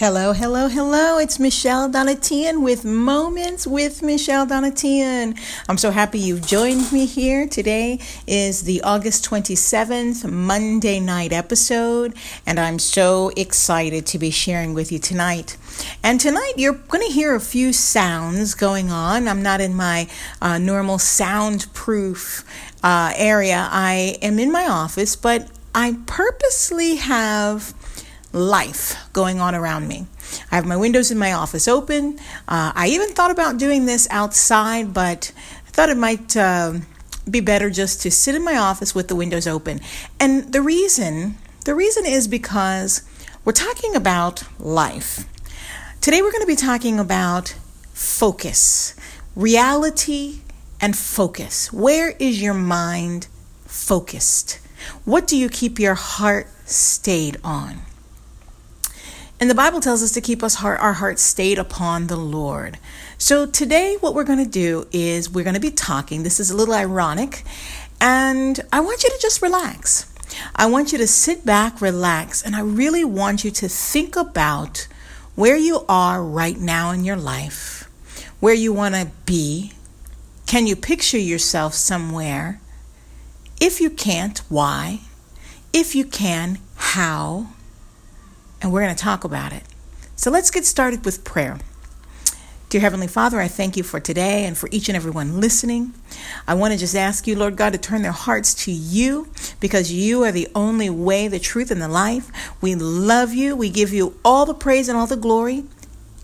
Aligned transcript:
Hello, 0.00 0.32
hello, 0.32 0.68
hello. 0.68 1.18
It's 1.18 1.38
Michelle 1.38 1.86
Donatian 1.90 2.62
with 2.62 2.86
Moments 2.86 3.66
with 3.66 4.00
Michelle 4.02 4.46
Donatian. 4.46 5.38
I'm 5.68 5.76
so 5.76 5.90
happy 5.90 6.18
you've 6.18 6.46
joined 6.46 6.90
me 6.90 7.04
here. 7.04 7.46
Today 7.46 7.98
is 8.26 8.62
the 8.62 8.80
August 8.80 9.28
27th 9.28 10.24
Monday 10.24 11.00
night 11.00 11.34
episode, 11.34 12.16
and 12.46 12.58
I'm 12.58 12.78
so 12.78 13.30
excited 13.36 14.06
to 14.06 14.18
be 14.18 14.30
sharing 14.30 14.72
with 14.72 14.90
you 14.90 14.98
tonight. 14.98 15.58
And 16.02 16.18
tonight 16.18 16.54
you're 16.56 16.80
going 16.88 17.06
to 17.06 17.12
hear 17.12 17.34
a 17.34 17.38
few 17.40 17.74
sounds 17.74 18.54
going 18.54 18.90
on. 18.90 19.28
I'm 19.28 19.42
not 19.42 19.60
in 19.60 19.74
my 19.74 20.08
uh, 20.40 20.56
normal 20.56 20.98
soundproof 20.98 22.42
uh, 22.82 23.12
area. 23.16 23.68
I 23.70 24.16
am 24.22 24.38
in 24.38 24.50
my 24.50 24.66
office, 24.66 25.14
but 25.14 25.50
I 25.74 25.98
purposely 26.06 26.96
have 26.96 27.74
life 28.32 28.96
going 29.12 29.40
on 29.40 29.54
around 29.54 29.88
me. 29.88 30.06
I 30.50 30.56
have 30.56 30.66
my 30.66 30.76
windows 30.76 31.10
in 31.10 31.18
my 31.18 31.32
office 31.32 31.66
open. 31.66 32.18
Uh, 32.46 32.72
I 32.74 32.88
even 32.88 33.10
thought 33.10 33.30
about 33.30 33.58
doing 33.58 33.86
this 33.86 34.06
outside, 34.10 34.94
but 34.94 35.32
I 35.66 35.70
thought 35.70 35.88
it 35.88 35.96
might 35.96 36.36
uh, 36.36 36.74
be 37.28 37.40
better 37.40 37.70
just 37.70 38.02
to 38.02 38.10
sit 38.10 38.34
in 38.34 38.44
my 38.44 38.56
office 38.56 38.94
with 38.94 39.08
the 39.08 39.16
windows 39.16 39.46
open. 39.46 39.80
And 40.18 40.52
the 40.52 40.62
reason, 40.62 41.36
the 41.64 41.74
reason 41.74 42.06
is 42.06 42.28
because 42.28 43.02
we're 43.44 43.52
talking 43.52 43.96
about 43.96 44.44
life. 44.58 45.26
Today 46.00 46.22
we're 46.22 46.32
going 46.32 46.42
to 46.42 46.46
be 46.46 46.56
talking 46.56 46.98
about 46.98 47.54
focus, 47.92 48.94
reality, 49.34 50.40
and 50.80 50.96
focus. 50.96 51.72
Where 51.72 52.10
is 52.18 52.40
your 52.40 52.54
mind 52.54 53.26
focused? 53.66 54.60
What 55.04 55.26
do 55.26 55.36
you 55.36 55.48
keep 55.48 55.78
your 55.78 55.94
heart 55.94 56.48
stayed 56.64 57.38
on? 57.44 57.80
And 59.40 59.48
the 59.48 59.54
Bible 59.54 59.80
tells 59.80 60.02
us 60.02 60.12
to 60.12 60.20
keep 60.20 60.42
us 60.42 60.56
heart, 60.56 60.80
our 60.80 60.92
hearts 60.92 61.22
stayed 61.22 61.58
upon 61.58 62.08
the 62.08 62.16
Lord. 62.16 62.78
So 63.16 63.46
today, 63.46 63.96
what 63.98 64.14
we're 64.14 64.24
going 64.24 64.44
to 64.44 64.50
do 64.50 64.86
is 64.92 65.30
we're 65.30 65.44
going 65.44 65.54
to 65.54 65.60
be 65.60 65.70
talking. 65.70 66.22
This 66.22 66.38
is 66.38 66.50
a 66.50 66.56
little 66.56 66.74
ironic, 66.74 67.42
and 68.02 68.60
I 68.70 68.80
want 68.80 69.02
you 69.02 69.08
to 69.08 69.18
just 69.18 69.40
relax. 69.40 70.12
I 70.54 70.66
want 70.66 70.92
you 70.92 70.98
to 70.98 71.06
sit 71.06 71.46
back, 71.46 71.80
relax, 71.80 72.42
and 72.42 72.54
I 72.54 72.60
really 72.60 73.02
want 73.02 73.42
you 73.42 73.50
to 73.50 73.68
think 73.68 74.14
about 74.14 74.86
where 75.36 75.56
you 75.56 75.86
are 75.88 76.22
right 76.22 76.58
now 76.58 76.90
in 76.90 77.04
your 77.04 77.16
life, 77.16 77.88
where 78.40 78.52
you 78.52 78.74
want 78.74 78.94
to 78.94 79.10
be. 79.24 79.72
Can 80.46 80.66
you 80.66 80.76
picture 80.76 81.16
yourself 81.16 81.72
somewhere? 81.72 82.60
If 83.58 83.80
you 83.80 83.88
can't, 83.88 84.38
why? 84.50 85.00
If 85.72 85.94
you 85.94 86.04
can, 86.04 86.58
how? 86.76 87.46
And 88.60 88.72
we're 88.72 88.82
going 88.82 88.94
to 88.94 89.02
talk 89.02 89.24
about 89.24 89.52
it. 89.52 89.62
So 90.16 90.30
let's 90.30 90.50
get 90.50 90.64
started 90.64 91.04
with 91.04 91.24
prayer. 91.24 91.58
Dear 92.68 92.82
Heavenly 92.82 93.08
Father, 93.08 93.40
I 93.40 93.48
thank 93.48 93.76
you 93.76 93.82
for 93.82 93.98
today 93.98 94.44
and 94.44 94.56
for 94.56 94.68
each 94.70 94.88
and 94.88 94.94
every 94.94 95.10
one 95.10 95.40
listening. 95.40 95.92
I 96.46 96.54
want 96.54 96.72
to 96.72 96.78
just 96.78 96.94
ask 96.94 97.26
you, 97.26 97.34
Lord 97.34 97.56
God, 97.56 97.72
to 97.72 97.78
turn 97.78 98.02
their 98.02 98.12
hearts 98.12 98.54
to 98.66 98.70
you 98.70 99.28
because 99.58 99.90
you 99.90 100.22
are 100.22 100.30
the 100.30 100.46
only 100.54 100.88
way, 100.88 101.26
the 101.26 101.40
truth, 101.40 101.72
and 101.72 101.82
the 101.82 101.88
life. 101.88 102.30
We 102.60 102.76
love 102.76 103.34
you. 103.34 103.56
We 103.56 103.70
give 103.70 103.92
you 103.92 104.20
all 104.24 104.46
the 104.46 104.54
praise 104.54 104.88
and 104.88 104.96
all 104.96 105.08
the 105.08 105.16
glory. 105.16 105.64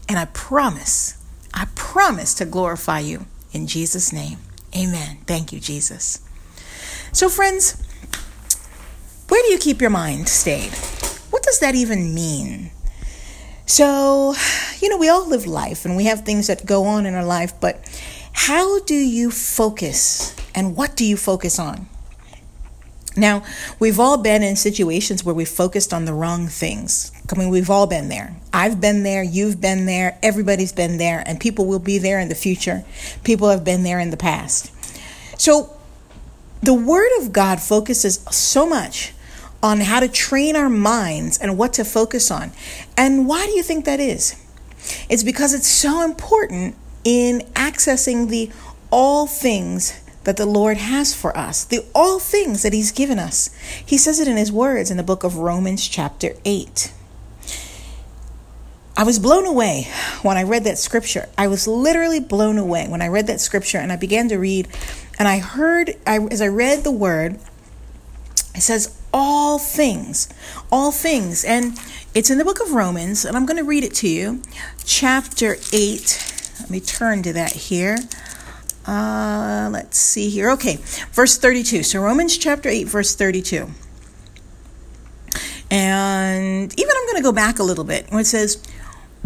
And 0.09 0.21
I 0.21 0.27
promise, 0.27 1.21
I 1.53 1.67
promise 1.75 2.33
to 2.35 2.45
glorify 2.45 3.01
you 3.01 3.27
in 3.53 3.67
Jesus' 3.67 4.13
name. 4.13 4.39
Amen. 4.77 5.19
Thank 5.27 5.53
you, 5.53 5.59
Jesus. 5.59 6.21
So, 7.11 7.29
friends, 7.29 7.83
where 9.29 9.43
do 9.43 9.49
you 9.51 9.59
keep 9.59 9.81
your 9.81 9.91
mind 9.91 10.29
stayed? 10.29 10.73
What 11.37 11.43
does 11.43 11.59
that 11.59 11.75
even 11.75 12.15
mean? 12.15 12.71
So, 13.67 14.35
you 14.81 14.89
know, 14.89 14.97
we 14.97 15.11
all 15.11 15.29
live 15.29 15.45
life 15.45 15.85
and 15.85 15.95
we 15.95 16.07
have 16.07 16.23
things 16.23 16.47
that 16.47 16.65
go 16.65 16.85
on 16.85 17.05
in 17.05 17.13
our 17.13 17.27
life, 17.27 17.53
but 17.61 17.79
how 18.33 18.79
do 18.85 18.95
you 18.95 19.31
focus 19.31 20.35
and 20.55 20.75
what 20.75 20.97
do 20.97 21.05
you 21.05 21.19
focus 21.19 21.59
on? 21.59 21.89
Now, 23.19 23.45
we've 23.79 24.01
all 24.01 24.17
been 24.17 24.43
in 24.43 24.57
situations 24.57 25.25
where 25.25 25.35
we 25.35 25.45
focused 25.45 25.93
on 25.93 26.07
the 26.07 26.15
wrong 26.15 26.49
things. 26.49 27.13
I 27.31 27.39
mean, 27.39 27.51
we've 27.51 27.69
all 27.69 27.87
been 27.87 28.09
there. 28.09 28.35
I've 28.55 28.81
been 28.81 29.03
there, 29.03 29.23
you've 29.23 29.61
been 29.61 29.85
there, 29.85 30.19
everybody's 30.23 30.73
been 30.73 30.97
there, 30.97 31.23
and 31.27 31.39
people 31.39 31.67
will 31.67 31.81
be 31.81 31.99
there 31.99 32.19
in 32.19 32.31
the 32.31 32.35
future. 32.35 32.83
People 33.25 33.51
have 33.51 33.63
been 33.63 33.83
there 33.83 34.01
in 34.01 34.09
the 34.09 34.17
past. 34.17 34.73
So, 35.39 35.77
the 36.63 36.73
Word 36.73 37.11
of 37.19 37.35
God 37.35 37.61
focuses 37.61 38.25
so 38.31 38.67
much 38.67 39.13
on 39.63 39.81
how 39.81 40.01
to 40.01 40.09
train 40.09 40.57
our 40.57 40.69
minds 40.69 41.39
and 41.39 41.59
what 41.59 41.73
to 41.75 41.85
focus 41.85 42.31
on. 42.31 42.53
And 42.97 43.27
why 43.27 43.47
do 43.47 43.53
you 43.53 43.63
think 43.63 43.85
that 43.85 44.01
is? 44.01 44.35
It's 45.09 45.25
because 45.25 45.55
it's 45.55 45.67
so 45.67 46.05
important 46.05 46.77
in 47.05 47.41
accessing 47.55 48.29
the 48.29 48.51
all 48.91 49.27
things 49.27 50.01
that 50.25 50.37
the 50.37 50.47
Lord 50.47 50.77
has 50.77 51.15
for 51.15 51.37
us, 51.37 51.65
the 51.65 51.85
all 51.95 52.19
things 52.19 52.63
that 52.63 52.73
He's 52.73 52.93
given 52.93 53.19
us. 53.19 53.51
He 53.85 53.97
says 53.97 54.19
it 54.19 54.29
in 54.29 54.37
His 54.37 54.53
words 54.53 54.91
in 54.91 54.97
the 54.97 55.03
book 55.03 55.25
of 55.25 55.37
Romans, 55.37 55.87
chapter 55.87 56.35
8. 56.45 56.93
I 58.97 59.05
was 59.05 59.19
blown 59.19 59.47
away 59.47 59.89
when 60.23 60.37
I 60.39 60.43
read 60.43 60.65
that 60.65 60.79
scripture. 60.79 61.29
I 61.37 61.49
was 61.49 61.69
literally 61.69 62.19
blown 62.19 62.57
away 62.57 62.89
when 62.89 63.03
I 63.03 63.09
read 63.09 63.27
that 63.27 63.41
scripture 63.41 63.79
and 63.79 63.93
I 63.93 63.97
began 63.97 64.29
to 64.31 64.37
read 64.37 64.69
and 65.19 65.29
I 65.29 65.39
heard 65.39 65.95
I, 66.07 66.19
as 66.31 66.41
I 66.41 66.49
read 66.49 66.83
the 66.83 66.91
word 66.91 67.39
it 68.55 68.63
says 68.63 68.96
all 69.13 69.59
things, 69.59 70.29
all 70.71 70.93
things. 70.93 71.45
And 71.45 71.79
it's 72.15 72.31
in 72.31 72.39
the 72.39 72.45
book 72.45 72.61
of 72.61 72.73
Romans, 72.73 73.25
and 73.25 73.37
I'm 73.37 73.47
going 73.47 73.59
to 73.59 73.65
read 73.65 73.85
it 73.85 73.95
to 73.97 74.09
you. 74.09 74.43
Chapter 74.85 75.57
8. 75.73 76.55
Let 76.61 76.71
me 76.71 76.81
turn 76.81 77.23
to 77.23 77.33
that 77.35 77.53
here. 77.53 77.99
Uh, 78.87 79.69
let's 79.73 79.99
see 79.99 80.31
here. 80.31 80.51
Okay, 80.53 80.77
verse 81.13 81.37
32. 81.39 81.83
So, 81.83 82.01
Romans 82.01 82.39
chapter 82.39 82.69
8, 82.69 82.85
verse 82.85 83.15
32. 83.15 83.69
And 85.71 86.79
even 86.79 86.95
I'm 86.97 87.07
going 87.07 87.17
to 87.17 87.23
go 87.23 87.33
back 87.33 87.59
a 87.59 87.65
little 87.65 87.85
bit 87.85 88.11
where 88.11 88.21
it 88.21 88.27
says, 88.27 88.63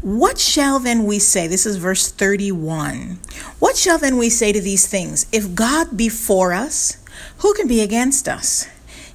What 0.01 0.39
shall 0.39 0.79
then 0.79 1.05
we 1.05 1.19
say? 1.19 1.47
This 1.47 1.67
is 1.67 1.77
verse 1.77 2.11
31. 2.11 3.19
What 3.59 3.77
shall 3.77 3.99
then 3.99 4.17
we 4.17 4.31
say 4.31 4.53
to 4.53 4.61
these 4.61 4.87
things? 4.87 5.27
If 5.33 5.55
God 5.55 5.97
be 5.97 6.09
for 6.09 6.53
us, 6.53 6.97
who 7.39 7.53
can 7.55 7.69
be 7.69 7.83
against 7.83 8.29
us? 8.29 8.67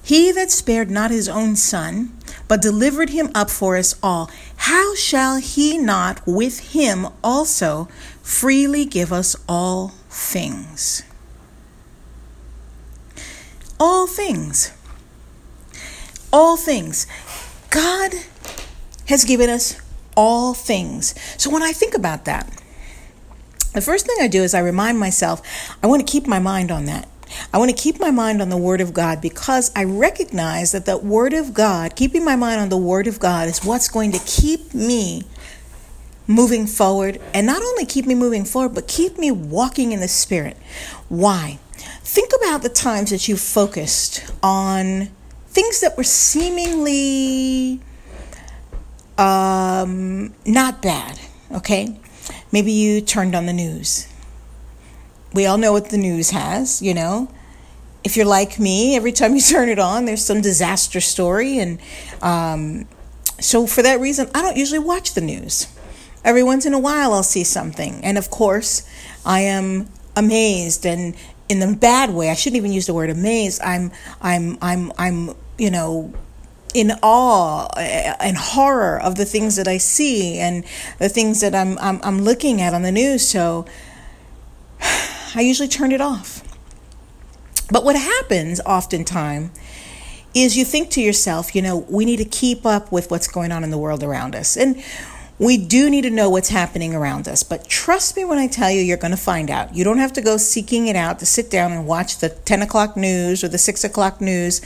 He 0.05 0.31
that 0.33 0.51
spared 0.51 0.91
not 0.91 1.09
his 1.09 1.27
own 1.27 1.55
son, 1.55 2.15
but 2.47 2.61
delivered 2.61 3.09
him 3.09 3.31
up 3.33 3.49
for 3.49 3.75
us 3.75 3.95
all, 4.03 4.29
how 4.57 4.93
shall 4.93 5.37
he 5.37 5.79
not 5.79 6.21
with 6.27 6.59
him 6.73 7.07
also 7.23 7.85
freely 8.21 8.85
give 8.85 9.11
us 9.11 9.35
all 9.49 9.95
things? 10.07 11.01
All 13.79 14.05
things. 14.05 14.71
All 16.31 16.55
things. 16.55 17.07
God 17.71 18.13
has 19.07 19.25
given 19.25 19.49
us 19.49 19.81
all 20.15 20.53
things. 20.53 21.15
So 21.41 21.49
when 21.49 21.63
I 21.63 21.71
think 21.71 21.95
about 21.95 22.25
that, 22.25 22.47
the 23.73 23.81
first 23.81 24.05
thing 24.05 24.17
I 24.21 24.27
do 24.27 24.43
is 24.43 24.53
I 24.53 24.59
remind 24.59 24.99
myself, 24.99 25.41
I 25.81 25.87
want 25.87 26.05
to 26.05 26.11
keep 26.11 26.27
my 26.27 26.37
mind 26.37 26.69
on 26.69 26.85
that. 26.85 27.09
I 27.53 27.57
want 27.57 27.69
to 27.69 27.75
keep 27.75 27.99
my 27.99 28.11
mind 28.11 28.41
on 28.41 28.49
the 28.49 28.57
Word 28.57 28.81
of 28.81 28.93
God 28.93 29.21
because 29.21 29.71
I 29.75 29.83
recognize 29.83 30.71
that 30.71 30.85
the 30.85 30.97
Word 30.97 31.33
of 31.33 31.53
God, 31.53 31.95
keeping 31.95 32.23
my 32.23 32.35
mind 32.35 32.61
on 32.61 32.69
the 32.69 32.77
Word 32.77 33.07
of 33.07 33.19
God, 33.19 33.47
is 33.47 33.63
what's 33.63 33.87
going 33.87 34.11
to 34.11 34.19
keep 34.25 34.73
me 34.73 35.23
moving 36.27 36.65
forward 36.65 37.21
and 37.33 37.45
not 37.45 37.61
only 37.61 37.85
keep 37.85 38.05
me 38.05 38.15
moving 38.15 38.45
forward, 38.45 38.73
but 38.73 38.87
keep 38.87 39.17
me 39.17 39.31
walking 39.31 39.91
in 39.91 39.99
the 39.99 40.07
Spirit. 40.07 40.57
Why? 41.09 41.59
Think 42.01 42.31
about 42.41 42.61
the 42.61 42.69
times 42.69 43.11
that 43.11 43.27
you 43.27 43.37
focused 43.37 44.31
on 44.41 45.09
things 45.47 45.81
that 45.81 45.97
were 45.97 46.03
seemingly 46.03 47.79
um, 49.17 50.33
not 50.45 50.81
bad, 50.81 51.19
okay? 51.51 51.99
Maybe 52.51 52.71
you 52.71 53.01
turned 53.01 53.35
on 53.35 53.45
the 53.45 53.53
news 53.53 54.07
we 55.35 55.45
all 55.45 55.57
know 55.57 55.73
what 55.73 55.89
the 55.89 55.97
news 55.97 56.31
has, 56.31 56.81
you 56.81 56.93
know. 56.93 57.29
If 58.03 58.15
you're 58.15 58.25
like 58.25 58.59
me, 58.59 58.95
every 58.95 59.11
time 59.11 59.35
you 59.35 59.41
turn 59.55 59.69
it 59.69 59.79
on, 59.79 60.05
there's 60.05 60.25
some 60.25 60.41
disaster 60.41 61.01
story. 61.01 61.59
And 61.59 61.79
um, 62.21 62.87
so, 63.39 63.67
for 63.67 63.83
that 63.83 63.99
reason, 63.99 64.29
I 64.33 64.41
don't 64.41 64.57
usually 64.57 64.79
watch 64.79 65.13
the 65.13 65.21
news. 65.21 65.67
Every 66.23 66.41
once 66.41 66.65
in 66.65 66.73
a 66.73 66.79
while, 66.79 67.13
I'll 67.13 67.21
see 67.23 67.43
something. 67.43 68.03
And 68.03 68.17
of 68.17 68.31
course, 68.31 68.89
I 69.25 69.41
am 69.41 69.89
amazed 70.15 70.85
and 70.85 71.15
in 71.49 71.59
the 71.59 71.75
bad 71.75 72.11
way. 72.11 72.29
I 72.29 72.33
shouldn't 72.33 72.57
even 72.57 72.71
use 72.71 72.87
the 72.87 72.93
word 72.93 73.09
amazed. 73.09 73.61
I'm, 73.61 73.91
I'm, 74.21 74.57
I'm, 74.61 74.91
I'm, 74.97 75.35
you 75.59 75.69
know, 75.69 76.13
in 76.73 76.91
awe 77.03 77.67
and 77.77 78.35
horror 78.35 78.99
of 78.99 79.15
the 79.15 79.25
things 79.25 79.55
that 79.55 79.67
I 79.67 79.77
see 79.77 80.39
and 80.39 80.65
the 80.97 81.09
things 81.09 81.41
that 81.41 81.53
I'm, 81.53 81.77
I'm, 81.77 81.99
I'm 82.03 82.21
looking 82.21 82.61
at 82.61 82.73
on 82.73 82.81
the 82.81 82.91
news. 82.91 83.27
So 83.27 83.65
I 85.35 85.41
usually 85.41 85.67
turn 85.67 85.91
it 85.91 86.01
off. 86.01 86.41
But 87.69 87.83
what 87.83 87.95
happens 87.95 88.61
oftentimes 88.61 89.51
is 90.33 90.57
you 90.57 90.65
think 90.65 90.89
to 90.91 91.01
yourself, 91.01 91.55
you 91.55 91.61
know, 91.61 91.85
we 91.89 92.05
need 92.05 92.17
to 92.17 92.25
keep 92.25 92.65
up 92.65 92.91
with 92.91 93.09
what's 93.09 93.27
going 93.27 93.51
on 93.51 93.63
in 93.63 93.71
the 93.71 93.77
world 93.77 94.03
around 94.03 94.35
us. 94.35 94.57
And 94.57 94.83
we 95.37 95.57
do 95.57 95.89
need 95.89 96.03
to 96.03 96.09
know 96.09 96.29
what's 96.29 96.49
happening 96.49 96.93
around 96.93 97.27
us. 97.27 97.43
But 97.43 97.67
trust 97.67 98.15
me 98.15 98.23
when 98.23 98.37
I 98.37 98.47
tell 98.47 98.71
you, 98.71 98.81
you're 98.81 98.97
going 98.97 99.11
to 99.11 99.17
find 99.17 99.49
out. 99.49 99.75
You 99.75 99.83
don't 99.83 99.97
have 99.97 100.13
to 100.13 100.21
go 100.21 100.37
seeking 100.37 100.87
it 100.87 100.95
out 100.95 101.19
to 101.19 101.25
sit 101.25 101.49
down 101.49 101.71
and 101.71 101.85
watch 101.85 102.19
the 102.19 102.29
10 102.29 102.61
o'clock 102.61 102.95
news 102.95 103.43
or 103.43 103.47
the 103.47 103.57
6 103.57 103.83
o'clock 103.83 104.21
news. 104.21 104.61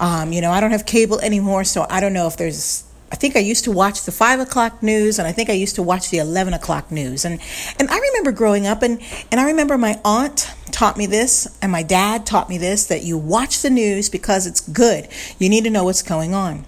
Um, 0.00 0.32
you 0.32 0.40
know, 0.40 0.50
I 0.50 0.60
don't 0.60 0.70
have 0.70 0.86
cable 0.86 1.20
anymore, 1.20 1.64
so 1.64 1.86
I 1.90 2.00
don't 2.00 2.12
know 2.12 2.26
if 2.26 2.36
there's. 2.36 2.84
I 3.14 3.16
think 3.16 3.36
I 3.36 3.38
used 3.38 3.62
to 3.62 3.70
watch 3.70 4.06
the 4.06 4.10
five 4.10 4.40
o'clock 4.40 4.82
news, 4.82 5.20
and 5.20 5.28
I 5.28 5.30
think 5.30 5.48
I 5.48 5.52
used 5.52 5.76
to 5.76 5.84
watch 5.84 6.10
the 6.10 6.18
eleven 6.18 6.52
o'clock 6.52 6.90
news. 6.90 7.24
And 7.24 7.38
and 7.78 7.88
I 7.88 7.96
remember 7.96 8.32
growing 8.32 8.66
up, 8.66 8.82
and 8.82 9.00
and 9.30 9.40
I 9.40 9.44
remember 9.44 9.78
my 9.78 10.00
aunt 10.04 10.50
taught 10.72 10.96
me 10.96 11.06
this, 11.06 11.46
and 11.62 11.70
my 11.70 11.84
dad 11.84 12.26
taught 12.26 12.48
me 12.48 12.58
this: 12.58 12.86
that 12.86 13.04
you 13.04 13.16
watch 13.16 13.62
the 13.62 13.70
news 13.70 14.08
because 14.08 14.48
it's 14.48 14.60
good. 14.60 15.06
You 15.38 15.48
need 15.48 15.62
to 15.62 15.70
know 15.70 15.84
what's 15.84 16.02
going 16.02 16.34
on. 16.34 16.64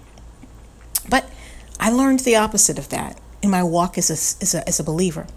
But 1.09 1.29
I 1.81 1.89
learned 1.89 2.21
the 2.21 2.37
opposite 2.37 2.79
of 2.79 2.87
that 2.91 3.19
in 3.41 3.49
my 3.49 3.63
walk 3.63 3.97
as 3.97 4.09
a, 4.09 4.13
as 4.41 4.53
a, 4.55 4.67
as 4.67 4.79
a 4.79 4.83
believer. 4.83 5.27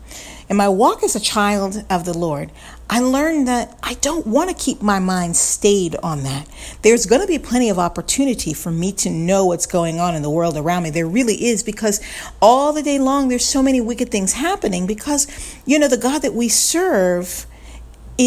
In 0.48 0.56
my 0.56 0.68
walk 0.68 1.04
as 1.04 1.14
a 1.14 1.20
child 1.20 1.84
of 1.88 2.04
the 2.04 2.16
Lord, 2.16 2.50
I 2.88 2.98
learned 2.98 3.46
that 3.46 3.78
I 3.82 3.94
don't 3.94 4.26
want 4.26 4.50
to 4.50 4.56
keep 4.56 4.82
my 4.82 4.98
mind 4.98 5.36
stayed 5.36 5.94
on 6.02 6.24
that. 6.24 6.48
There's 6.82 7.06
going 7.06 7.20
to 7.20 7.26
be 7.28 7.38
plenty 7.38 7.68
of 7.68 7.78
opportunity 7.78 8.52
for 8.52 8.72
me 8.72 8.90
to 8.92 9.10
know 9.10 9.46
what's 9.46 9.66
going 9.66 10.00
on 10.00 10.16
in 10.16 10.22
the 10.22 10.30
world 10.30 10.56
around 10.56 10.82
me. 10.82 10.90
There 10.90 11.06
really 11.06 11.46
is 11.46 11.62
because 11.62 12.00
all 12.42 12.72
the 12.72 12.82
day 12.82 12.98
long 12.98 13.28
there's 13.28 13.44
so 13.44 13.62
many 13.62 13.80
wicked 13.80 14.10
things 14.10 14.32
happening 14.32 14.88
because, 14.88 15.28
you 15.66 15.78
know, 15.78 15.86
the 15.86 15.96
God 15.96 16.22
that 16.22 16.34
we 16.34 16.48
serve 16.48 17.46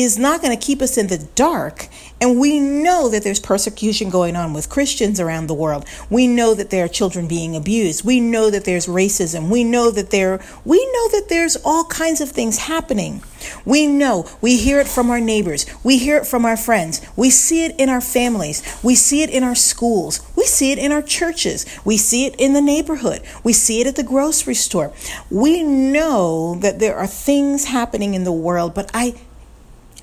is 0.02 0.18
not 0.18 0.42
going 0.42 0.58
to 0.58 0.66
keep 0.66 0.82
us 0.82 0.98
in 0.98 1.08
the 1.08 1.20
dark. 1.36 1.88
And 2.20 2.40
we 2.40 2.60
know 2.60 3.10
that 3.10 3.24
there's 3.24 3.40
persecution 3.40 4.10
going 4.10 4.36
on 4.36 4.54
with 4.54 4.70
Christians 4.70 5.20
around 5.20 5.48
the 5.48 5.54
world. 5.54 5.86
We 6.10 6.26
know 6.26 6.56
that 6.56 6.70
there 6.70 6.86
are 6.86 6.88
children 6.88 7.28
being 7.28 7.56
abused. 7.56 8.06
We 8.06 8.20
know 8.20 8.50
that 8.50 8.66
there's 8.66 8.88
racism. 8.88 9.50
We 9.50 9.64
know 9.64 9.92
that 9.92 10.10
there 10.10 10.42
we 10.66 10.84
know 10.84 11.10
that 11.10 11.28
there's 11.30 11.58
all 11.58 11.86
kinds 11.86 12.22
of 12.22 12.32
things 12.32 12.60
happening. 12.60 13.24
We 13.66 13.88
know, 13.88 14.26
we 14.42 14.58
hear 14.58 14.80
it 14.80 14.88
from 14.88 15.10
our 15.10 15.20
neighbors. 15.20 15.66
We 15.84 15.98
hear 15.98 16.18
it 16.18 16.26
from 16.26 16.46
our 16.46 16.56
friends. 16.56 17.02
We 17.16 17.30
see 17.30 17.66
it 17.66 17.76
in 17.78 17.90
our 17.90 18.02
families. 18.02 18.64
We 18.82 18.96
see 18.96 19.22
it 19.22 19.30
in 19.30 19.44
our 19.44 19.56
schools. 19.56 20.22
We 20.36 20.46
see 20.46 20.72
it 20.72 20.80
in 20.80 20.92
our 20.92 21.02
churches. 21.02 21.66
We 21.84 21.98
see 21.98 22.26
it 22.26 22.36
in 22.38 22.54
the 22.54 22.62
neighborhood. 22.62 23.22
We 23.44 23.54
see 23.54 23.82
it 23.82 23.88
at 23.88 23.98
the 23.98 24.04
grocery 24.04 24.56
store. 24.56 24.94
We 25.30 25.62
know 25.62 26.56
that 26.62 26.80
there 26.80 26.96
are 26.96 27.08
things 27.08 27.66
happening 27.66 28.14
in 28.14 28.24
the 28.24 28.32
world, 28.32 28.74
but 28.74 28.90
I 28.94 29.16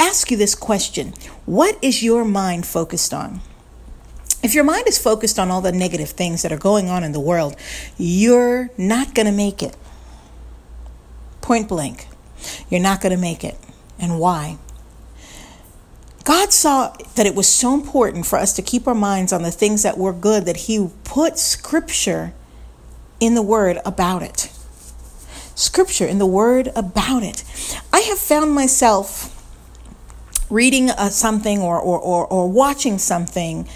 ask 0.00 0.31
you 0.31 0.37
this 0.37 0.55
question 0.56 1.14
What 1.47 1.79
is 1.82 2.02
your 2.02 2.25
mind 2.25 2.67
focused 2.67 3.14
on? 3.14 3.41
If 4.43 4.55
your 4.55 4.64
mind 4.64 4.88
is 4.88 4.99
focused 4.99 5.38
on 5.38 5.50
all 5.50 5.61
the 5.61 5.70
negative 5.70 6.11
things 6.11 6.43
that 6.43 6.50
are 6.50 6.58
going 6.58 6.88
on 6.88 7.05
in 7.05 7.12
the 7.12 7.20
world, 7.20 7.56
you're 7.99 8.70
not 8.79 9.14
going 9.14 9.26
to 9.26 9.32
make 9.32 9.62
it. 9.62 9.76
Point 11.43 11.69
blank. 11.69 12.08
You're 12.70 12.81
not 12.81 13.02
going 13.02 13.14
to 13.14 13.20
make 13.20 13.44
it. 13.44 13.58
And 13.99 14.19
why? 14.19 14.56
God 16.25 16.53
saw 16.53 16.96
that 17.17 17.26
it 17.26 17.35
was 17.35 17.49
so 17.49 17.75
important 17.75 18.25
for 18.25 18.38
us 18.38 18.55
to 18.55 18.62
keep 18.62 18.87
our 18.88 18.94
minds 18.94 19.32
on 19.32 19.43
the 19.43 19.50
things 19.50 19.82
that 19.82 19.99
were 19.99 20.12
good 20.12 20.46
that 20.46 20.56
He 20.56 20.88
put 21.05 21.38
scripture 21.38 22.32
in 23.19 23.35
the 23.35 23.43
Word 23.43 23.79
about 23.85 24.23
it. 24.23 24.50
Scripture 25.55 26.06
in 26.06 26.19
the 26.19 26.26
Word 26.26 26.70
about 26.75 27.23
it. 27.23 27.44
I 27.93 28.00
have 28.00 28.19
found 28.19 28.55
myself 28.55 29.37
reading 30.50 30.88
something 30.88 31.61
or, 31.61 31.79
or, 31.79 31.99
or, 31.99 32.26
or, 32.26 32.50
watching 32.50 32.99
something. 32.99 33.69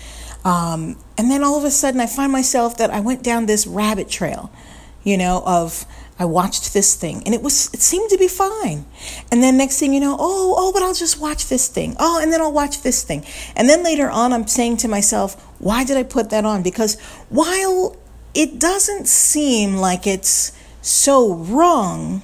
Um, 0.45 0.97
and 1.17 1.31
then 1.31 1.43
all 1.43 1.57
of 1.57 1.65
a 1.65 1.71
sudden, 1.71 2.01
I 2.01 2.07
find 2.07 2.31
myself 2.31 2.77
that 2.79 2.91
I 2.91 3.01
went 3.01 3.23
down 3.23 3.47
this 3.47 3.67
rabbit 3.67 4.09
trail, 4.09 4.51
you 5.03 5.17
know, 5.17 5.43
of 5.47 5.87
I 6.19 6.27
watched 6.27 6.73
this 6.73 6.95
thing 6.95 7.23
and 7.27 7.35
it 7.35 7.43
was 7.43 7.73
it 7.75 7.81
seemed 7.81 8.09
to 8.11 8.19
be 8.19 8.29
fine. 8.29 8.85
And 9.33 9.43
then 9.43 9.57
next 9.57 9.81
thing 9.81 9.93
you 9.93 10.01
know, 10.01 10.17
oh, 10.19 10.55
oh, 10.57 10.73
but 10.73 10.83
I'll 10.83 10.95
just 10.95 11.21
watch 11.21 11.49
this 11.49 11.67
thing. 11.67 11.97
Oh, 11.99 12.21
and 12.23 12.33
then 12.33 12.41
I'll 12.41 12.53
watch 12.53 12.83
this 12.83 13.03
thing. 13.03 13.25
And 13.57 13.69
then 13.69 13.83
later 13.83 14.09
on 14.09 14.33
I'm 14.33 14.47
saying 14.47 14.77
to 14.79 14.89
myself, 14.89 15.35
why 15.59 15.85
did 15.85 15.97
I 15.97 16.05
put 16.05 16.31
that 16.31 16.45
on? 16.45 16.63
Because 16.63 17.01
while 17.31 17.97
it 18.33 18.61
doesn't 18.61 19.09
seem 19.09 19.77
like 19.77 20.07
it's 20.07 20.53
so 20.83 21.35
wrong, 21.35 22.23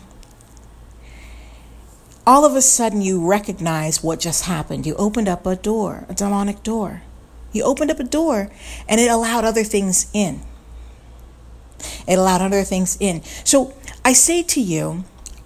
all 2.31 2.45
of 2.45 2.55
a 2.55 2.63
sudden 2.63 3.03
you 3.03 3.27
recognize 3.27 4.05
what 4.05 4.21
just 4.21 4.45
happened. 4.45 4.87
You 4.87 4.95
opened 4.95 5.29
up 5.29 5.45
a 5.47 5.57
door, 5.57 6.05
a 6.09 6.15
demonic 6.15 6.63
door. 6.63 7.03
You 7.51 7.65
opened 7.65 7.91
up 7.91 7.99
a 7.99 8.05
door 8.05 8.53
and 8.89 9.01
it 9.01 9.11
allowed 9.11 9.45
other 9.45 9.65
things 9.65 10.09
in. 10.13 10.41
It 12.07 12.21
allowed 12.21 12.41
other 12.41 12.63
things 12.63 12.97
in. 13.01 13.25
So 13.43 13.75
I 14.05 14.13
say 14.13 14.45
to 14.45 14.61
you, 14.61 15.03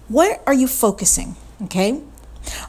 what 0.09 0.43
are 0.45 0.53
you 0.53 0.67
focusing? 0.67 1.35
Okay? 1.63 2.03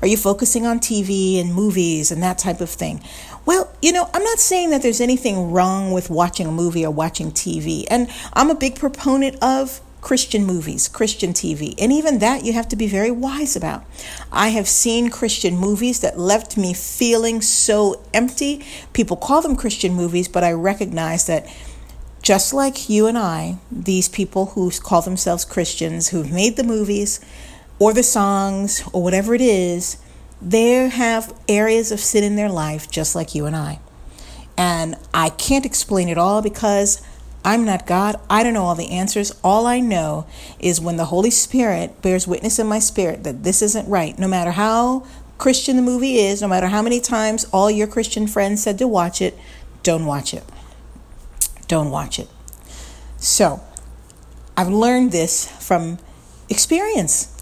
Are 0.01 0.09
you 0.09 0.17
focusing 0.17 0.65
on 0.65 0.81
TV 0.81 1.39
and 1.39 1.53
movies 1.53 2.11
and 2.11 2.23
that 2.23 2.39
type 2.39 2.63
of 2.63 2.71
thing? 2.71 3.03
Well, 3.45 3.71
you 3.83 3.93
know, 3.93 4.09
I'm 4.15 4.25
not 4.25 4.39
saying 4.39 4.71
that 4.71 4.81
there's 4.81 5.03
anything 5.03 5.53
wrong 5.53 5.93
with 5.93 6.09
watching 6.09 6.47
a 6.47 6.53
movie 6.53 6.87
or 6.87 6.91
watching 6.91 7.33
TV. 7.33 7.85
And 7.91 8.09
I'm 8.33 8.49
a 8.49 8.55
big 8.55 8.77
proponent 8.77 9.37
of 9.43 9.83
Christian 10.07 10.45
movies, 10.45 10.87
Christian 10.87 11.33
TV, 11.33 11.75
and 11.81 11.93
even 11.93 12.21
that 12.21 12.45
you 12.45 12.53
have 12.53 12.69
to 12.69 12.77
be 12.77 12.87
very 12.87 13.11
wise 13.11 13.57
about. 13.57 13.85
I 14.31 14.51
have 14.51 14.69
seen 14.69 15.11
Christian 15.11 15.57
movies 15.57 15.99
that 15.99 16.17
left 16.17 16.57
me 16.57 16.75
feeling 16.75 17.41
so 17.41 18.01
empty. 18.15 18.65
People 18.93 19.17
call 19.17 19.43
them 19.43 19.57
Christian 19.57 19.95
movies, 19.95 20.29
but 20.29 20.45
I 20.45 20.53
recognize 20.53 21.27
that 21.27 21.53
just 22.23 22.55
like 22.55 22.89
you 22.89 23.09
and 23.09 23.19
I, 23.19 23.59
these 23.69 24.09
people 24.09 24.47
who 24.47 24.71
call 24.71 25.03
themselves 25.03 25.45
Christians, 25.45 26.11
who've 26.11 26.31
made 26.31 26.57
the 26.57 26.63
movies 26.63 27.19
or 27.81 27.93
the 27.93 28.05
songs 28.05 28.85
or 28.93 29.03
whatever 29.03 29.35
it 29.35 29.41
is, 29.41 29.97
they 30.41 30.89
have 30.89 31.37
areas 31.49 31.91
of 31.91 31.99
sin 31.99 32.23
in 32.23 32.37
their 32.37 32.49
life 32.49 32.89
just 32.89 33.17
like 33.17 33.35
you 33.35 33.45
and 33.45 33.57
I. 33.57 33.81
And 34.57 34.95
I 35.13 35.31
can't 35.31 35.67
explain 35.67 36.09
it 36.09 36.17
all 36.17 36.43
because 36.43 37.03
I'm 37.47 37.65
not 37.65 37.87
God. 37.87 38.17
I 38.29 38.43
don't 38.43 38.55
know 38.55 38.65
all 38.65 38.75
the 38.75 38.91
answers. 38.91 39.33
All 39.45 39.69
I 39.69 39.79
know 39.79 40.27
is 40.59 40.81
when 40.81 40.97
the 40.97 41.05
Holy 41.05 41.31
Spirit 41.31 42.03
bears 42.03 42.27
witness 42.27 42.59
in 42.59 42.67
my 42.67 42.81
spirit 42.81 43.23
that 43.23 43.45
this 43.45 43.63
isn't 43.63 43.89
right, 43.89 44.19
no 44.19 44.27
matter 44.27 44.51
how 44.51 45.07
Christian 45.39 45.77
the 45.77 45.83
movie 45.83 46.17
is, 46.19 46.43
no 46.43 46.49
matter 46.49 46.67
how 46.67 46.83
many 46.83 47.01
times 47.01 47.45
all 47.53 47.71
your 47.71 47.87
Christian 47.87 48.27
friends 48.27 48.65
said 48.65 48.79
to 48.79 48.89
watch 48.89 49.23
it, 49.23 49.39
don't 49.85 50.07
watch 50.07 50.35
it. 50.35 50.43
Don't 51.69 51.91
watch 51.93 52.19
it. 52.19 52.29
So, 53.19 53.61
I've 54.57 54.69
learned 54.69 55.13
this 55.13 55.47
from 55.65 55.99
experience. 56.49 57.33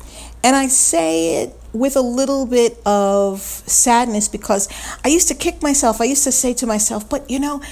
And 0.42 0.54
I 0.54 0.66
say 0.66 1.42
it 1.42 1.56
with 1.72 1.96
a 1.96 2.02
little 2.02 2.44
bit 2.44 2.78
of 2.84 3.40
sadness 3.40 4.28
because 4.28 4.68
I 5.02 5.08
used 5.08 5.28
to 5.28 5.34
kick 5.34 5.62
myself. 5.62 6.02
I 6.02 6.04
used 6.04 6.24
to 6.24 6.32
say 6.32 6.52
to 6.54 6.66
myself, 6.66 7.08
but 7.08 7.28
you 7.30 7.40
know, 7.40 7.62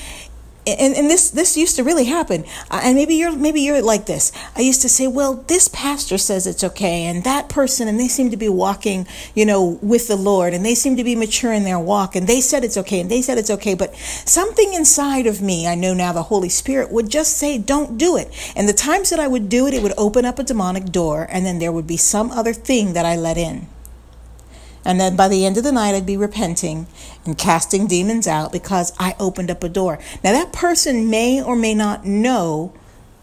and, 0.66 0.94
and 0.94 1.10
this 1.10 1.30
this 1.30 1.56
used 1.56 1.76
to 1.76 1.84
really 1.84 2.04
happen. 2.04 2.44
Uh, 2.70 2.80
and 2.84 2.94
maybe 2.94 3.14
you're 3.14 3.34
maybe 3.34 3.60
you're 3.60 3.82
like 3.82 4.06
this. 4.06 4.32
I 4.56 4.60
used 4.60 4.82
to 4.82 4.88
say 4.88 5.06
well 5.08 5.34
this 5.34 5.68
pastor 5.68 6.18
says 6.18 6.46
it's 6.46 6.62
okay 6.62 7.04
and 7.04 7.24
that 7.24 7.48
person 7.48 7.88
and 7.88 7.98
they 7.98 8.08
seem 8.08 8.30
to 8.30 8.36
be 8.36 8.48
walking 8.48 9.06
you 9.34 9.44
know 9.44 9.78
with 9.82 10.08
the 10.08 10.16
lord 10.16 10.54
and 10.54 10.64
they 10.64 10.74
seem 10.74 10.96
to 10.96 11.04
be 11.04 11.16
mature 11.16 11.52
in 11.52 11.64
their 11.64 11.78
walk 11.78 12.14
and 12.14 12.26
they 12.26 12.40
said 12.40 12.64
it's 12.64 12.76
okay 12.76 13.00
and 13.00 13.10
they 13.10 13.22
said 13.22 13.38
it's 13.38 13.50
okay. 13.50 13.74
But 13.74 13.94
something 13.96 14.72
inside 14.72 15.26
of 15.26 15.42
me 15.42 15.66
i 15.66 15.74
know 15.74 15.94
now 15.94 16.12
the 16.12 16.24
holy 16.24 16.48
spirit 16.48 16.90
would 16.92 17.08
just 17.08 17.36
say 17.36 17.58
don't 17.58 17.98
do 17.98 18.16
it. 18.16 18.32
And 18.54 18.68
the 18.68 18.72
times 18.72 19.10
that 19.10 19.18
i 19.18 19.26
would 19.26 19.48
do 19.48 19.66
it 19.66 19.74
it 19.74 19.82
would 19.82 19.94
open 19.98 20.24
up 20.24 20.38
a 20.38 20.44
demonic 20.44 20.86
door 20.86 21.26
and 21.30 21.44
then 21.44 21.58
there 21.58 21.72
would 21.72 21.86
be 21.86 21.96
some 21.96 22.30
other 22.30 22.52
thing 22.52 22.92
that 22.92 23.06
i 23.06 23.16
let 23.16 23.36
in 23.36 23.66
and 24.84 25.00
then 25.00 25.16
by 25.16 25.28
the 25.28 25.44
end 25.44 25.56
of 25.56 25.64
the 25.64 25.72
night, 25.72 25.94
I'd 25.94 26.06
be 26.06 26.16
repenting 26.16 26.86
and 27.24 27.38
casting 27.38 27.86
demons 27.86 28.26
out 28.26 28.52
because 28.52 28.92
I 28.98 29.14
opened 29.18 29.50
up 29.50 29.62
a 29.62 29.68
door. 29.68 29.98
Now, 30.24 30.32
that 30.32 30.52
person 30.52 31.08
may 31.08 31.42
or 31.42 31.56
may 31.56 31.74
not 31.74 32.04
know 32.04 32.72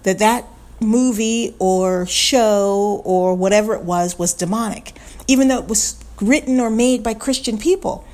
that 0.03 0.19
that 0.19 0.45
movie 0.79 1.55
or 1.59 2.05
show 2.05 3.01
or 3.03 3.35
whatever 3.35 3.73
it 3.73 3.83
was 3.83 4.17
was 4.17 4.33
demonic, 4.33 4.93
even 5.27 5.49
though 5.49 5.59
it 5.59 5.67
was 5.67 6.01
written 6.21 6.59
or 6.59 6.69
made 6.69 7.03
by 7.03 7.13
Christian 7.13 7.57
people. 7.57 8.05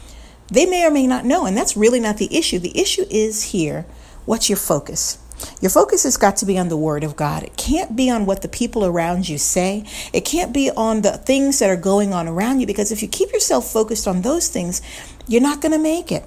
They 0.47 0.65
may 0.65 0.85
or 0.85 0.91
may 0.91 1.07
not 1.07 1.25
know, 1.25 1.45
and 1.45 1.57
that's 1.57 1.75
really 1.75 1.99
not 1.99 2.17
the 2.17 2.35
issue. 2.35 2.59
The 2.59 2.77
issue 2.79 3.05
is 3.09 3.43
here 3.43 3.85
what's 4.25 4.49
your 4.49 4.57
focus? 4.57 5.19
Your 5.61 5.69
focus 5.69 6.03
has 6.03 6.17
got 6.17 6.37
to 6.37 6.45
be 6.45 6.57
on 6.57 6.69
the 6.69 6.77
Word 6.77 7.03
of 7.03 7.15
God. 7.15 7.43
It 7.43 7.57
can't 7.57 7.95
be 7.95 8.09
on 8.09 8.25
what 8.25 8.41
the 8.41 8.47
people 8.47 8.85
around 8.85 9.27
you 9.27 9.37
say. 9.37 9.85
It 10.13 10.21
can't 10.21 10.53
be 10.53 10.71
on 10.71 11.01
the 11.01 11.17
things 11.17 11.59
that 11.59 11.69
are 11.69 11.75
going 11.75 12.13
on 12.13 12.27
around 12.27 12.59
you 12.59 12.67
because 12.67 12.91
if 12.91 13.01
you 13.01 13.07
keep 13.07 13.31
yourself 13.31 13.71
focused 13.71 14.07
on 14.07 14.21
those 14.21 14.47
things, 14.47 14.81
you're 15.27 15.41
not 15.41 15.61
going 15.61 15.71
to 15.71 15.79
make 15.79 16.11
it. 16.11 16.25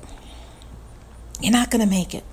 You're 1.41 1.53
not 1.53 1.71
going 1.71 1.83
to 1.83 1.91
make 1.91 2.15
it. 2.15 2.25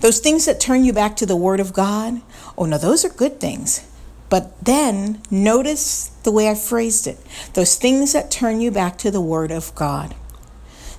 Those 0.00 0.20
things 0.20 0.46
that 0.46 0.60
turn 0.60 0.84
you 0.84 0.92
back 0.92 1.16
to 1.16 1.26
the 1.26 1.36
Word 1.36 1.60
of 1.60 1.72
God, 1.72 2.20
oh 2.58 2.66
no, 2.66 2.78
those 2.78 3.04
are 3.04 3.08
good 3.08 3.40
things. 3.40 3.86
But 4.28 4.64
then 4.64 5.22
notice 5.30 6.08
the 6.22 6.30
way 6.30 6.48
I 6.48 6.54
phrased 6.54 7.06
it 7.06 7.18
those 7.54 7.76
things 7.76 8.12
that 8.12 8.30
turn 8.30 8.60
you 8.60 8.70
back 8.70 8.98
to 8.98 9.10
the 9.10 9.20
Word 9.20 9.50
of 9.50 9.74
God. 9.74 10.14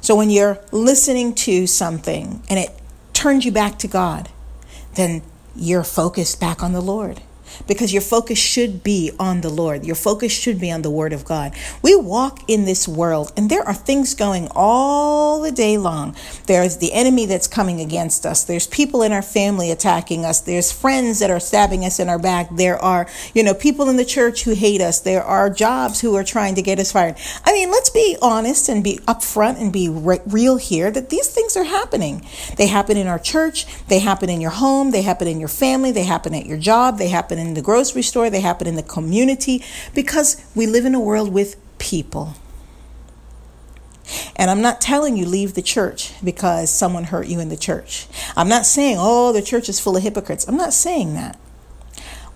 So 0.01 0.15
when 0.15 0.29
you're 0.29 0.59
listening 0.71 1.35
to 1.35 1.67
something 1.67 2.43
and 2.49 2.59
it 2.59 2.71
turns 3.13 3.45
you 3.45 3.51
back 3.51 3.77
to 3.79 3.87
God, 3.87 4.29
then 4.95 5.21
you're 5.55 5.83
focused 5.83 6.39
back 6.39 6.63
on 6.63 6.73
the 6.73 6.81
Lord. 6.81 7.21
Because 7.67 7.93
your 7.93 8.01
focus 8.01 8.39
should 8.39 8.83
be 8.83 9.11
on 9.19 9.41
the 9.41 9.49
Lord. 9.49 9.85
Your 9.85 9.95
focus 9.95 10.31
should 10.31 10.59
be 10.59 10.71
on 10.71 10.81
the 10.81 10.89
Word 10.89 11.13
of 11.13 11.25
God. 11.25 11.53
We 11.81 11.95
walk 11.95 12.39
in 12.47 12.65
this 12.65 12.87
world, 12.87 13.31
and 13.37 13.49
there 13.49 13.63
are 13.63 13.73
things 13.73 14.13
going 14.13 14.47
all 14.55 15.41
the 15.41 15.51
day 15.51 15.77
long. 15.77 16.15
There's 16.47 16.77
the 16.77 16.93
enemy 16.93 17.25
that's 17.25 17.47
coming 17.47 17.79
against 17.81 18.25
us. 18.25 18.43
There's 18.43 18.67
people 18.67 19.01
in 19.03 19.11
our 19.11 19.21
family 19.21 19.71
attacking 19.71 20.25
us. 20.25 20.41
There's 20.41 20.71
friends 20.71 21.19
that 21.19 21.31
are 21.31 21.39
stabbing 21.39 21.85
us 21.85 21.99
in 21.99 22.09
our 22.09 22.19
back. 22.19 22.49
There 22.51 22.77
are, 22.77 23.07
you 23.33 23.43
know, 23.43 23.53
people 23.53 23.89
in 23.89 23.97
the 23.97 24.05
church 24.05 24.43
who 24.43 24.53
hate 24.53 24.81
us. 24.81 24.99
There 24.99 25.23
are 25.23 25.49
jobs 25.49 26.01
who 26.01 26.15
are 26.15 26.23
trying 26.23 26.55
to 26.55 26.61
get 26.61 26.79
us 26.79 26.91
fired. 26.91 27.15
I 27.45 27.51
mean, 27.51 27.71
let's 27.71 27.89
be 27.89 28.17
honest 28.21 28.69
and 28.69 28.83
be 28.83 28.97
upfront 29.07 29.59
and 29.59 29.71
be 29.71 29.89
re- 29.89 30.19
real 30.25 30.57
here 30.57 30.91
that 30.91 31.09
these 31.09 31.27
things 31.27 31.55
are 31.57 31.63
happening. 31.63 32.25
They 32.57 32.67
happen 32.67 32.97
in 32.97 33.07
our 33.07 33.19
church. 33.19 33.65
They 33.87 33.99
happen 33.99 34.29
in 34.29 34.41
your 34.41 34.51
home. 34.51 34.91
They 34.91 35.01
happen 35.01 35.27
in 35.27 35.39
your 35.39 35.49
family. 35.49 35.91
They 35.91 36.03
happen 36.03 36.33
at 36.33 36.45
your 36.45 36.57
job. 36.57 36.97
They 36.97 37.09
happen 37.09 37.39
in 37.41 37.53
the 37.55 37.61
grocery 37.61 38.01
store. 38.01 38.29
They 38.29 38.41
happen 38.41 38.67
in 38.67 38.75
the 38.75 38.83
community 38.83 39.63
because 39.93 40.43
we 40.55 40.67
live 40.67 40.85
in 40.85 40.95
a 40.95 40.99
world 40.99 41.33
with 41.33 41.57
people. 41.77 42.35
And 44.35 44.49
I'm 44.49 44.61
not 44.61 44.81
telling 44.81 45.17
you 45.17 45.25
leave 45.25 45.53
the 45.53 45.61
church 45.61 46.13
because 46.23 46.69
someone 46.69 47.05
hurt 47.05 47.27
you 47.27 47.39
in 47.39 47.49
the 47.49 47.57
church. 47.57 48.07
I'm 48.35 48.49
not 48.49 48.65
saying, 48.65 48.97
oh, 48.99 49.31
the 49.31 49.41
church 49.41 49.69
is 49.69 49.79
full 49.79 49.95
of 49.95 50.03
hypocrites. 50.03 50.47
I'm 50.47 50.57
not 50.57 50.73
saying 50.73 51.13
that. 51.13 51.37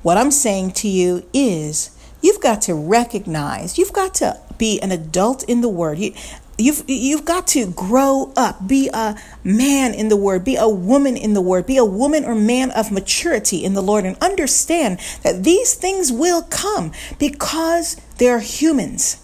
What 0.01 0.17
I'm 0.17 0.31
saying 0.31 0.71
to 0.73 0.87
you 0.87 1.27
is 1.33 1.89
you've 2.21 2.41
got 2.41 2.61
to 2.63 2.75
recognize, 2.75 3.77
you've 3.77 3.93
got 3.93 4.13
to 4.15 4.39
be 4.57 4.79
an 4.81 4.91
adult 4.91 5.43
in 5.43 5.61
the 5.61 5.69
word. 5.69 5.97
You, 5.97 6.13
You've 6.57 6.83
you've 6.87 7.25
got 7.25 7.47
to 7.47 7.65
grow 7.65 8.31
up, 8.37 8.65
be 8.65 8.89
a 8.93 9.19
man 9.43 9.93
in 9.93 10.07
the 10.07 10.15
word, 10.15 10.45
be 10.45 10.55
a 10.55 10.69
woman 10.69 11.17
in 11.17 11.33
the 11.33 11.41
word, 11.41 11.65
be 11.65 11.75
a 11.75 11.83
woman 11.83 12.23
or 12.23 12.33
man 12.33 12.71
of 12.71 12.93
maturity 12.93 13.65
in 13.65 13.73
the 13.73 13.81
Lord 13.81 14.05
and 14.05 14.17
understand 14.21 14.99
that 15.23 15.43
these 15.43 15.73
things 15.73 16.13
will 16.13 16.43
come 16.43 16.93
because 17.19 17.97
there 18.19 18.37
are 18.37 18.39
humans 18.39 19.21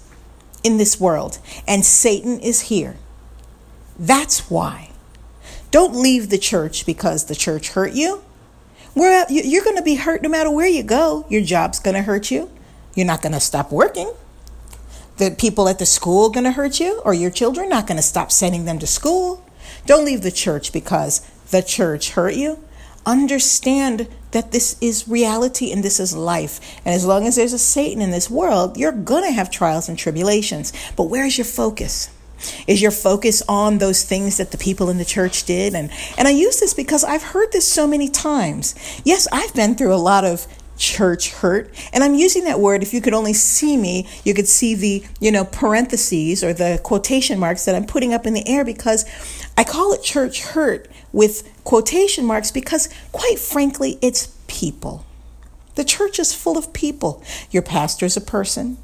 in 0.62 0.78
this 0.78 1.00
world 1.00 1.40
and 1.66 1.86
Satan 1.86 2.38
is 2.40 2.62
here. 2.62 2.98
That's 3.98 4.50
why. 4.50 4.90
Don't 5.70 5.96
leave 5.96 6.30
the 6.30 6.38
church 6.38 6.86
because 6.86 7.26
the 7.26 7.36
church 7.36 7.70
hurt 7.70 7.94
you. 7.94 8.24
Where 8.94 9.26
you're 9.30 9.64
going 9.64 9.78
to 9.78 9.84
be 9.84 9.96
hurt 9.96 10.22
no 10.22 10.28
matter 10.28 10.52
where 10.52 10.68
you 10.68 10.84
go. 10.84 11.26
Your 11.30 11.44
job's 11.44 11.80
going 11.80 11.96
to 11.96 12.02
hurt 12.02 12.30
you. 12.30 12.52
You're 12.94 13.06
not 13.06 13.22
going 13.22 13.32
to 13.32 13.40
stop 13.40 13.72
working 13.72 14.12
the 15.22 15.32
people 15.32 15.70
at 15.70 15.78
the 15.78 15.86
school 15.86 16.30
going 16.30 16.44
to 16.46 16.52
hurt 16.52 16.80
you 16.80 17.00
or 17.06 17.14
your 17.14 17.30
children 17.30 17.70
not 17.70 17.86
going 17.86 17.98
to 17.98 18.02
stop 18.02 18.32
sending 18.32 18.66
them 18.66 18.80
to 18.80 18.88
school? 18.88 19.46
Don't 19.86 20.04
leave 20.04 20.24
the 20.24 20.32
church 20.32 20.74
because 20.74 21.20
the 21.52 21.62
church 21.62 22.12
hurt 22.12 22.34
you. 22.34 22.60
Understand 23.06 24.08
that 24.32 24.52
this 24.52 24.78
is 24.82 25.08
reality 25.08 25.72
and 25.72 25.84
this 25.84 26.00
is 26.00 26.16
life. 26.16 26.60
And 26.84 26.96
as 26.96 27.06
long 27.06 27.28
as 27.28 27.36
there's 27.36 27.54
a 27.54 27.60
satan 27.60 28.02
in 28.02 28.12
this 28.12 28.30
world 28.30 28.78
you're 28.78 28.92
going 28.92 29.24
to 29.24 29.32
have 29.32 29.52
trials 29.52 29.88
and 29.88 29.98
tribulations. 29.98 30.74
But 30.96 31.04
where's 31.04 31.38
your 31.38 31.46
focus? 31.46 32.10
Is 32.66 32.82
your 32.82 32.92
focus 32.92 33.44
on 33.48 33.78
those 33.78 34.04
things 34.04 34.38
that 34.38 34.50
the 34.50 34.58
people 34.58 34.90
in 34.90 34.98
the 34.98 35.06
church 35.06 35.44
did? 35.44 35.76
And 35.76 35.92
and 36.18 36.28
I 36.28 36.32
use 36.32 36.60
this 36.60 36.74
because 36.74 37.04
I've 37.04 37.22
heard 37.22 37.52
this 37.52 37.68
so 37.68 37.86
many 37.86 38.10
times. 38.10 38.74
Yes 39.06 39.28
I've 39.32 39.54
been 39.54 39.76
through 39.76 39.94
a 39.94 40.02
lot 40.02 40.26
of 40.26 40.48
church 40.82 41.32
hurt. 41.32 41.70
And 41.94 42.04
I'm 42.04 42.16
using 42.16 42.44
that 42.46 42.60
word. 42.60 42.82
If 42.82 42.94
you 42.94 43.02
could 43.02 43.14
only 43.14 43.34
see 43.34 43.78
me, 43.78 44.08
you 44.26 44.34
could 44.34 44.48
see 44.48 44.74
the, 44.74 45.06
you 45.20 45.32
know, 45.32 45.46
parentheses 45.46 46.44
or 46.44 46.54
the 46.54 46.82
quotation 46.84 47.40
marks 47.40 47.66
that 47.66 47.76
I'm 47.76 47.86
putting 47.86 48.14
up 48.14 48.26
in 48.26 48.34
the 48.34 48.46
air 48.48 48.66
because 48.66 49.06
I 49.56 49.64
call 49.64 49.94
it 49.94 50.02
church 50.02 50.42
hurt 50.44 50.90
with 51.14 51.48
quotation 51.64 52.26
marks 52.26 52.52
because, 52.52 52.90
quite 53.12 53.38
frankly, 53.38 54.00
it's 54.02 54.36
people. 54.48 55.06
The 55.76 55.84
church 55.86 56.20
is 56.20 56.34
full 56.34 56.58
of 56.58 56.74
people. 56.74 57.24
Your 57.52 57.64
pastor 57.64 58.08
is 58.08 58.18
a 58.18 58.22
person. 58.22 58.78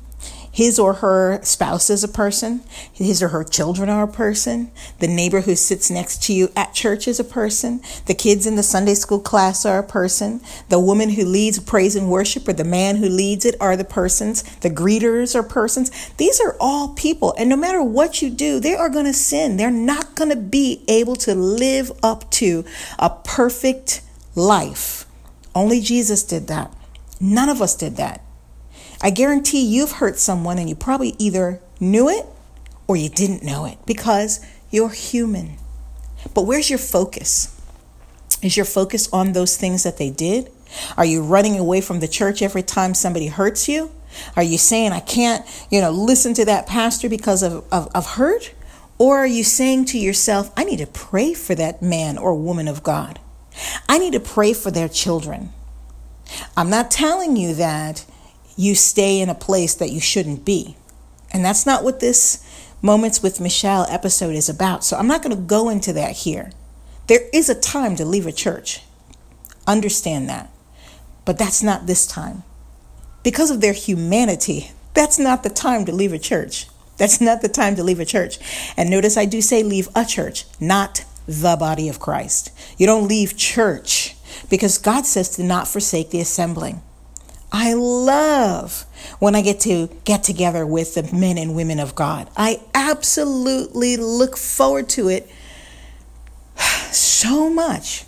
His 0.57 0.79
or 0.79 0.93
her 0.93 1.39
spouse 1.43 1.91
is 1.91 2.03
a 2.03 2.07
person. 2.07 2.61
His 2.91 3.21
or 3.21 3.27
her 3.27 3.43
children 3.43 3.89
are 3.89 4.05
a 4.05 4.11
person. 4.11 4.71
The 4.97 5.07
neighbor 5.07 5.41
who 5.41 5.55
sits 5.55 5.91
next 5.91 6.23
to 6.23 6.33
you 6.33 6.49
at 6.55 6.73
church 6.73 7.07
is 7.07 7.19
a 7.19 7.23
person. 7.23 7.79
The 8.07 8.15
kids 8.15 8.47
in 8.47 8.55
the 8.55 8.63
Sunday 8.63 8.95
school 8.95 9.19
class 9.19 9.67
are 9.67 9.77
a 9.77 9.87
person. 9.87 10.41
The 10.69 10.79
woman 10.79 11.11
who 11.11 11.25
leads 11.25 11.59
praise 11.59 11.95
and 11.95 12.09
worship 12.09 12.47
or 12.47 12.53
the 12.53 12.63
man 12.63 12.95
who 12.95 13.07
leads 13.07 13.45
it 13.45 13.53
are 13.61 13.77
the 13.77 13.85
persons. 13.85 14.41
The 14.61 14.71
greeters 14.71 15.35
are 15.35 15.43
persons. 15.43 15.91
These 16.17 16.41
are 16.41 16.57
all 16.59 16.95
people. 16.95 17.35
And 17.37 17.49
no 17.49 17.55
matter 17.55 17.83
what 17.83 18.23
you 18.23 18.31
do, 18.31 18.59
they 18.59 18.73
are 18.73 18.89
going 18.89 19.05
to 19.05 19.13
sin. 19.13 19.57
They're 19.57 19.69
not 19.69 20.15
going 20.15 20.31
to 20.31 20.35
be 20.35 20.83
able 20.87 21.17
to 21.17 21.35
live 21.35 21.91
up 22.01 22.31
to 22.31 22.65
a 22.97 23.11
perfect 23.11 24.01
life. 24.33 25.05
Only 25.53 25.81
Jesus 25.81 26.23
did 26.23 26.47
that. 26.47 26.73
None 27.21 27.47
of 27.47 27.61
us 27.61 27.75
did 27.75 27.97
that. 27.97 28.23
I 29.01 29.09
guarantee 29.09 29.61
you've 29.65 29.93
hurt 29.93 30.17
someone 30.17 30.57
and 30.57 30.67
you 30.67 30.75
probably 30.75 31.15
either 31.19 31.61
knew 31.79 32.09
it 32.09 32.25
or 32.87 32.95
you 32.95 33.09
didn't 33.09 33.43
know 33.43 33.65
it 33.65 33.77
because 33.85 34.43
you're 34.71 34.89
human. 34.89 35.57
But 36.33 36.43
where's 36.43 36.69
your 36.69 36.79
focus? 36.79 37.53
Is 38.41 38.57
your 38.57 38.65
focus 38.65 39.11
on 39.11 39.33
those 39.33 39.57
things 39.57 39.83
that 39.83 39.97
they 39.97 40.09
did? 40.09 40.51
Are 40.97 41.05
you 41.05 41.23
running 41.23 41.57
away 41.57 41.81
from 41.81 41.99
the 41.99 42.07
church 42.07 42.41
every 42.41 42.63
time 42.63 42.93
somebody 42.93 43.27
hurts 43.27 43.67
you? 43.67 43.91
Are 44.35 44.43
you 44.43 44.57
saying, 44.57 44.91
I 44.91 44.99
can't, 44.99 45.45
you 45.69 45.81
know, 45.81 45.91
listen 45.91 46.33
to 46.35 46.45
that 46.45 46.67
pastor 46.67 47.09
because 47.09 47.43
of, 47.43 47.65
of, 47.71 47.89
of 47.93 48.05
hurt? 48.13 48.53
Or 48.97 49.19
are 49.19 49.27
you 49.27 49.43
saying 49.43 49.85
to 49.85 49.99
yourself, 49.99 50.51
I 50.57 50.63
need 50.63 50.79
to 50.79 50.87
pray 50.87 51.33
for 51.33 51.55
that 51.55 51.81
man 51.81 52.17
or 52.17 52.33
woman 52.33 52.67
of 52.67 52.83
God? 52.83 53.19
I 53.87 53.99
need 53.99 54.13
to 54.13 54.19
pray 54.19 54.53
for 54.53 54.71
their 54.71 54.89
children. 54.89 55.51
I'm 56.55 56.69
not 56.69 56.91
telling 56.91 57.37
you 57.37 57.53
that 57.55 58.05
you 58.57 58.75
stay 58.75 59.21
in 59.21 59.29
a 59.29 59.35
place 59.35 59.75
that 59.75 59.91
you 59.91 60.01
shouldn't 60.01 60.43
be. 60.43 60.75
And 61.31 61.45
that's 61.45 61.65
not 61.65 61.83
what 61.83 62.01
this 62.01 62.43
Moments 62.81 63.23
with 63.23 63.41
Michelle 63.41 63.87
episode 63.89 64.35
is 64.35 64.49
about. 64.49 64.83
So 64.83 64.97
I'm 64.97 65.07
not 65.07 65.23
going 65.23 65.35
to 65.35 65.41
go 65.41 65.69
into 65.69 65.93
that 65.93 66.11
here. 66.11 66.51
There 67.07 67.21
is 67.33 67.49
a 67.49 67.59
time 67.59 67.95
to 67.95 68.05
leave 68.05 68.27
a 68.27 68.31
church. 68.31 68.83
Understand 69.65 70.29
that. 70.29 70.51
But 71.25 71.39
that's 71.39 71.63
not 71.63 71.87
this 71.87 72.05
time. 72.05 72.43
Because 73.23 73.49
of 73.49 73.61
their 73.61 73.73
humanity, 73.73 74.71
that's 74.93 75.17
not 75.17 75.41
the 75.41 75.49
time 75.49 75.85
to 75.85 75.91
leave 75.91 76.13
a 76.13 76.19
church. 76.19 76.67
That's 76.97 77.19
not 77.19 77.41
the 77.41 77.49
time 77.49 77.75
to 77.77 77.83
leave 77.83 77.99
a 77.99 78.05
church. 78.05 78.37
And 78.77 78.89
notice 78.89 79.17
I 79.17 79.25
do 79.25 79.41
say 79.41 79.63
leave 79.63 79.89
a 79.95 80.05
church, 80.05 80.45
not 80.59 81.03
the 81.27 81.57
body 81.59 81.89
of 81.89 81.99
Christ. 81.99 82.51
You 82.77 82.85
don't 82.85 83.07
leave 83.07 83.35
church 83.35 84.15
because 84.49 84.77
God 84.77 85.05
says 85.05 85.29
to 85.31 85.43
not 85.43 85.67
forsake 85.67 86.11
the 86.11 86.21
assembling. 86.21 86.81
I 87.51 87.73
love 87.73 88.85
when 89.19 89.35
I 89.35 89.41
get 89.41 89.59
to 89.61 89.87
get 90.03 90.23
together 90.23 90.65
with 90.65 90.95
the 90.95 91.03
men 91.15 91.37
and 91.37 91.55
women 91.55 91.79
of 91.79 91.95
God. 91.95 92.29
I 92.35 92.61
absolutely 92.73 93.97
look 93.97 94.37
forward 94.37 94.89
to 94.89 95.07
it 95.09 95.29
so 96.91 97.49
much. 97.49 98.05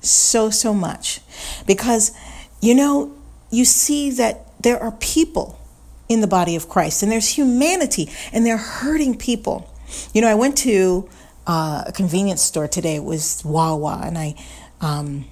So, 0.00 0.50
so 0.50 0.72
much. 0.72 1.20
Because, 1.66 2.12
you 2.60 2.74
know, 2.74 3.14
you 3.50 3.64
see 3.64 4.10
that 4.12 4.46
there 4.62 4.80
are 4.80 4.92
people 4.92 5.58
in 6.08 6.20
the 6.20 6.26
body 6.26 6.56
of 6.56 6.68
Christ 6.68 7.02
and 7.02 7.12
there's 7.12 7.28
humanity 7.28 8.10
and 8.32 8.46
they're 8.46 8.56
hurting 8.56 9.18
people. 9.18 9.72
You 10.12 10.22
know, 10.22 10.28
I 10.28 10.34
went 10.34 10.56
to 10.58 11.08
uh, 11.46 11.84
a 11.86 11.92
convenience 11.92 12.42
store 12.42 12.68
today, 12.68 12.96
it 12.96 13.04
was 13.04 13.42
Wawa, 13.44 14.02
and 14.04 14.18
I 14.18 14.34
um, 14.80 15.24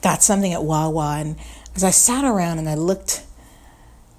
got 0.00 0.22
something 0.22 0.52
at 0.52 0.62
Wawa 0.62 1.16
and 1.18 1.36
as 1.78 1.84
I 1.84 1.90
sat 1.90 2.24
around 2.24 2.58
and 2.58 2.68
I 2.68 2.74
looked, 2.74 3.22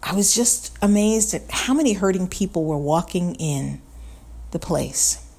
I 0.01 0.15
was 0.15 0.33
just 0.33 0.77
amazed 0.81 1.33
at 1.33 1.41
how 1.51 1.73
many 1.73 1.91
hurting 1.91 2.29
people 2.29 2.63
were 2.63 2.77
walking 2.77 3.35
in 3.35 3.81
the 4.51 4.59
place. 4.59 5.29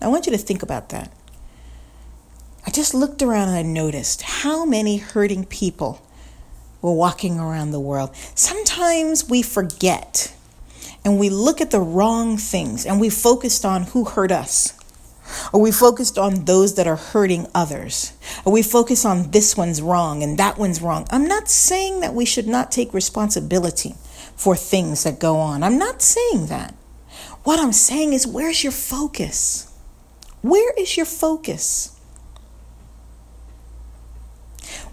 I 0.00 0.08
want 0.08 0.24
you 0.24 0.32
to 0.32 0.38
think 0.38 0.62
about 0.62 0.88
that. 0.88 1.12
I 2.66 2.70
just 2.70 2.94
looked 2.94 3.20
around 3.20 3.48
and 3.48 3.58
I 3.58 3.62
noticed 3.62 4.22
how 4.22 4.64
many 4.64 4.96
hurting 4.96 5.44
people 5.44 6.00
were 6.80 6.94
walking 6.94 7.38
around 7.38 7.72
the 7.72 7.78
world. 7.78 8.16
Sometimes 8.34 9.28
we 9.28 9.42
forget 9.42 10.34
and 11.04 11.18
we 11.18 11.28
look 11.28 11.60
at 11.60 11.72
the 11.72 11.80
wrong 11.80 12.38
things 12.38 12.86
and 12.86 12.98
we 12.98 13.10
focused 13.10 13.66
on 13.66 13.82
who 13.82 14.06
hurt 14.06 14.32
us. 14.32 14.72
Are 15.52 15.60
we 15.60 15.70
focused 15.72 16.18
on 16.18 16.44
those 16.44 16.74
that 16.74 16.86
are 16.86 16.96
hurting 16.96 17.46
others? 17.54 18.12
Are 18.44 18.52
we 18.52 18.62
focused 18.62 19.06
on 19.06 19.30
this 19.30 19.56
one's 19.56 19.80
wrong 19.80 20.22
and 20.22 20.38
that 20.38 20.58
one's 20.58 20.82
wrong? 20.82 21.06
I'm 21.10 21.26
not 21.26 21.48
saying 21.48 22.00
that 22.00 22.14
we 22.14 22.24
should 22.24 22.46
not 22.46 22.70
take 22.70 22.92
responsibility 22.92 23.94
for 24.36 24.56
things 24.56 25.04
that 25.04 25.18
go 25.20 25.36
on. 25.36 25.62
I'm 25.62 25.78
not 25.78 26.02
saying 26.02 26.46
that. 26.46 26.74
What 27.44 27.60
I'm 27.60 27.72
saying 27.72 28.12
is, 28.12 28.26
where's 28.26 28.62
your 28.62 28.72
focus? 28.72 29.72
Where 30.42 30.72
is 30.78 30.96
your 30.96 31.06
focus? 31.06 31.98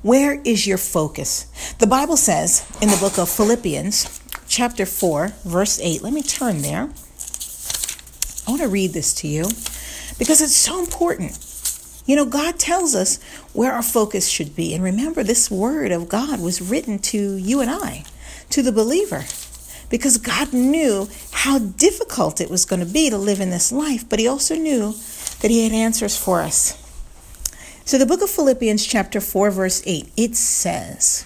Where 0.01 0.41
is 0.43 0.65
your 0.65 0.77
focus? 0.77 1.45
The 1.79 1.87
Bible 1.87 2.17
says 2.17 2.65
in 2.81 2.89
the 2.89 2.97
book 2.97 3.17
of 3.17 3.29
Philippians, 3.29 4.19
chapter 4.47 4.85
4, 4.85 5.33
verse 5.45 5.79
8. 5.79 6.01
Let 6.01 6.13
me 6.13 6.23
turn 6.23 6.61
there. 6.61 6.89
I 8.47 8.51
want 8.51 8.61
to 8.61 8.67
read 8.67 8.93
this 8.93 9.13
to 9.15 9.27
you 9.27 9.45
because 10.21 10.39
it's 10.39 10.55
so 10.55 10.79
important. 10.79 11.31
You 12.05 12.15
know, 12.15 12.25
God 12.25 12.59
tells 12.59 12.93
us 12.93 13.19
where 13.53 13.73
our 13.73 13.81
focus 13.81 14.27
should 14.27 14.55
be. 14.55 14.75
And 14.75 14.83
remember, 14.83 15.23
this 15.23 15.49
word 15.49 15.91
of 15.91 16.09
God 16.09 16.39
was 16.39 16.61
written 16.61 16.99
to 16.99 17.37
you 17.37 17.59
and 17.59 17.71
I, 17.71 18.03
to 18.51 18.61
the 18.61 18.71
believer, 18.71 19.23
because 19.89 20.19
God 20.19 20.53
knew 20.53 21.09
how 21.31 21.57
difficult 21.57 22.39
it 22.39 22.51
was 22.51 22.65
going 22.65 22.81
to 22.81 22.85
be 22.85 23.09
to 23.09 23.17
live 23.17 23.41
in 23.41 23.49
this 23.49 23.71
life, 23.71 24.07
but 24.07 24.19
He 24.19 24.27
also 24.27 24.53
knew 24.53 24.93
that 25.39 25.49
He 25.49 25.63
had 25.63 25.73
answers 25.73 26.15
for 26.15 26.41
us. 26.41 26.77
So, 27.85 27.97
the 27.97 28.05
book 28.05 28.21
of 28.21 28.29
Philippians, 28.29 28.85
chapter 28.85 29.19
4, 29.21 29.49
verse 29.49 29.81
8, 29.87 30.11
it 30.15 30.35
says, 30.35 31.25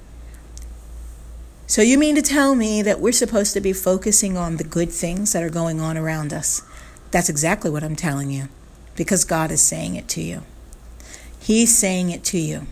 So, 1.71 1.81
you 1.81 1.97
mean 1.97 2.15
to 2.15 2.21
tell 2.21 2.53
me 2.53 2.81
that 2.81 2.99
we're 2.99 3.13
supposed 3.13 3.53
to 3.53 3.61
be 3.61 3.71
focusing 3.71 4.35
on 4.35 4.57
the 4.57 4.65
good 4.65 4.91
things 4.91 5.31
that 5.31 5.41
are 5.41 5.49
going 5.49 5.79
on 5.79 5.97
around 5.97 6.33
us? 6.33 6.63
That's 7.11 7.29
exactly 7.29 7.71
what 7.71 7.81
I'm 7.81 7.95
telling 7.95 8.29
you 8.29 8.49
because 8.97 9.23
God 9.23 9.51
is 9.51 9.61
saying 9.61 9.95
it 9.95 10.09
to 10.09 10.21
you. 10.21 10.43
He's 11.39 11.73
saying 11.73 12.09
it 12.09 12.25
to 12.25 12.37
you. 12.37 12.67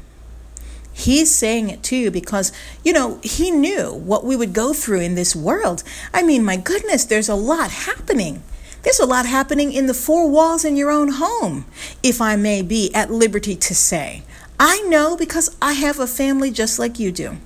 He's 0.92 1.34
saying 1.34 1.70
it 1.70 1.82
to 1.84 1.96
you 1.96 2.12
because, 2.12 2.52
you 2.84 2.92
know, 2.92 3.22
He 3.24 3.52
knew 3.52 3.94
what 3.94 4.26
we 4.26 4.36
would 4.36 4.52
go 4.52 4.74
through 4.74 5.00
in 5.00 5.16
this 5.16 5.34
world. 5.34 5.82
I 6.14 6.22
mean, 6.22 6.44
my 6.44 6.58
goodness, 6.58 7.06
there's 7.06 7.30
a 7.30 7.36
lot 7.36 7.72
happening. 7.72 8.44
There's 8.84 9.00
a 9.00 9.06
lot 9.06 9.26
happening 9.26 9.72
in 9.72 9.88
the 9.88 9.94
four 9.94 10.30
walls 10.30 10.66
in 10.66 10.76
your 10.76 10.92
own 10.92 11.12
home, 11.14 11.64
if 12.04 12.20
I 12.20 12.36
may 12.36 12.62
be 12.62 12.94
at 12.94 13.10
liberty 13.10 13.56
to 13.56 13.74
say. 13.74 14.24
I 14.60 14.82
know 14.90 15.16
because 15.16 15.56
I 15.62 15.72
have 15.72 16.02
a 16.02 16.06
family 16.06 16.52
just 16.52 16.80
like 16.80 17.00
you 17.00 17.14
do 17.14 17.38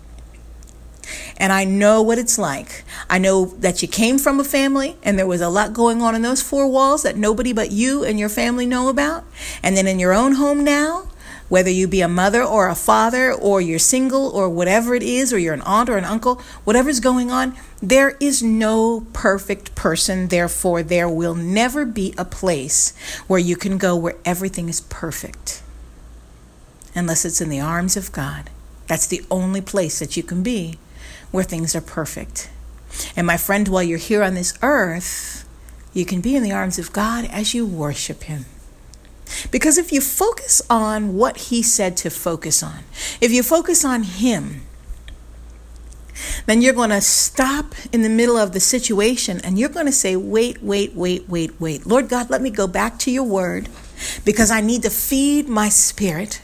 and 1.38 1.52
I 1.52 1.66
know 1.66 2.02
what 2.02 2.18
it's 2.18 2.38
like. 2.38 2.84
I 3.10 3.18
know 3.18 3.46
that 3.46 3.82
you 3.82 3.88
came 3.88 4.18
from 4.18 4.40
a 4.40 4.44
family 4.44 4.98
and 5.04 5.18
there 5.18 5.28
was 5.28 5.42
a 5.42 5.50
lot 5.50 5.74
going 5.74 6.02
on 6.02 6.16
in 6.16 6.22
those 6.22 6.42
four 6.42 6.68
walls 6.68 7.04
that 7.04 7.18
nobody 7.18 7.54
but 7.54 7.72
you 7.72 8.04
and 8.04 8.20
your 8.20 8.30
family 8.30 8.66
know 8.66 8.90
about. 8.90 9.24
And 9.62 9.76
then 9.76 9.88
in 9.88 10.00
your 10.00 10.14
own 10.14 10.34
home 10.34 10.64
now, 10.64 11.08
whether 11.50 11.70
you 11.70 11.88
be 11.88 12.02
a 12.02 12.08
mother 12.08 12.42
or 12.44 12.68
a 12.68 12.76
father 12.76 13.32
or 13.32 13.62
you're 13.62 13.78
single 13.78 14.28
or 14.30 14.50
whatever 14.50 14.96
it 14.96 15.04
is, 15.04 15.32
or 15.32 15.38
you're 15.38 15.54
an 15.54 15.62
aunt 15.62 15.90
or 15.90 15.98
an 15.98 16.06
uncle, 16.06 16.42
whatever's 16.64 17.00
going 17.00 17.30
on, 17.30 17.56
there 17.82 18.18
is 18.20 18.42
no 18.42 19.06
perfect 19.14 19.76
person. 19.76 20.30
Therefore, 20.30 20.82
there 20.82 21.10
will 21.10 21.36
never 21.36 21.86
be 21.86 22.14
a 22.18 22.26
place 22.26 22.98
where 23.28 23.40
you 23.40 23.56
can 23.56 23.78
go 23.78 23.96
where 23.96 24.16
everything 24.26 24.68
is 24.68 24.82
perfect 24.82 25.62
unless 26.96 27.26
it's 27.26 27.42
in 27.42 27.50
the 27.50 27.60
arms 27.60 27.98
of 27.98 28.12
God. 28.12 28.50
That's 28.88 29.08
the 29.08 29.24
only 29.30 29.62
place 29.62 30.00
that 30.00 30.18
you 30.18 30.24
can 30.24 30.44
be 30.44 30.78
where 31.34 31.44
things 31.44 31.76
are 31.76 31.82
perfect. 31.82 32.52
And 33.18 33.26
my 33.26 33.38
friend, 33.38 33.68
while 33.68 33.82
you're 33.82 33.98
here 33.98 34.22
on 34.22 34.36
this 34.36 34.54
earth, 34.62 35.50
you 35.92 36.06
can 36.06 36.22
be 36.22 36.36
in 36.36 36.44
the 36.44 36.52
arms 36.52 36.78
of 36.78 36.94
God 36.94 37.26
as 37.26 37.56
you 37.56 37.66
worship 37.66 38.24
Him. 38.24 38.46
Because 39.50 39.80
if 39.80 39.92
you 39.92 40.00
focus 40.00 40.62
on 40.70 41.16
what 41.16 41.38
He 41.50 41.64
said 41.64 41.98
to 41.98 42.12
focus 42.12 42.62
on, 42.62 42.84
if 43.20 43.32
you 43.32 43.42
focus 43.42 43.84
on 43.84 44.04
Him, 44.04 44.62
then 46.46 46.62
you're 46.62 46.72
going 46.72 46.92
to 46.92 47.02
stop 47.02 47.74
in 47.92 48.04
the 48.04 48.10
middle 48.10 48.38
of 48.38 48.52
the 48.52 48.60
situation 48.60 49.42
and 49.44 49.58
you're 49.58 49.70
going 49.70 49.88
to 49.88 49.92
say, 49.92 50.16
Wait, 50.16 50.62
wait, 50.62 50.94
wait, 50.94 51.28
wait, 51.28 51.60
wait. 51.60 51.88
Lord 51.88 52.10
God, 52.10 52.30
let 52.30 52.44
me 52.44 52.52
go 52.52 52.68
back 52.68 53.00
to 53.00 53.12
your 53.12 53.24
word 53.24 53.70
because 54.24 54.52
I 54.52 54.62
need 54.62 54.84
to 54.84 54.92
feed 54.92 55.50
my 55.50 55.70
spirit 55.70 56.44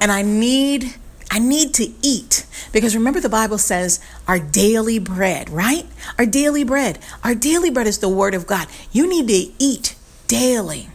and 0.00 0.10
I 0.10 0.22
need 0.22 0.94
I 1.32 1.38
need 1.38 1.72
to 1.74 1.90
eat. 2.02 2.46
Because 2.72 2.94
remember, 2.94 3.18
the 3.18 3.30
Bible 3.30 3.56
says 3.56 4.00
our 4.28 4.38
daily 4.38 4.98
bread, 4.98 5.48
right? 5.48 5.86
Our 6.18 6.26
daily 6.26 6.62
bread. 6.62 6.98
Our 7.24 7.34
daily 7.34 7.70
bread 7.70 7.86
is 7.86 7.98
the 7.98 8.08
Word 8.08 8.34
of 8.34 8.46
God. 8.46 8.68
You 8.92 9.08
need 9.08 9.28
to 9.28 9.52
eat 9.58 9.96
daily. 10.28 10.90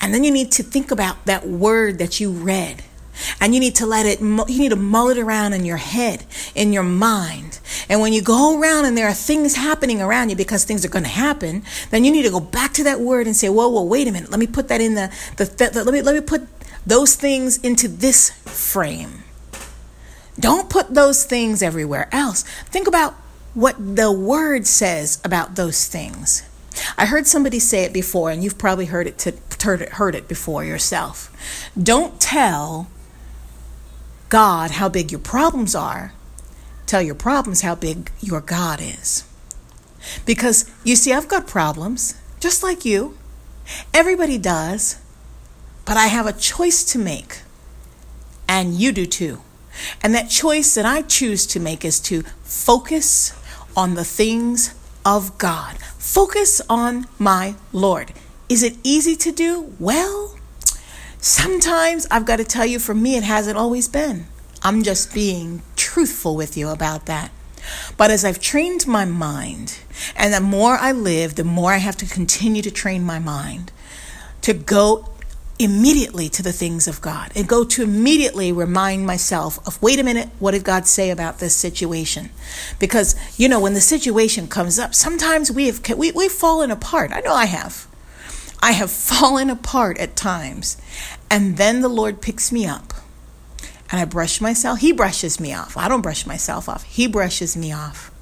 And 0.00 0.14
then 0.14 0.22
you 0.22 0.30
need 0.30 0.52
to 0.52 0.62
think 0.62 0.92
about 0.92 1.26
that 1.26 1.46
word 1.46 1.98
that 1.98 2.20
you 2.20 2.30
read. 2.30 2.84
And 3.40 3.52
you 3.52 3.58
need 3.58 3.74
to 3.76 3.86
let 3.86 4.06
it, 4.06 4.20
you 4.20 4.44
need 4.46 4.68
to 4.68 4.76
mull 4.76 5.08
it 5.08 5.18
around 5.18 5.52
in 5.52 5.64
your 5.64 5.76
head, 5.76 6.24
in 6.54 6.72
your 6.72 6.84
mind. 6.84 7.58
And 7.88 8.00
when 8.00 8.12
you 8.12 8.22
go 8.22 8.60
around 8.60 8.84
and 8.84 8.96
there 8.96 9.08
are 9.08 9.12
things 9.12 9.56
happening 9.56 10.00
around 10.00 10.30
you 10.30 10.36
because 10.36 10.64
things 10.64 10.84
are 10.84 10.88
going 10.88 11.02
to 11.02 11.10
happen, 11.10 11.64
then 11.90 12.04
you 12.04 12.12
need 12.12 12.22
to 12.22 12.30
go 12.30 12.38
back 12.38 12.74
to 12.74 12.84
that 12.84 13.00
word 13.00 13.26
and 13.26 13.34
say, 13.34 13.48
whoa, 13.48 13.66
whoa, 13.68 13.82
wait 13.82 14.06
a 14.06 14.12
minute. 14.12 14.30
Let 14.30 14.38
me 14.38 14.46
put 14.46 14.68
that 14.68 14.80
in 14.80 14.94
the, 14.94 15.12
the, 15.36 15.46
the 15.46 15.84
let 15.84 15.92
me, 15.92 16.00
let 16.00 16.14
me 16.14 16.20
put 16.20 16.46
those 16.86 17.16
things 17.16 17.58
into 17.58 17.88
this 17.88 18.30
frame. 18.30 19.24
Don't 20.38 20.70
put 20.70 20.94
those 20.94 21.24
things 21.24 21.62
everywhere 21.62 22.08
else. 22.12 22.42
Think 22.42 22.86
about 22.86 23.14
what 23.54 23.96
the 23.96 24.12
word 24.12 24.66
says 24.66 25.20
about 25.24 25.56
those 25.56 25.86
things. 25.86 26.42
I 26.96 27.06
heard 27.06 27.26
somebody 27.26 27.58
say 27.58 27.84
it 27.84 27.92
before, 27.92 28.30
and 28.30 28.44
you've 28.44 28.58
probably 28.58 28.86
heard 28.86 29.06
it, 29.06 29.18
to, 29.18 29.88
heard 29.92 30.14
it 30.14 30.28
before 30.28 30.64
yourself. 30.64 31.34
Don't 31.80 32.20
tell 32.20 32.88
God 34.28 34.72
how 34.72 34.88
big 34.88 35.10
your 35.10 35.20
problems 35.20 35.74
are. 35.74 36.12
Tell 36.86 37.02
your 37.02 37.14
problems 37.14 37.62
how 37.62 37.74
big 37.74 38.10
your 38.20 38.40
God 38.40 38.80
is. 38.80 39.24
Because 40.24 40.70
you 40.84 40.96
see, 40.96 41.12
I've 41.12 41.28
got 41.28 41.46
problems, 41.46 42.14
just 42.40 42.62
like 42.62 42.84
you. 42.84 43.18
Everybody 43.92 44.38
does. 44.38 44.98
But 45.84 45.96
I 45.96 46.06
have 46.06 46.26
a 46.26 46.32
choice 46.32 46.84
to 46.92 46.98
make. 46.98 47.42
And 48.46 48.74
you 48.74 48.92
do 48.92 49.06
too. 49.06 49.40
And 50.02 50.14
that 50.14 50.30
choice 50.30 50.74
that 50.74 50.86
I 50.86 51.02
choose 51.02 51.46
to 51.48 51.60
make 51.60 51.84
is 51.84 52.00
to 52.00 52.22
focus 52.42 53.32
on 53.76 53.94
the 53.94 54.04
things 54.04 54.74
of 55.04 55.38
God. 55.38 55.76
Focus 55.98 56.60
on 56.68 57.06
my 57.18 57.54
Lord. 57.72 58.12
Is 58.48 58.62
it 58.62 58.76
easy 58.82 59.14
to 59.16 59.32
do? 59.32 59.74
Well, 59.78 60.36
sometimes 61.18 62.06
I've 62.10 62.24
got 62.24 62.36
to 62.36 62.44
tell 62.44 62.66
you, 62.66 62.78
for 62.78 62.94
me, 62.94 63.16
it 63.16 63.22
hasn't 63.22 63.58
always 63.58 63.88
been. 63.88 64.26
I'm 64.62 64.82
just 64.82 65.14
being 65.14 65.62
truthful 65.76 66.34
with 66.34 66.56
you 66.56 66.68
about 66.68 67.06
that. 67.06 67.30
But 67.96 68.10
as 68.10 68.24
I've 68.24 68.40
trained 68.40 68.86
my 68.86 69.04
mind, 69.04 69.78
and 70.16 70.32
the 70.32 70.40
more 70.40 70.78
I 70.78 70.92
live, 70.92 71.34
the 71.34 71.44
more 71.44 71.72
I 71.72 71.78
have 71.78 71.96
to 71.98 72.06
continue 72.06 72.62
to 72.62 72.70
train 72.70 73.04
my 73.04 73.18
mind 73.18 73.72
to 74.42 74.54
go 74.54 75.08
immediately 75.58 76.28
to 76.28 76.42
the 76.42 76.52
things 76.52 76.86
of 76.86 77.00
God 77.00 77.32
and 77.34 77.48
go 77.48 77.64
to 77.64 77.82
immediately 77.82 78.52
remind 78.52 79.06
myself 79.06 79.58
of 79.66 79.80
wait 79.82 79.98
a 79.98 80.04
minute, 80.04 80.28
what 80.38 80.52
did 80.52 80.64
God 80.64 80.86
say 80.86 81.10
about 81.10 81.38
this 81.38 81.56
situation? 81.56 82.30
Because, 82.78 83.16
you 83.36 83.48
know, 83.48 83.60
when 83.60 83.74
the 83.74 83.80
situation 83.80 84.46
comes 84.46 84.78
up, 84.78 84.94
sometimes 84.94 85.50
we 85.50 85.66
have 85.66 85.80
we, 85.96 86.12
we've 86.12 86.30
fallen 86.30 86.70
apart. 86.70 87.10
I 87.12 87.20
know 87.20 87.34
I 87.34 87.46
have. 87.46 87.86
I 88.60 88.72
have 88.72 88.90
fallen 89.10 89.50
apart 89.50 89.98
at 89.98 90.16
times. 90.16 90.76
And 91.30 91.56
then 91.56 91.80
the 91.80 91.88
Lord 91.88 92.22
picks 92.22 92.52
me 92.52 92.66
up. 92.66 92.94
And 93.90 94.00
I 94.00 94.04
brush 94.04 94.40
myself. 94.40 94.80
He 94.80 94.92
brushes 94.92 95.40
me 95.40 95.54
off. 95.54 95.76
I 95.76 95.88
don't 95.88 96.02
brush 96.02 96.26
myself 96.26 96.68
off. 96.68 96.84
He 96.84 97.06
brushes 97.06 97.56
me 97.56 97.72
off. 97.72 98.12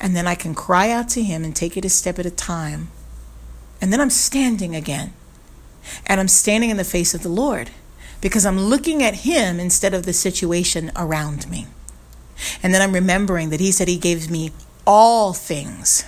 And 0.00 0.16
then 0.16 0.26
I 0.26 0.34
can 0.34 0.56
cry 0.56 0.90
out 0.90 1.08
to 1.10 1.22
him 1.22 1.44
and 1.44 1.54
take 1.54 1.76
it 1.76 1.84
a 1.84 1.88
step 1.88 2.18
at 2.18 2.26
a 2.26 2.30
time. 2.30 2.88
And 3.80 3.92
then 3.92 4.00
I'm 4.00 4.10
standing 4.10 4.74
again 4.74 5.12
and 6.06 6.20
I'm 6.20 6.28
standing 6.28 6.70
in 6.70 6.76
the 6.76 6.84
face 6.84 7.14
of 7.14 7.22
the 7.22 7.28
Lord 7.28 7.70
because 8.20 8.46
I'm 8.46 8.58
looking 8.58 9.02
at 9.02 9.16
Him 9.16 9.58
instead 9.58 9.94
of 9.94 10.04
the 10.04 10.12
situation 10.12 10.92
around 10.96 11.50
me. 11.50 11.66
And 12.62 12.72
then 12.72 12.82
I'm 12.82 12.92
remembering 12.92 13.50
that 13.50 13.60
He 13.60 13.72
said 13.72 13.88
He 13.88 13.98
gave 13.98 14.30
me 14.30 14.52
all 14.86 15.32
things 15.32 16.04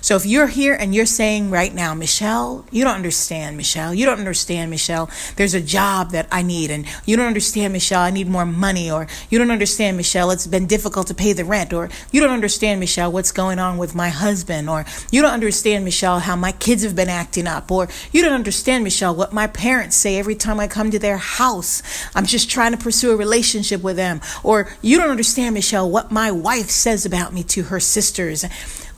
so 0.00 0.16
if 0.16 0.26
you're 0.26 0.46
here 0.46 0.74
and 0.74 0.94
you're 0.94 1.06
saying 1.06 1.50
right 1.50 1.74
now, 1.74 1.94
Michelle, 1.94 2.64
you 2.70 2.84
don't 2.84 2.96
understand, 2.96 3.56
Michelle, 3.56 3.94
you 3.94 4.06
don't 4.06 4.18
understand, 4.18 4.70
Michelle, 4.70 5.10
there's 5.36 5.54
a 5.54 5.60
job 5.60 6.10
that 6.12 6.28
I 6.30 6.42
need, 6.42 6.70
and 6.70 6.86
you 7.06 7.16
don't 7.16 7.26
understand, 7.26 7.72
Michelle, 7.72 8.02
I 8.02 8.10
need 8.10 8.28
more 8.28 8.46
money, 8.46 8.90
or 8.90 9.06
you 9.30 9.38
don't 9.38 9.50
understand, 9.50 9.96
Michelle, 9.96 10.30
it's 10.30 10.46
been 10.46 10.66
difficult 10.66 11.06
to 11.08 11.14
pay 11.14 11.32
the 11.32 11.44
rent, 11.44 11.72
or 11.72 11.88
you 12.12 12.20
don't 12.20 12.30
understand, 12.30 12.80
Michelle, 12.80 13.12
what's 13.12 13.32
going 13.32 13.58
on 13.58 13.78
with 13.78 13.94
my 13.94 14.08
husband, 14.08 14.68
or 14.68 14.84
you 15.10 15.22
don't 15.22 15.32
understand, 15.32 15.84
Michelle, 15.84 16.20
how 16.20 16.36
my 16.36 16.52
kids 16.52 16.82
have 16.82 16.96
been 16.96 17.08
acting 17.08 17.46
up, 17.46 17.70
or 17.70 17.88
you 18.12 18.22
don't 18.22 18.32
understand, 18.32 18.84
Michelle, 18.84 19.14
what 19.14 19.32
my 19.32 19.46
parents 19.46 19.96
say 19.96 20.18
every 20.18 20.34
time 20.34 20.60
I 20.60 20.68
come 20.68 20.90
to 20.90 20.98
their 20.98 21.18
house. 21.18 21.82
I'm 22.14 22.26
just 22.26 22.50
trying 22.50 22.72
to 22.72 22.78
pursue 22.78 23.12
a 23.12 23.16
relationship 23.16 23.82
with 23.82 23.96
them, 23.96 24.20
or 24.42 24.68
you 24.82 24.98
don't 24.98 25.10
understand, 25.10 25.54
Michelle, 25.54 25.90
what 25.90 26.10
my 26.10 26.30
wife 26.30 26.70
says 26.70 27.04
about 27.06 27.32
me 27.32 27.42
to 27.44 27.64
her 27.64 27.80
sisters. 27.80 28.44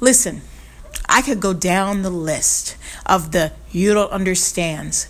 Listen, 0.01 0.42
I 1.09 1.22
could 1.22 1.40
go 1.40 1.52
down 1.52 2.02
the 2.02 2.11
list 2.11 2.76
of 3.04 3.32
the 3.32 3.52
you 3.70 3.94
don't 3.94 4.11
understands. 4.11 5.09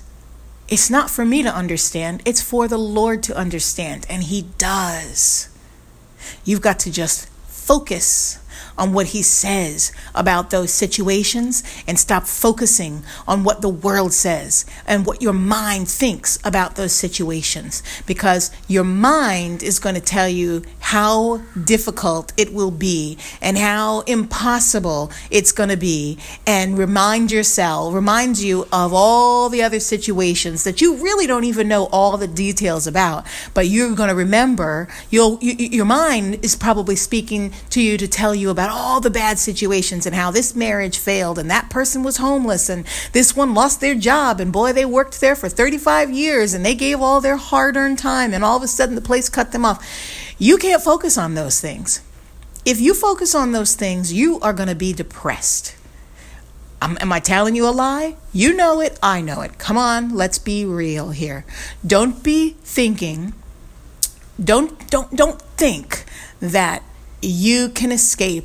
It's 0.68 0.90
not 0.90 1.11
for 1.11 1.25
me 1.25 1.42
to 1.42 1.55
understand, 1.55 2.22
it's 2.25 2.42
for 2.42 2.66
the 2.66 2.79
Lord 2.79 3.22
to 3.25 3.37
understand, 3.37 4.07
and 4.11 4.25
He 4.25 4.49
does. 4.59 5.49
You've 6.44 6.61
got 6.61 6.79
to 6.81 6.90
just 6.90 7.29
focus 7.46 8.38
on 8.79 8.93
what 8.93 9.09
he 9.09 9.23
says 9.23 9.93
about 10.15 10.51
those 10.51 10.73
situations 10.73 11.62
and 11.87 11.99
stop 11.99 12.27
focusing 12.27 13.03
on 13.27 13.45
what 13.45 13.62
the 13.62 13.69
world 13.69 14.12
says 14.12 14.65
and 14.87 15.07
what 15.07 15.23
your 15.23 15.33
mind 15.33 15.89
thinks 15.89 16.39
about 16.45 16.77
those 16.77 16.93
situations. 16.93 17.83
Because 18.07 18.51
your 18.69 18.85
mind 18.85 19.62
is 19.62 19.79
going 19.79 19.95
to 19.95 20.01
tell 20.01 20.29
you 20.29 20.62
how 20.81 21.39
difficult 21.65 22.33
it 22.37 22.53
will 22.53 22.71
be 22.71 23.19
and 23.41 23.59
how 23.59 24.01
impossible 24.01 25.11
it's 25.31 25.53
going 25.53 25.71
to 25.71 25.77
be. 25.77 26.19
And 26.47 26.79
remind 26.79 27.33
yourself 27.33 27.95
remind 27.95 28.39
you 28.39 28.67
of 28.73 28.93
all 28.93 29.49
the 29.49 29.62
other 29.62 29.81
situations 29.81 30.65
that 30.65 30.81
you 30.81 30.97
really 30.97 31.27
don't 31.27 31.45
even 31.45 31.69
know 31.69 31.85
all 31.87 32.17
the 32.17 32.29
details 32.29 32.87
about. 32.87 33.27
But 33.55 33.69
you're 33.69 33.95
going 33.95 34.09
to 34.09 34.15
remember 34.15 34.89
you, 35.11 35.39
your 35.41 35.85
mind 35.85 36.45
is 36.45 36.57
probably 36.57 36.97
speaking 36.97 37.53
to 37.71 37.81
you 37.81 37.97
to 37.99 38.09
tell 38.09 38.35
you 38.35 38.51
about 38.51 38.66
about 38.67 38.77
all 38.77 39.01
the 39.01 39.11
bad 39.11 39.39
situations 39.39 40.07
and 40.07 40.15
how 40.15 40.31
this 40.31 40.57
marriage 40.57 40.99
failed 40.99 41.39
and 41.39 41.51
that 41.51 41.71
person 41.71 42.03
was 42.03 42.17
homeless 42.17 42.69
and 42.69 42.85
this 43.13 43.37
one 43.37 43.55
lost 43.55 43.81
their 43.81 43.95
job 43.95 44.41
and 44.41 44.53
boy, 44.53 44.73
they 44.73 44.85
worked 44.85 45.21
there 45.21 45.37
for 45.37 45.49
35 45.49 46.11
years 46.11 46.53
and 46.53 46.65
they 46.65 46.75
gave 46.75 47.01
all 47.01 47.21
their 47.21 47.37
hard 47.37 47.77
earned 47.77 47.99
time 47.99 48.35
and 48.35 48.45
all 48.45 48.57
of 48.57 48.63
a 48.63 48.69
sudden 48.69 48.95
the 48.95 49.01
place 49.01 49.29
cut 49.29 49.53
them 49.53 49.65
off. 49.65 49.85
You 50.39 50.59
can't 50.59 50.83
focus 50.83 51.17
on 51.17 51.35
those 51.35 51.61
things. 51.61 52.03
If 52.65 52.81
you 52.81 52.95
focus 52.95 53.35
on 53.35 53.53
those 53.53 53.77
things, 53.77 54.13
you 54.13 54.41
are 54.41 54.53
going 54.53 54.69
to 54.69 54.75
be 54.75 54.93
depressed. 54.93 55.77
Um, 56.83 56.99
am 57.01 57.13
I 57.13 57.21
telling 57.21 57.55
you 57.55 57.69
a 57.69 57.71
lie? 57.71 58.17
You 58.33 58.53
know 58.53 58.81
it, 58.81 58.99
I 59.01 59.21
know 59.21 59.43
it. 59.43 59.59
Come 59.59 59.79
on, 59.79 60.15
let's 60.15 60.39
be 60.39 60.65
real 60.65 61.11
here. 61.11 61.45
Don't 61.87 62.23
be 62.23 62.57
thinking 62.65 63.33
don't 64.43 64.91
don't 64.91 65.17
don't 65.17 65.41
think 65.57 66.05
that 66.41 66.83
you 67.23 67.71
can 67.71 67.91
escape 67.91 68.45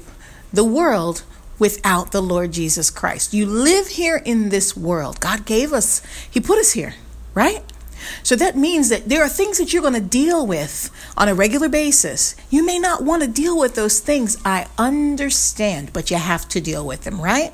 the 0.53 0.63
world 0.63 1.23
without 1.59 2.11
the 2.11 2.21
Lord 2.21 2.51
Jesus 2.51 2.89
Christ. 2.89 3.33
You 3.33 3.45
live 3.45 3.87
here 3.87 4.17
in 4.17 4.49
this 4.49 4.75
world. 4.75 5.19
God 5.19 5.45
gave 5.45 5.73
us, 5.73 6.01
He 6.29 6.39
put 6.39 6.57
us 6.57 6.71
here, 6.71 6.95
right? 7.33 7.63
So 8.23 8.35
that 8.35 8.57
means 8.57 8.89
that 8.89 9.07
there 9.07 9.23
are 9.23 9.29
things 9.29 9.59
that 9.59 9.71
you're 9.71 9.81
going 9.81 9.93
to 9.93 10.01
deal 10.01 10.45
with 10.45 10.89
on 11.15 11.29
a 11.29 11.35
regular 11.35 11.69
basis. 11.69 12.35
You 12.49 12.65
may 12.65 12.79
not 12.79 13.03
want 13.03 13.21
to 13.21 13.27
deal 13.27 13.57
with 13.59 13.75
those 13.75 13.99
things. 13.99 14.37
I 14.43 14.67
understand, 14.77 15.93
but 15.93 16.09
you 16.09 16.17
have 16.17 16.49
to 16.49 16.61
deal 16.61 16.85
with 16.85 17.03
them, 17.03 17.21
right? 17.21 17.53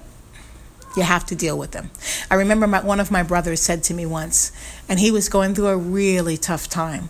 You 0.95 1.03
have 1.03 1.25
to 1.27 1.35
deal 1.35 1.57
with 1.57 1.71
them. 1.71 1.91
I 2.31 2.35
remember 2.35 2.65
my, 2.65 2.83
one 2.83 2.99
of 2.99 3.11
my 3.11 3.23
brothers 3.23 3.61
said 3.61 3.83
to 3.83 3.93
me 3.93 4.05
once, 4.05 4.51
and 4.87 4.99
he 4.99 5.11
was 5.11 5.29
going 5.29 5.53
through 5.53 5.67
a 5.67 5.77
really 5.77 6.37
tough 6.37 6.69
time. 6.69 7.09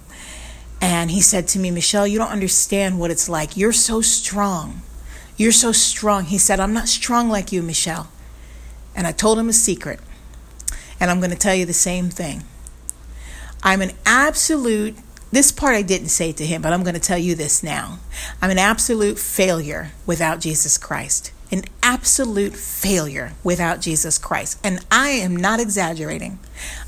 And 0.82 1.10
he 1.10 1.22
said 1.22 1.48
to 1.50 1.60
me, 1.60 1.72
Michelle, 1.72 2.06
you 2.06 2.18
don't 2.20 2.32
understand 2.32 3.00
what 3.00 3.12
it's 3.12 3.30
like. 3.30 3.56
You're 3.56 3.72
so 3.72 4.02
strong. 4.02 4.82
You're 5.38 5.52
so 5.52 5.72
strong. 5.72 6.26
He 6.26 6.40
said, 6.40 6.60
I'm 6.60 6.74
not 6.74 6.88
strong 6.88 7.30
like 7.30 7.52
you, 7.52 7.62
Michelle. 7.62 8.10
And 8.96 9.06
I 9.06 9.12
told 9.12 9.38
him 9.38 9.50
a 9.50 9.54
secret. 9.54 10.00
And 11.00 11.12
I'm 11.12 11.20
going 11.20 11.32
to 11.32 11.38
tell 11.38 11.54
you 11.54 11.66
the 11.66 11.74
same 11.74 12.10
thing. 12.10 12.44
I'm 13.64 13.82
an 13.82 13.92
absolute, 14.06 14.96
this 15.32 15.52
part 15.52 15.76
I 15.76 15.84
didn't 15.84 16.10
say 16.10 16.32
to 16.32 16.46
him, 16.46 16.62
but 16.62 16.74
I'm 16.74 16.84
going 16.84 16.96
to 16.96 17.00
tell 17.00 17.18
you 17.18 17.36
this 17.36 17.62
now. 17.62 18.00
I'm 18.42 18.50
an 18.50 18.58
absolute 18.58 19.20
failure 19.20 19.92
without 20.06 20.40
Jesus 20.40 20.78
Christ. 20.78 21.32
An 21.52 21.64
absolute 21.82 22.56
failure 22.56 23.34
without 23.44 23.80
Jesus 23.80 24.18
Christ. 24.18 24.60
And 24.64 24.86
I 24.92 25.10
am 25.10 25.36
not 25.36 25.60
exaggerating. 25.60 26.40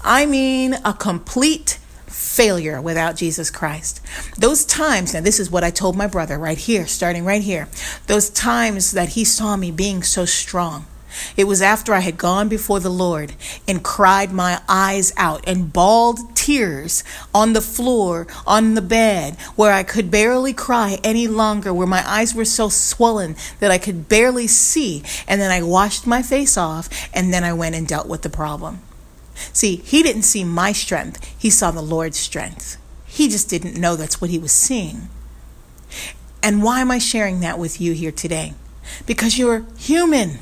I 0.02 0.26
mean, 0.26 0.74
a 0.84 0.94
complete 0.94 1.79
failure 2.10 2.82
without 2.82 3.16
Jesus 3.16 3.50
Christ. 3.50 4.02
Those 4.38 4.66
times, 4.66 5.14
now 5.14 5.22
this 5.22 5.40
is 5.40 5.52
what 5.52 5.64
I 5.64 5.72
told 5.72 5.96
my 5.96 6.08
brother 6.08 6.38
right 6.38 6.58
here, 6.58 6.88
starting 6.88 7.26
right 7.26 7.42
here. 7.42 7.68
Those 8.08 8.30
times 8.30 8.92
that 8.92 9.10
he 9.10 9.24
saw 9.24 9.56
me 9.56 9.72
being 9.72 10.04
so 10.04 10.26
strong. 10.26 10.86
It 11.36 11.46
was 11.46 11.62
after 11.62 11.94
I 11.94 12.00
had 12.00 12.18
gone 12.18 12.50
before 12.50 12.80
the 12.80 12.90
Lord 12.90 13.34
and 13.68 13.84
cried 13.84 14.32
my 14.32 14.62
eyes 14.68 15.12
out 15.18 15.48
and 15.48 15.74
bawled 15.74 16.36
tears 16.36 17.04
on 17.34 17.54
the 17.54 17.62
floor, 17.62 18.28
on 18.46 18.76
the 18.76 18.82
bed, 18.82 19.36
where 19.56 19.74
I 19.74 19.84
could 19.84 20.12
barely 20.12 20.54
cry 20.54 21.00
any 21.04 21.28
longer, 21.28 21.74
where 21.74 21.88
my 21.88 22.08
eyes 22.08 22.34
were 22.34 22.46
so 22.46 22.70
swollen 22.70 23.36
that 23.60 23.72
I 23.72 23.78
could 23.78 24.08
barely 24.08 24.48
see. 24.48 25.04
And 25.28 25.42
then 25.42 25.52
I 25.52 25.64
washed 25.64 26.08
my 26.08 26.22
face 26.22 26.58
off 26.58 26.90
and 27.14 27.34
then 27.34 27.44
I 27.44 27.54
went 27.54 27.76
and 27.76 27.88
dealt 27.88 28.08
with 28.08 28.22
the 28.22 28.30
problem. 28.30 28.82
See, 29.54 29.78
he 29.78 30.04
didn't 30.04 30.24
see 30.24 30.44
my 30.44 30.72
strength, 30.72 31.26
he 31.38 31.50
saw 31.50 31.72
the 31.72 31.82
Lord's 31.82 32.18
strength. 32.18 32.78
He 33.06 33.28
just 33.28 33.50
didn't 33.50 33.80
know 33.80 33.96
that's 33.96 34.22
what 34.22 34.30
he 34.30 34.38
was 34.38 34.52
seeing. 34.52 35.10
And 36.42 36.64
why 36.64 36.80
am 36.82 36.92
I 36.92 37.00
sharing 37.00 37.40
that 37.42 37.60
with 37.60 37.82
you 37.82 37.94
here 37.94 38.12
today? 38.12 38.54
Because 39.06 39.38
you're 39.38 39.66
human. 39.78 40.40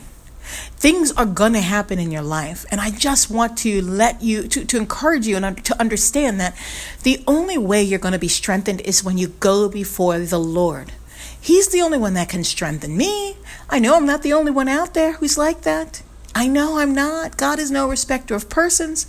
Things 0.77 1.11
are 1.13 1.25
going 1.25 1.53
to 1.53 1.61
happen 1.61 1.99
in 1.99 2.11
your 2.11 2.21
life. 2.21 2.65
And 2.69 2.79
I 2.79 2.91
just 2.91 3.29
want 3.29 3.57
to 3.59 3.81
let 3.81 4.21
you, 4.21 4.47
to, 4.47 4.63
to 4.65 4.77
encourage 4.77 5.27
you 5.27 5.37
and 5.37 5.65
to 5.65 5.79
understand 5.79 6.39
that 6.39 6.55
the 7.03 7.23
only 7.27 7.57
way 7.57 7.81
you're 7.81 7.99
going 7.99 8.13
to 8.13 8.19
be 8.19 8.27
strengthened 8.27 8.81
is 8.81 9.03
when 9.03 9.17
you 9.17 9.29
go 9.29 9.67
before 9.69 10.19
the 10.19 10.39
Lord. 10.39 10.93
He's 11.39 11.69
the 11.69 11.81
only 11.81 11.97
one 11.97 12.13
that 12.13 12.29
can 12.29 12.43
strengthen 12.43 12.95
me. 12.95 13.37
I 13.69 13.79
know 13.79 13.95
I'm 13.95 14.05
not 14.05 14.21
the 14.21 14.33
only 14.33 14.51
one 14.51 14.67
out 14.67 14.93
there 14.93 15.13
who's 15.13 15.37
like 15.37 15.61
that. 15.61 16.01
I 16.37 16.45
know 16.45 16.77
I'm 16.77 16.93
not. 16.93 17.35
God 17.35 17.57
is 17.57 17.71
no 17.71 17.89
respecter 17.89 18.35
of 18.35 18.47
persons. 18.47 19.07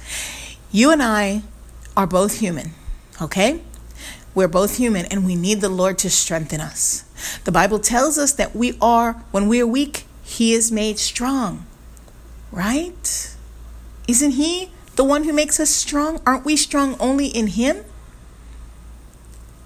You 0.72 0.90
and 0.90 1.02
I 1.02 1.42
are 1.94 2.06
both 2.06 2.40
human, 2.40 2.70
okay? 3.20 3.60
We're 4.34 4.48
both 4.48 4.78
human 4.78 5.04
and 5.04 5.26
we 5.26 5.36
need 5.36 5.60
the 5.60 5.68
Lord 5.68 5.98
to 5.98 6.08
strengthen 6.08 6.62
us. 6.62 7.04
The 7.44 7.52
Bible 7.52 7.80
tells 7.80 8.16
us 8.16 8.32
that 8.32 8.56
we 8.56 8.78
are, 8.80 9.12
when 9.30 9.46
we 9.46 9.60
are 9.60 9.66
weak, 9.66 10.06
He 10.22 10.54
is 10.54 10.72
made 10.72 10.98
strong, 10.98 11.66
right? 12.50 13.36
Isn't 14.08 14.30
He 14.30 14.70
the 14.96 15.04
one 15.04 15.24
who 15.24 15.34
makes 15.34 15.60
us 15.60 15.68
strong? 15.68 16.22
Aren't 16.24 16.46
we 16.46 16.56
strong 16.56 16.96
only 16.98 17.26
in 17.26 17.48
Him? 17.48 17.84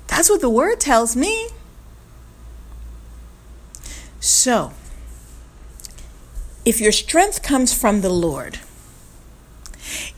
That's 0.08 0.28
what 0.28 0.40
the 0.40 0.50
Word 0.50 0.80
tells 0.80 1.14
me. 1.14 1.50
So, 4.18 4.72
if 6.64 6.80
your 6.80 6.92
strength 6.92 7.42
comes 7.42 7.74
from 7.74 8.00
the 8.00 8.10
Lord, 8.10 8.58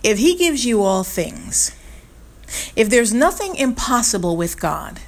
if 0.03 0.19
He 0.19 0.37
gives 0.37 0.65
you 0.65 0.83
all 0.83 1.05
things, 1.05 1.73
if 2.77 2.91
there's 2.91 3.15
nothing 3.15 3.57
impossible 3.57 4.37
with 4.37 4.61
God, 4.61 5.01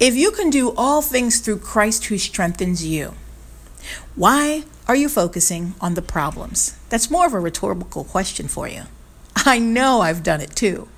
if 0.00 0.14
you 0.14 0.32
can 0.32 0.50
do 0.50 0.74
all 0.76 1.02
things 1.02 1.40
through 1.40 1.58
Christ 1.58 2.06
who 2.06 2.18
strengthens 2.18 2.84
you, 2.84 3.14
why 4.16 4.64
are 4.88 4.96
you 4.96 5.08
focusing 5.08 5.74
on 5.80 5.94
the 5.94 6.02
problems? 6.02 6.76
That's 6.88 7.10
more 7.10 7.26
of 7.26 7.34
a 7.34 7.40
rhetorical 7.40 8.04
question 8.04 8.48
for 8.48 8.68
you. 8.68 8.82
I 9.36 9.58
know 9.58 10.00
I've 10.00 10.22
done 10.22 10.40
it 10.40 10.54
too. 10.56 10.88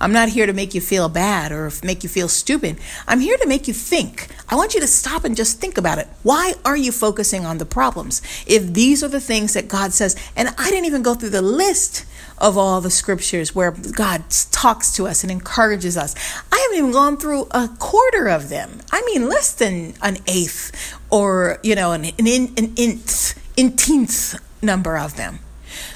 I'm 0.00 0.12
not 0.12 0.28
here 0.28 0.46
to 0.46 0.52
make 0.52 0.74
you 0.74 0.80
feel 0.80 1.08
bad 1.08 1.52
or 1.52 1.70
make 1.82 2.02
you 2.02 2.08
feel 2.08 2.28
stupid. 2.28 2.78
I'm 3.06 3.20
here 3.20 3.36
to 3.36 3.46
make 3.46 3.68
you 3.68 3.74
think. 3.74 4.28
I 4.48 4.54
want 4.54 4.74
you 4.74 4.80
to 4.80 4.86
stop 4.86 5.24
and 5.24 5.36
just 5.36 5.60
think 5.60 5.78
about 5.78 5.98
it. 5.98 6.08
Why 6.22 6.54
are 6.64 6.76
you 6.76 6.92
focusing 6.92 7.46
on 7.46 7.58
the 7.58 7.64
problems? 7.64 8.22
If 8.46 8.72
these 8.72 9.02
are 9.02 9.08
the 9.08 9.20
things 9.20 9.54
that 9.54 9.68
God 9.68 9.92
says, 9.92 10.16
and 10.36 10.48
I 10.58 10.70
didn't 10.70 10.86
even 10.86 11.02
go 11.02 11.14
through 11.14 11.30
the 11.30 11.42
list 11.42 12.04
of 12.38 12.58
all 12.58 12.80
the 12.80 12.90
scriptures 12.90 13.54
where 13.54 13.70
God 13.70 14.24
talks 14.50 14.92
to 14.96 15.06
us 15.06 15.22
and 15.22 15.30
encourages 15.30 15.96
us. 15.96 16.14
I 16.50 16.58
haven't 16.58 16.78
even 16.78 16.90
gone 16.90 17.16
through 17.16 17.46
a 17.52 17.68
quarter 17.78 18.28
of 18.28 18.48
them. 18.48 18.80
I 18.90 19.02
mean, 19.06 19.28
less 19.28 19.52
than 19.54 19.94
an 20.02 20.18
eighth 20.26 20.98
or, 21.08 21.60
you 21.62 21.76
know, 21.76 21.92
an, 21.92 22.04
an, 22.04 22.12
an 22.18 22.74
inth, 22.74 23.38
inteenth 23.56 24.40
number 24.60 24.98
of 24.98 25.16
them. 25.16 25.38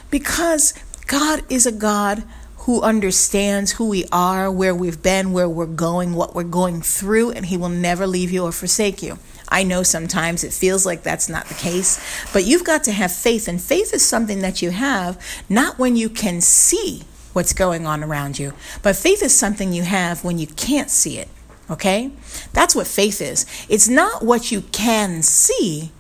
Because 0.08 0.72
God 1.06 1.42
is 1.50 1.66
a 1.66 1.72
God 1.72 2.22
who 2.66 2.82
understands 2.82 3.70
who 3.70 3.88
we 3.88 4.04
are, 4.10 4.50
where 4.50 4.74
we've 4.74 5.00
been, 5.00 5.32
where 5.32 5.48
we're 5.48 5.66
going, 5.66 6.14
what 6.14 6.34
we're 6.34 6.42
going 6.42 6.82
through, 6.82 7.30
and 7.30 7.46
He 7.46 7.56
will 7.56 7.68
never 7.68 8.08
leave 8.08 8.32
you 8.32 8.42
or 8.42 8.50
forsake 8.50 9.04
you. 9.04 9.16
I 9.48 9.62
know 9.62 9.84
sometimes 9.84 10.42
it 10.42 10.52
feels 10.52 10.84
like 10.84 11.04
that's 11.04 11.28
not 11.28 11.46
the 11.46 11.54
case, 11.54 12.00
but 12.32 12.44
you've 12.44 12.64
got 12.64 12.82
to 12.84 12.92
have 12.92 13.12
faith, 13.12 13.46
and 13.46 13.62
faith 13.62 13.94
is 13.94 14.04
something 14.04 14.40
that 14.40 14.62
you 14.62 14.70
have 14.70 15.16
not 15.48 15.78
when 15.78 15.94
you 15.94 16.08
can 16.08 16.40
see 16.40 17.04
what's 17.34 17.52
going 17.52 17.86
on 17.86 18.02
around 18.02 18.36
you, 18.36 18.52
but 18.82 18.96
faith 18.96 19.22
is 19.22 19.32
something 19.32 19.72
you 19.72 19.84
have 19.84 20.24
when 20.24 20.40
you 20.40 20.48
can't 20.48 20.90
see 20.90 21.18
it. 21.18 21.28
Okay? 21.70 22.10
That's 22.52 22.74
what 22.74 22.88
faith 22.88 23.20
is. 23.20 23.46
It's 23.68 23.88
not 23.88 24.24
what 24.24 24.50
you 24.50 24.62
can 24.72 25.22
see, 25.22 25.92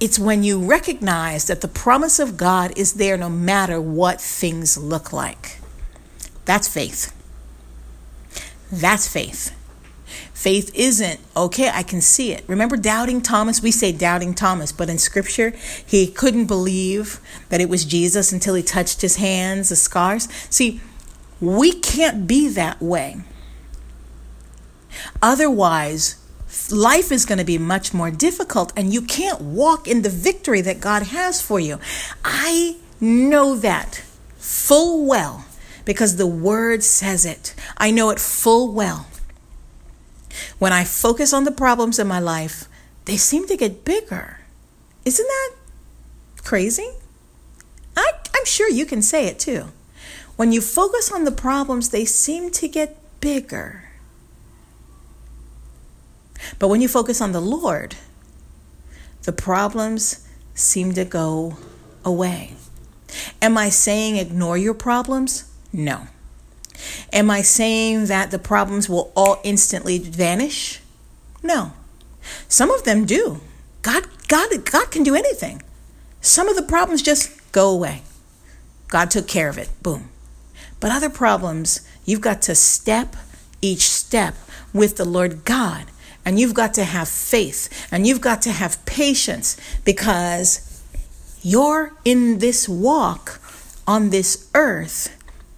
it's 0.00 0.18
when 0.18 0.42
you 0.42 0.64
recognize 0.64 1.46
that 1.48 1.60
the 1.60 1.68
promise 1.68 2.18
of 2.18 2.38
God 2.38 2.72
is 2.74 2.94
there 2.94 3.18
no 3.18 3.28
matter 3.28 3.78
what 3.78 4.18
things 4.18 4.78
look 4.78 5.12
like. 5.12 5.58
That's 6.46 6.66
faith. 6.66 7.12
That's 8.72 9.06
faith. 9.06 9.52
Faith 10.32 10.70
isn't, 10.74 11.18
okay, 11.36 11.70
I 11.72 11.82
can 11.82 12.00
see 12.00 12.32
it. 12.32 12.44
Remember 12.46 12.76
doubting 12.76 13.20
Thomas? 13.20 13.62
We 13.62 13.70
say 13.72 13.90
doubting 13.90 14.32
Thomas, 14.32 14.70
but 14.70 14.88
in 14.88 14.98
scripture, 14.98 15.52
he 15.84 16.06
couldn't 16.06 16.46
believe 16.46 17.20
that 17.48 17.60
it 17.60 17.68
was 17.68 17.84
Jesus 17.84 18.32
until 18.32 18.54
he 18.54 18.62
touched 18.62 19.00
his 19.00 19.16
hands, 19.16 19.70
the 19.70 19.76
scars. 19.76 20.28
See, 20.48 20.80
we 21.40 21.72
can't 21.72 22.26
be 22.26 22.48
that 22.50 22.80
way. 22.80 23.16
Otherwise, 25.20 26.16
life 26.70 27.10
is 27.10 27.26
going 27.26 27.38
to 27.38 27.44
be 27.44 27.58
much 27.58 27.92
more 27.92 28.10
difficult 28.10 28.72
and 28.76 28.94
you 28.94 29.02
can't 29.02 29.40
walk 29.40 29.88
in 29.88 30.02
the 30.02 30.08
victory 30.08 30.60
that 30.60 30.80
God 30.80 31.04
has 31.04 31.42
for 31.42 31.58
you. 31.58 31.80
I 32.24 32.76
know 33.00 33.56
that 33.56 34.04
full 34.36 35.04
well 35.06 35.45
because 35.86 36.16
the 36.16 36.26
word 36.26 36.82
says 36.84 37.24
it. 37.24 37.54
I 37.78 37.90
know 37.90 38.10
it 38.10 38.20
full 38.20 38.70
well. 38.70 39.06
When 40.58 40.72
I 40.72 40.84
focus 40.84 41.32
on 41.32 41.44
the 41.44 41.50
problems 41.50 41.98
in 41.98 42.06
my 42.06 42.20
life, 42.20 42.68
they 43.06 43.16
seem 43.16 43.46
to 43.46 43.56
get 43.56 43.84
bigger. 43.84 44.40
Isn't 45.06 45.26
that 45.26 45.52
crazy? 46.42 46.90
I, 47.96 48.10
I'm 48.34 48.44
sure 48.44 48.68
you 48.68 48.84
can 48.84 49.00
say 49.00 49.26
it 49.26 49.38
too. 49.38 49.68
When 50.34 50.52
you 50.52 50.60
focus 50.60 51.10
on 51.10 51.24
the 51.24 51.32
problems, 51.32 51.88
they 51.88 52.04
seem 52.04 52.50
to 52.50 52.68
get 52.68 52.98
bigger. 53.20 53.84
But 56.58 56.68
when 56.68 56.80
you 56.80 56.88
focus 56.88 57.20
on 57.20 57.32
the 57.32 57.40
Lord, 57.40 57.94
the 59.22 59.32
problems 59.32 60.26
seem 60.54 60.92
to 60.94 61.04
go 61.04 61.56
away. 62.04 62.54
Am 63.40 63.56
I 63.56 63.68
saying 63.68 64.16
ignore 64.16 64.58
your 64.58 64.74
problems? 64.74 65.50
No. 65.76 66.08
Am 67.12 67.30
I 67.30 67.42
saying 67.42 68.06
that 68.06 68.30
the 68.30 68.38
problems 68.38 68.88
will 68.88 69.12
all 69.14 69.40
instantly 69.44 69.98
vanish? 69.98 70.80
No. 71.42 71.74
Some 72.48 72.70
of 72.70 72.84
them 72.84 73.04
do. 73.04 73.40
God 73.82 74.06
God 74.26 74.64
God 74.64 74.90
can 74.90 75.02
do 75.02 75.14
anything. 75.14 75.62
Some 76.22 76.48
of 76.48 76.56
the 76.56 76.62
problems 76.62 77.02
just 77.02 77.52
go 77.52 77.68
away. 77.68 78.02
God 78.88 79.10
took 79.10 79.28
care 79.28 79.50
of 79.50 79.58
it. 79.58 79.68
Boom. 79.82 80.08
But 80.80 80.92
other 80.92 81.10
problems, 81.10 81.86
you've 82.06 82.22
got 82.22 82.40
to 82.42 82.54
step 82.54 83.14
each 83.60 83.88
step 83.88 84.34
with 84.72 84.96
the 84.96 85.04
Lord 85.04 85.44
God 85.44 85.86
and 86.24 86.40
you've 86.40 86.54
got 86.54 86.72
to 86.74 86.84
have 86.84 87.08
faith 87.08 87.86
and 87.92 88.06
you've 88.06 88.20
got 88.22 88.40
to 88.42 88.52
have 88.52 88.84
patience 88.86 89.58
because 89.84 90.82
you're 91.42 91.92
in 92.04 92.38
this 92.38 92.66
walk 92.66 93.40
on 93.86 94.10
this 94.10 94.48
earth 94.54 95.15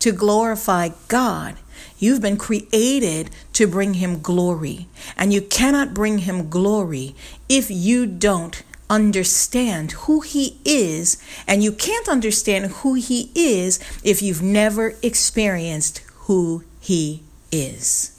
to 0.08 0.16
glorify 0.16 0.88
God. 1.08 1.56
You've 1.98 2.22
been 2.22 2.38
created 2.38 3.28
to 3.52 3.66
bring 3.66 3.94
Him 3.94 4.20
glory. 4.22 4.86
And 5.18 5.34
you 5.34 5.42
cannot 5.42 5.92
bring 5.92 6.18
Him 6.18 6.48
glory 6.48 7.14
if 7.46 7.70
you 7.70 8.06
don't 8.06 8.62
understand 8.88 9.92
who 9.92 10.20
He 10.20 10.58
is. 10.64 11.22
And 11.46 11.62
you 11.62 11.72
can't 11.72 12.08
understand 12.08 12.72
who 12.76 12.94
He 12.94 13.30
is 13.34 13.80
if 14.02 14.22
you've 14.22 14.40
never 14.40 14.94
experienced 15.02 15.98
who 16.26 16.64
He 16.80 17.22
is. 17.52 18.14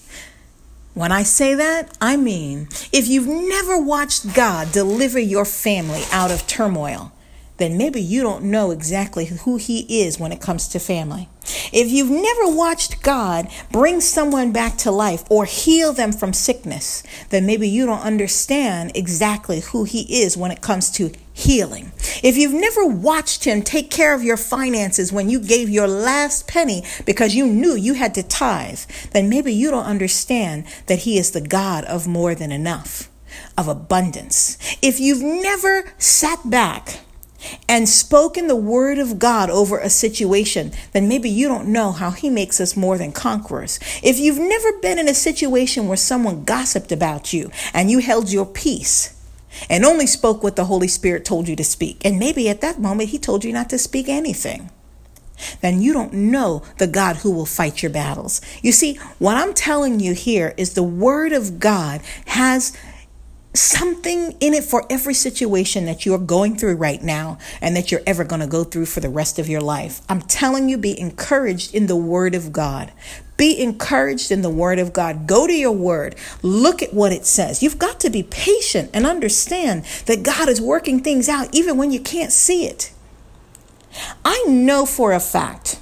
When 0.93 1.11
I 1.11 1.23
say 1.23 1.55
that, 1.55 1.97
I 1.99 2.17
mean 2.17 2.67
if 2.91 3.07
you've 3.07 3.27
never 3.27 3.81
watched 3.81 4.35
God 4.35 4.71
deliver 4.71 5.17
your 5.17 5.45
family 5.45 6.03
out 6.11 6.29
of 6.29 6.45
turmoil, 6.45 7.13
then 7.59 7.77
maybe 7.77 8.01
you 8.01 8.23
don't 8.23 8.45
know 8.45 8.71
exactly 8.71 9.25
who 9.25 9.57
He 9.57 10.01
is 10.01 10.19
when 10.19 10.31
it 10.31 10.41
comes 10.41 10.67
to 10.69 10.79
family. 10.79 11.29
If 11.71 11.91
you've 11.91 12.09
never 12.09 12.55
watched 12.55 13.01
God 13.01 13.47
bring 13.71 14.01
someone 14.01 14.51
back 14.51 14.77
to 14.79 14.91
life 14.91 15.23
or 15.29 15.45
heal 15.45 15.93
them 15.93 16.11
from 16.11 16.33
sickness, 16.33 17.03
then 17.29 17.45
maybe 17.45 17.67
you 17.67 17.85
don't 17.85 18.01
understand 18.01 18.91
exactly 18.95 19.59
who 19.59 19.83
He 19.83 20.21
is 20.21 20.37
when 20.37 20.51
it 20.51 20.61
comes 20.61 20.89
to 20.91 21.11
healing. 21.33 21.91
If 22.23 22.37
you've 22.37 22.53
never 22.53 22.85
watched 22.85 23.45
Him 23.45 23.61
take 23.61 23.89
care 23.89 24.13
of 24.13 24.23
your 24.23 24.37
finances 24.37 25.11
when 25.11 25.29
you 25.29 25.39
gave 25.39 25.69
your 25.69 25.87
last 25.87 26.47
penny 26.47 26.83
because 27.05 27.35
you 27.35 27.47
knew 27.47 27.75
you 27.75 27.93
had 27.93 28.13
to 28.15 28.23
tithe, 28.23 28.81
then 29.11 29.29
maybe 29.29 29.53
you 29.53 29.71
don't 29.71 29.85
understand 29.85 30.65
that 30.87 30.99
He 30.99 31.17
is 31.17 31.31
the 31.31 31.41
God 31.41 31.85
of 31.85 32.07
more 32.07 32.35
than 32.35 32.51
enough, 32.51 33.09
of 33.57 33.67
abundance. 33.67 34.57
If 34.81 34.99
you've 34.99 35.23
never 35.23 35.91
sat 35.97 36.49
back, 36.49 36.99
and 37.67 37.87
spoken 37.87 38.47
the 38.47 38.55
word 38.55 38.97
of 38.97 39.19
God 39.19 39.49
over 39.49 39.79
a 39.79 39.89
situation, 39.89 40.71
then 40.91 41.07
maybe 41.07 41.29
you 41.29 41.47
don't 41.47 41.67
know 41.67 41.91
how 41.91 42.11
He 42.11 42.29
makes 42.29 42.59
us 42.59 42.75
more 42.75 42.97
than 42.97 43.11
conquerors. 43.11 43.79
If 44.03 44.19
you've 44.19 44.39
never 44.39 44.79
been 44.79 44.99
in 44.99 45.07
a 45.07 45.13
situation 45.13 45.87
where 45.87 45.97
someone 45.97 46.43
gossiped 46.43 46.91
about 46.91 47.33
you 47.33 47.51
and 47.73 47.89
you 47.89 47.99
held 47.99 48.31
your 48.31 48.45
peace 48.45 49.15
and 49.69 49.83
only 49.83 50.05
spoke 50.05 50.43
what 50.43 50.55
the 50.55 50.65
Holy 50.65 50.87
Spirit 50.87 51.25
told 51.25 51.47
you 51.47 51.55
to 51.55 51.63
speak, 51.63 52.05
and 52.05 52.19
maybe 52.19 52.49
at 52.49 52.61
that 52.61 52.79
moment 52.79 53.09
He 53.09 53.17
told 53.17 53.43
you 53.43 53.51
not 53.51 53.69
to 53.69 53.77
speak 53.77 54.07
anything. 54.07 54.69
Then 55.61 55.81
you 55.81 55.93
don't 55.93 56.13
know 56.13 56.63
the 56.77 56.87
God 56.87 57.17
who 57.17 57.31
will 57.31 57.45
fight 57.45 57.81
your 57.81 57.91
battles. 57.91 58.41
You 58.61 58.71
see, 58.71 58.95
what 59.19 59.37
I'm 59.37 59.53
telling 59.53 59.99
you 59.99 60.13
here 60.13 60.53
is 60.57 60.73
the 60.73 60.83
Word 60.83 61.31
of 61.31 61.59
God 61.59 62.01
has 62.27 62.75
something 63.53 64.33
in 64.39 64.53
it 64.53 64.63
for 64.63 64.85
every 64.89 65.13
situation 65.13 65.85
that 65.85 66.05
you're 66.05 66.19
going 66.19 66.55
through 66.55 66.75
right 66.75 67.01
now 67.01 67.37
and 67.61 67.75
that 67.75 67.91
you're 67.91 68.01
ever 68.05 68.23
going 68.23 68.41
to 68.41 68.47
go 68.47 68.63
through 68.63 68.85
for 68.85 68.99
the 68.99 69.09
rest 69.09 69.39
of 69.39 69.49
your 69.49 69.61
life. 69.61 70.01
I'm 70.07 70.21
telling 70.21 70.69
you, 70.69 70.77
be 70.77 70.99
encouraged 70.99 71.73
in 71.73 71.87
the 71.87 71.95
Word 71.95 72.35
of 72.35 72.53
God. 72.53 72.91
Be 73.37 73.59
encouraged 73.59 74.31
in 74.31 74.41
the 74.41 74.49
Word 74.49 74.79
of 74.79 74.93
God. 74.93 75.25
Go 75.25 75.47
to 75.47 75.53
your 75.53 75.71
Word. 75.71 76.15
Look 76.43 76.83
at 76.83 76.93
what 76.93 77.11
it 77.11 77.25
says. 77.25 77.63
You've 77.63 77.79
got 77.79 77.99
to 78.01 78.09
be 78.09 78.21
patient 78.23 78.91
and 78.93 79.05
understand 79.05 79.83
that 80.05 80.23
God 80.23 80.47
is 80.47 80.61
working 80.61 81.01
things 81.01 81.27
out 81.27 81.53
even 81.53 81.77
when 81.77 81.91
you 81.91 81.99
can't 81.99 82.31
see 82.31 82.65
it. 82.65 82.91
I 84.23 84.43
know 84.47 84.85
for 84.85 85.13
a 85.13 85.19
fact 85.19 85.79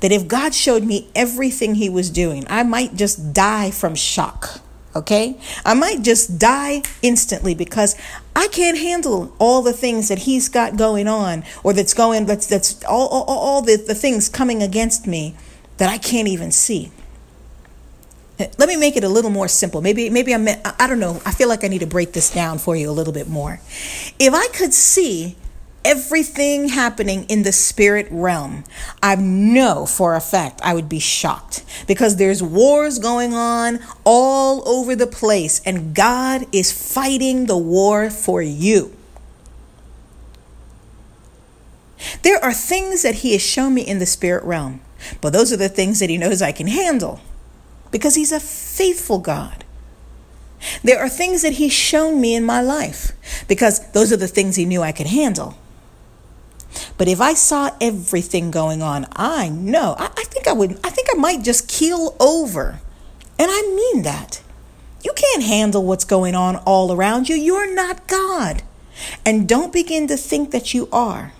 that 0.00 0.10
if 0.10 0.26
God 0.26 0.54
showed 0.54 0.82
me 0.82 1.08
everything 1.14 1.76
He 1.76 1.88
was 1.88 2.10
doing, 2.10 2.44
I 2.48 2.64
might 2.64 2.96
just 2.96 3.32
die 3.32 3.70
from 3.70 3.94
shock 3.94 4.60
okay? 4.94 5.36
I 5.64 5.74
might 5.74 6.02
just 6.02 6.38
die 6.38 6.82
instantly 7.02 7.54
because 7.54 7.96
I 8.34 8.48
can't 8.48 8.78
handle 8.78 9.34
all 9.38 9.62
the 9.62 9.72
things 9.72 10.08
that 10.08 10.20
he's 10.20 10.48
got 10.48 10.76
going 10.76 11.08
on 11.08 11.44
or 11.62 11.72
that's 11.72 11.94
going 11.94 12.26
that's 12.26 12.46
that's 12.46 12.82
all 12.84 13.08
all, 13.08 13.24
all 13.26 13.62
the, 13.62 13.76
the 13.76 13.94
things 13.94 14.28
coming 14.28 14.62
against 14.62 15.06
me 15.06 15.34
that 15.78 15.90
I 15.90 15.98
can't 15.98 16.28
even 16.28 16.50
see. 16.50 16.90
Eh, 18.38 18.48
let 18.58 18.68
me 18.68 18.76
make 18.76 18.96
it 18.96 19.04
a 19.04 19.08
little 19.08 19.30
more 19.30 19.48
simple. 19.48 19.80
Maybe 19.80 20.10
maybe 20.10 20.34
I'm 20.34 20.48
I 20.48 20.86
don't 20.86 21.00
know. 21.00 21.20
I 21.24 21.32
feel 21.32 21.48
like 21.48 21.64
I 21.64 21.68
need 21.68 21.80
to 21.80 21.86
break 21.86 22.12
this 22.12 22.30
down 22.30 22.58
for 22.58 22.74
you 22.74 22.90
a 22.90 22.92
little 22.92 23.12
bit 23.12 23.28
more. 23.28 23.60
If 24.18 24.34
I 24.34 24.48
could 24.48 24.74
see 24.74 25.36
everything 25.84 26.68
happening 26.68 27.24
in 27.24 27.42
the 27.42 27.52
spirit 27.52 28.08
realm, 28.10 28.64
I 29.02 29.16
know 29.16 29.86
for 29.86 30.14
a 30.14 30.20
fact 30.20 30.60
I 30.62 30.74
would 30.74 30.88
be 30.88 30.98
shocked 30.98 31.64
because 31.86 32.16
there's 32.16 32.42
wars 32.42 32.98
going 32.98 33.34
on 33.34 33.80
all 34.04 34.66
over 34.68 34.96
the 34.96 35.06
place, 35.06 35.60
and 35.64 35.94
God 35.94 36.46
is 36.52 36.72
fighting 36.72 37.46
the 37.46 37.58
war 37.58 38.10
for 38.10 38.40
you. 38.40 38.96
There 42.22 42.42
are 42.42 42.52
things 42.52 43.02
that 43.02 43.16
He 43.16 43.32
has 43.32 43.42
shown 43.42 43.74
me 43.74 43.82
in 43.82 43.98
the 43.98 44.06
spirit 44.06 44.44
realm, 44.44 44.80
but 45.20 45.32
those 45.32 45.52
are 45.52 45.56
the 45.56 45.68
things 45.68 46.00
that 46.00 46.10
He 46.10 46.18
knows 46.18 46.42
I 46.42 46.52
can 46.52 46.66
handle 46.66 47.20
because 47.90 48.14
He's 48.14 48.32
a 48.32 48.40
faithful 48.40 49.18
God. 49.18 49.64
There 50.82 50.98
are 50.98 51.08
things 51.08 51.42
that 51.42 51.54
He's 51.54 51.72
shown 51.72 52.20
me 52.20 52.34
in 52.34 52.44
my 52.44 52.60
life 52.60 53.12
because 53.48 53.90
those 53.92 54.12
are 54.12 54.16
the 54.16 54.28
things 54.28 54.56
He 54.56 54.64
knew 54.64 54.82
I 54.82 54.92
could 54.92 55.06
handle. 55.06 55.56
But 56.96 57.08
if 57.08 57.20
I 57.20 57.34
saw 57.34 57.70
everything 57.80 58.50
going 58.50 58.82
on, 58.82 59.06
I 59.12 59.48
know, 59.48 59.94
I, 59.98 60.06
I 60.06 60.24
think 60.24 60.46
I 60.48 60.52
would, 60.52 60.78
I 60.84 60.90
think 60.90 61.08
I 61.12 61.18
might 61.18 61.42
just 61.42 61.68
keel 61.68 62.16
over. 62.20 62.80
And 63.38 63.50
I 63.50 63.62
mean 63.62 64.02
that. 64.02 64.42
You 65.02 65.12
can't 65.14 65.42
handle 65.42 65.84
what's 65.84 66.04
going 66.04 66.34
on 66.34 66.56
all 66.56 66.92
around 66.92 67.28
you. 67.28 67.36
You're 67.36 67.72
not 67.74 68.06
God. 68.06 68.62
And 69.26 69.48
don't 69.48 69.72
begin 69.72 70.06
to 70.08 70.16
think 70.16 70.50
that 70.52 70.72
you 70.72 70.88
are. 70.92 71.32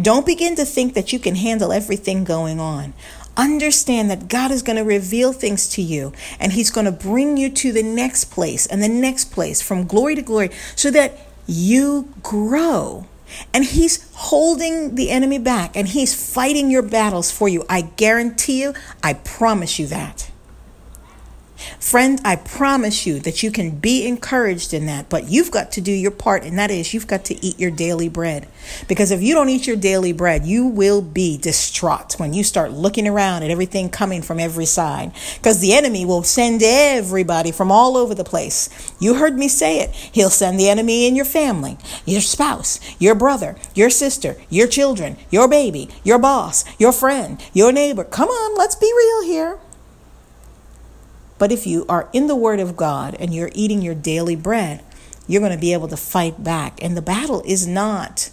Don't 0.00 0.26
begin 0.26 0.56
to 0.56 0.64
think 0.64 0.94
that 0.94 1.12
you 1.12 1.18
can 1.18 1.34
handle 1.34 1.72
everything 1.72 2.24
going 2.24 2.60
on. 2.60 2.94
Understand 3.36 4.10
that 4.10 4.28
God 4.28 4.50
is 4.50 4.62
going 4.62 4.76
to 4.76 4.84
reveal 4.84 5.32
things 5.32 5.68
to 5.70 5.82
you 5.82 6.12
and 6.38 6.52
He's 6.52 6.70
going 6.70 6.86
to 6.86 6.92
bring 6.92 7.36
you 7.36 7.50
to 7.50 7.72
the 7.72 7.82
next 7.82 8.26
place 8.26 8.66
and 8.66 8.82
the 8.82 8.88
next 8.88 9.26
place 9.26 9.62
from 9.62 9.86
glory 9.86 10.14
to 10.14 10.22
glory 10.22 10.50
so 10.76 10.90
that 10.90 11.18
you 11.46 12.12
grow 12.22 13.06
and 13.52 13.64
he's 13.64 14.08
holding 14.14 14.94
the 14.94 15.10
enemy 15.10 15.38
back 15.38 15.76
and 15.76 15.88
he's 15.88 16.14
fighting 16.14 16.70
your 16.70 16.82
battles 16.82 17.30
for 17.30 17.48
you. 17.48 17.64
I 17.68 17.82
guarantee 17.82 18.62
you, 18.62 18.74
I 19.02 19.14
promise 19.14 19.78
you 19.78 19.86
that. 19.88 20.29
Friend, 21.78 22.20
I 22.24 22.36
promise 22.36 23.06
you 23.06 23.20
that 23.20 23.42
you 23.42 23.50
can 23.50 23.78
be 23.78 24.06
encouraged 24.06 24.72
in 24.72 24.86
that, 24.86 25.08
but 25.08 25.28
you've 25.28 25.50
got 25.50 25.72
to 25.72 25.80
do 25.80 25.92
your 25.92 26.10
part, 26.10 26.44
and 26.44 26.58
that 26.58 26.70
is 26.70 26.94
you've 26.94 27.06
got 27.06 27.24
to 27.26 27.44
eat 27.44 27.58
your 27.58 27.70
daily 27.70 28.08
bread. 28.08 28.48
Because 28.88 29.10
if 29.10 29.22
you 29.22 29.34
don't 29.34 29.48
eat 29.48 29.66
your 29.66 29.76
daily 29.76 30.12
bread, 30.12 30.46
you 30.46 30.66
will 30.66 31.02
be 31.02 31.36
distraught 31.38 32.18
when 32.18 32.32
you 32.32 32.44
start 32.44 32.72
looking 32.72 33.06
around 33.06 33.42
at 33.42 33.50
everything 33.50 33.88
coming 33.88 34.22
from 34.22 34.40
every 34.40 34.66
side. 34.66 35.12
Because 35.36 35.60
the 35.60 35.74
enemy 35.74 36.04
will 36.04 36.22
send 36.22 36.62
everybody 36.62 37.52
from 37.52 37.70
all 37.70 37.96
over 37.96 38.14
the 38.14 38.24
place. 38.24 38.68
You 39.00 39.14
heard 39.14 39.36
me 39.36 39.48
say 39.48 39.80
it. 39.80 39.90
He'll 39.94 40.30
send 40.30 40.58
the 40.58 40.68
enemy 40.68 41.06
in 41.06 41.16
your 41.16 41.24
family, 41.24 41.78
your 42.04 42.20
spouse, 42.20 42.80
your 42.98 43.14
brother, 43.14 43.56
your 43.74 43.90
sister, 43.90 44.36
your 44.48 44.66
children, 44.66 45.16
your 45.30 45.48
baby, 45.48 45.88
your 46.04 46.18
boss, 46.18 46.64
your 46.78 46.92
friend, 46.92 47.42
your 47.52 47.72
neighbor. 47.72 48.04
Come 48.04 48.28
on, 48.28 48.56
let's 48.58 48.76
be 48.76 48.92
real 48.96 49.22
here. 49.24 49.58
But 51.40 51.50
if 51.50 51.66
you 51.66 51.86
are 51.88 52.10
in 52.12 52.26
the 52.26 52.36
Word 52.36 52.60
of 52.60 52.76
God 52.76 53.16
and 53.18 53.34
you're 53.34 53.50
eating 53.54 53.80
your 53.80 53.94
daily 53.94 54.36
bread, 54.36 54.84
you're 55.26 55.40
going 55.40 55.52
to 55.52 55.58
be 55.58 55.72
able 55.72 55.88
to 55.88 55.96
fight 55.96 56.44
back. 56.44 56.84
And 56.84 56.94
the 56.94 57.02
battle 57.02 57.42
is 57.46 57.66
not 57.66 58.28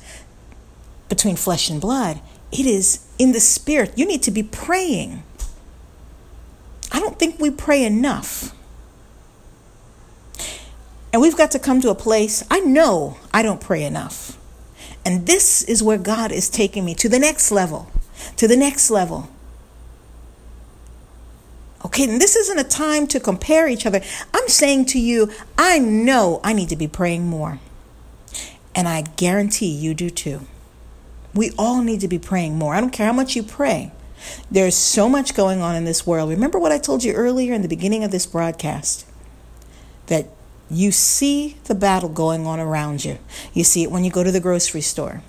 between 1.07 1.37
flesh 1.37 1.69
and 1.69 1.79
blood, 1.79 2.19
it 2.51 2.65
is 2.65 3.07
in 3.17 3.31
the 3.31 3.39
spirit. 3.39 3.97
You 3.97 4.05
need 4.05 4.23
to 4.23 4.31
be 4.31 4.43
praying. 4.43 5.23
I 6.91 6.99
don't 6.99 7.17
think 7.17 7.39
we 7.39 7.49
pray 7.49 7.85
enough. 7.85 8.53
And 11.13 11.21
we've 11.21 11.37
got 11.37 11.51
to 11.51 11.59
come 11.59 11.79
to 11.81 11.89
a 11.89 11.95
place, 11.95 12.43
I 12.51 12.59
know 12.59 13.17
I 13.33 13.41
don't 13.41 13.61
pray 13.61 13.83
enough. 13.83 14.37
And 15.05 15.25
this 15.25 15.63
is 15.63 15.81
where 15.81 15.97
God 15.97 16.33
is 16.33 16.49
taking 16.49 16.83
me 16.83 16.93
to 16.95 17.07
the 17.07 17.19
next 17.19 17.51
level, 17.51 17.89
to 18.35 18.49
the 18.49 18.57
next 18.57 18.89
level. 18.89 19.29
Okay, 21.85 22.09
and 22.09 22.19
this 22.19 22.35
isn't 22.35 22.57
a 22.57 22.63
time 22.63 23.07
to 23.07 23.19
compare 23.19 23.67
each 23.67 23.85
other. 23.85 24.01
I'm 24.33 24.47
saying 24.47 24.85
to 24.87 24.99
you, 24.99 25.31
I 25.57 25.79
know 25.79 26.41
I 26.43 26.53
need 26.53 26.69
to 26.69 26.75
be 26.75 26.87
praying 26.87 27.27
more. 27.27 27.59
And 28.75 28.87
I 28.87 29.01
guarantee 29.01 29.69
you 29.69 29.93
do 29.93 30.09
too. 30.09 30.41
We 31.33 31.51
all 31.57 31.83
need 31.83 32.01
to 32.01 32.07
be 32.07 32.19
praying 32.19 32.57
more. 32.57 32.73
I 32.73 32.81
don't 32.81 32.91
care 32.91 33.07
how 33.07 33.13
much 33.13 33.35
you 33.35 33.43
pray. 33.43 33.91
There's 34.49 34.75
so 34.75 35.07
much 35.07 35.35
going 35.35 35.61
on 35.61 35.75
in 35.75 35.85
this 35.85 36.05
world. 36.05 36.29
Remember 36.29 36.59
what 36.59 36.71
I 36.71 36.79
told 36.79 37.03
you 37.03 37.13
earlier 37.13 37.53
in 37.53 37.61
the 37.61 37.67
beginning 37.67 38.03
of 38.03 38.11
this 38.11 38.25
broadcast? 38.25 39.05
That 40.07 40.27
you 40.69 40.91
see 40.91 41.57
the 41.65 41.75
battle 41.75 42.09
going 42.09 42.45
on 42.45 42.59
around 42.59 43.05
you. 43.05 43.19
You 43.53 43.63
see 43.63 43.83
it 43.83 43.91
when 43.91 44.03
you 44.03 44.11
go 44.11 44.23
to 44.23 44.31
the 44.31 44.39
grocery 44.39 44.81
store. 44.81 45.21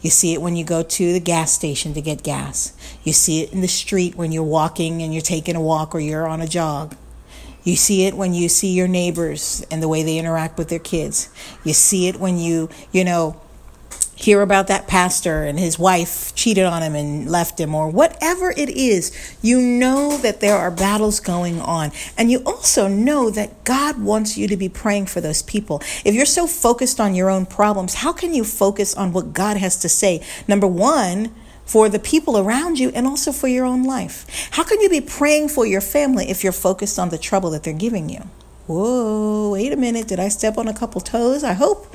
You 0.00 0.10
see 0.10 0.34
it 0.34 0.42
when 0.42 0.56
you 0.56 0.64
go 0.64 0.82
to 0.82 1.12
the 1.12 1.20
gas 1.20 1.52
station 1.52 1.94
to 1.94 2.00
get 2.00 2.22
gas. 2.22 2.72
You 3.04 3.12
see 3.12 3.42
it 3.42 3.52
in 3.52 3.60
the 3.60 3.68
street 3.68 4.14
when 4.14 4.32
you're 4.32 4.42
walking 4.42 5.02
and 5.02 5.12
you're 5.12 5.22
taking 5.22 5.56
a 5.56 5.60
walk 5.60 5.94
or 5.94 6.00
you're 6.00 6.26
on 6.26 6.40
a 6.40 6.46
jog. 6.46 6.96
You 7.62 7.76
see 7.76 8.06
it 8.06 8.14
when 8.14 8.32
you 8.32 8.48
see 8.48 8.72
your 8.72 8.88
neighbors 8.88 9.64
and 9.70 9.82
the 9.82 9.88
way 9.88 10.02
they 10.02 10.18
interact 10.18 10.56
with 10.56 10.68
their 10.68 10.78
kids. 10.78 11.28
You 11.64 11.74
see 11.74 12.08
it 12.08 12.18
when 12.18 12.38
you, 12.38 12.70
you 12.90 13.04
know, 13.04 13.40
hear 14.20 14.42
about 14.42 14.66
that 14.66 14.86
pastor 14.86 15.44
and 15.44 15.58
his 15.58 15.78
wife 15.78 16.34
cheated 16.34 16.64
on 16.64 16.82
him 16.82 16.94
and 16.94 17.30
left 17.30 17.58
him, 17.58 17.74
or 17.74 17.88
whatever 17.88 18.50
it 18.50 18.68
is, 18.68 19.12
you 19.40 19.60
know 19.60 20.18
that 20.18 20.40
there 20.40 20.56
are 20.56 20.70
battles 20.70 21.20
going 21.20 21.60
on. 21.60 21.90
And 22.18 22.30
you 22.30 22.42
also 22.44 22.86
know 22.86 23.30
that 23.30 23.64
God 23.64 23.98
wants 24.00 24.36
you 24.36 24.46
to 24.48 24.56
be 24.56 24.68
praying 24.68 25.06
for 25.06 25.20
those 25.20 25.42
people. 25.42 25.82
If 26.04 26.14
you're 26.14 26.26
so 26.26 26.46
focused 26.46 27.00
on 27.00 27.14
your 27.14 27.30
own 27.30 27.46
problems, 27.46 27.94
how 27.94 28.12
can 28.12 28.34
you 28.34 28.44
focus 28.44 28.94
on 28.94 29.12
what 29.12 29.32
God 29.32 29.56
has 29.56 29.78
to 29.78 29.88
say? 29.88 30.24
Number 30.46 30.66
one, 30.66 31.34
for 31.64 31.88
the 31.88 32.00
people 32.00 32.36
around 32.36 32.80
you 32.80 32.90
and 32.96 33.06
also 33.06 33.30
for 33.30 33.46
your 33.46 33.64
own 33.64 33.84
life. 33.84 34.48
How 34.50 34.64
can 34.64 34.80
you 34.80 34.90
be 34.90 35.00
praying 35.00 35.50
for 35.50 35.64
your 35.64 35.80
family 35.80 36.28
if 36.28 36.42
you're 36.42 36.52
focused 36.52 36.98
on 36.98 37.10
the 37.10 37.18
trouble 37.18 37.50
that 37.50 37.62
they're 37.62 37.72
giving 37.72 38.08
you? 38.08 38.28
Whoa, 38.66 39.50
wait 39.52 39.72
a 39.72 39.76
minute. 39.76 40.08
Did 40.08 40.18
I 40.18 40.28
step 40.28 40.58
on 40.58 40.66
a 40.66 40.74
couple 40.74 41.00
toes? 41.00 41.44
I 41.44 41.52
hope 41.52 41.94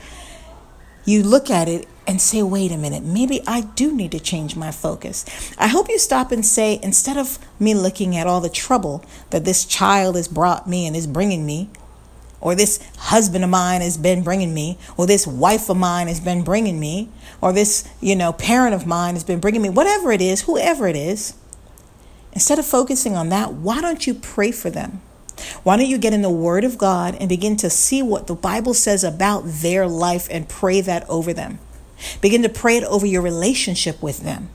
you 1.06 1.24
look 1.24 1.50
at 1.50 1.68
it 1.68 1.88
and 2.08 2.22
say, 2.22 2.44
wait 2.44 2.72
a 2.72 2.78
minute, 2.78 3.04
maybe 3.04 3.42
I 3.48 3.62
do 3.62 3.96
need 3.96 4.12
to 4.12 4.20
change 4.20 4.56
my 4.56 4.72
focus. 4.72 5.26
I 5.58 5.68
hope 5.68 5.90
you 5.90 5.98
stop 5.98 6.32
and 6.32 6.46
say, 6.46 6.80
instead 6.84 7.18
of 7.18 7.40
me 7.60 7.74
looking 7.74 8.16
at 8.16 8.28
all 8.28 8.42
the 8.42 8.50
trouble 8.50 9.04
that 9.30 9.46
this 9.46 9.66
child 9.66 10.16
has 10.16 10.28
brought 10.28 10.68
me 10.68 10.86
and 10.86 10.96
is 10.96 11.08
bringing 11.08 11.46
me, 11.46 11.70
or 12.42 12.54
this 12.54 12.80
husband 12.98 13.44
of 13.44 13.50
mine 13.50 13.82
has 13.82 13.98
been 13.98 14.24
bringing 14.24 14.54
me, 14.54 14.78
or 14.98 15.08
this 15.08 15.26
wife 15.26 15.68
of 15.70 15.78
mine 15.78 16.08
has 16.08 16.20
been 16.20 16.44
bringing 16.44 16.80
me, 16.80 17.10
or 17.42 17.52
this, 17.52 17.90
you 18.02 18.16
know, 18.16 18.34
parent 18.34 18.76
of 18.76 18.86
mine 18.86 19.16
has 19.16 19.24
been 19.24 19.40
bringing 19.40 19.64
me, 19.64 19.70
whatever 19.70 20.12
it 20.12 20.22
is, 20.22 20.42
whoever 20.44 20.88
it 20.88 20.96
is, 20.96 21.34
instead 22.34 22.60
of 22.60 22.66
focusing 22.66 23.16
on 23.16 23.30
that, 23.30 23.54
why 23.54 23.82
don't 23.82 24.06
you 24.06 24.14
pray 24.14 24.52
for 24.52 24.70
them? 24.70 25.02
Why 25.64 25.78
don't 25.78 25.88
you 25.88 25.98
get 25.98 26.14
in 26.14 26.22
the 26.22 26.30
Word 26.30 26.64
of 26.64 26.78
God 26.78 27.16
and 27.20 27.30
begin 27.30 27.58
to 27.58 27.70
see 27.70 28.02
what 28.02 28.28
the 28.28 28.36
Bible 28.36 28.74
says 28.74 29.04
about 29.04 29.44
their 29.46 29.88
life 29.88 30.28
and 30.32 30.48
pray 30.48 30.82
that 30.82 31.08
over 31.10 31.34
them? 31.34 31.60
Begin 32.22 32.44
to 32.44 32.50
pray 32.50 32.78
it 32.78 32.84
over 32.84 33.06
your 33.06 33.22
relationship 33.22 34.02
with 34.02 34.22
them. 34.22 34.50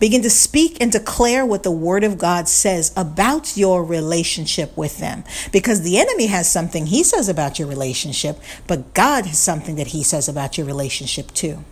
Begin 0.00 0.22
to 0.22 0.30
speak 0.30 0.76
and 0.80 0.90
declare 0.90 1.46
what 1.46 1.62
the 1.62 1.70
Word 1.70 2.02
of 2.04 2.18
God 2.18 2.48
says 2.48 2.92
about 2.96 3.56
your 3.56 3.84
relationship 3.84 4.76
with 4.76 4.98
them. 4.98 5.24
Because 5.52 5.82
the 5.82 5.98
enemy 5.98 6.26
has 6.26 6.50
something 6.50 6.86
he 6.86 7.04
says 7.04 7.28
about 7.28 7.58
your 7.58 7.68
relationship, 7.68 8.40
but 8.66 8.94
God 8.94 9.26
has 9.26 9.38
something 9.38 9.76
that 9.76 9.88
he 9.88 10.02
says 10.02 10.28
about 10.28 10.58
your 10.58 10.66
relationship 10.66 11.32
too. 11.32 11.64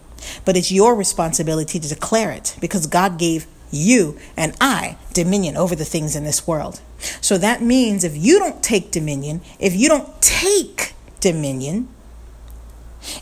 But 0.45 0.57
it's 0.57 0.73
your 0.73 0.95
responsibility 0.95 1.79
to 1.79 1.89
declare 1.89 2.31
it 2.31 2.57
because 2.61 2.87
God 2.87 3.19
gave 3.19 3.47
you 3.71 4.19
and 4.37 4.55
I 4.61 4.97
dominion 5.13 5.57
over 5.57 5.75
the 5.75 5.85
things 5.85 6.17
in 6.17 6.25
this 6.25 6.47
world. 6.47 6.81
So 7.21 7.39
that 7.39 7.63
means 7.63 8.05
if 8.05 8.17
you 8.17 8.39
don't 8.39 8.63
take 8.63 8.91
dominion, 8.91 9.41
if 9.59 9.75
you 9.75 9.89
don't 9.89 10.21
take 10.21 10.95
dominion, 11.21 11.89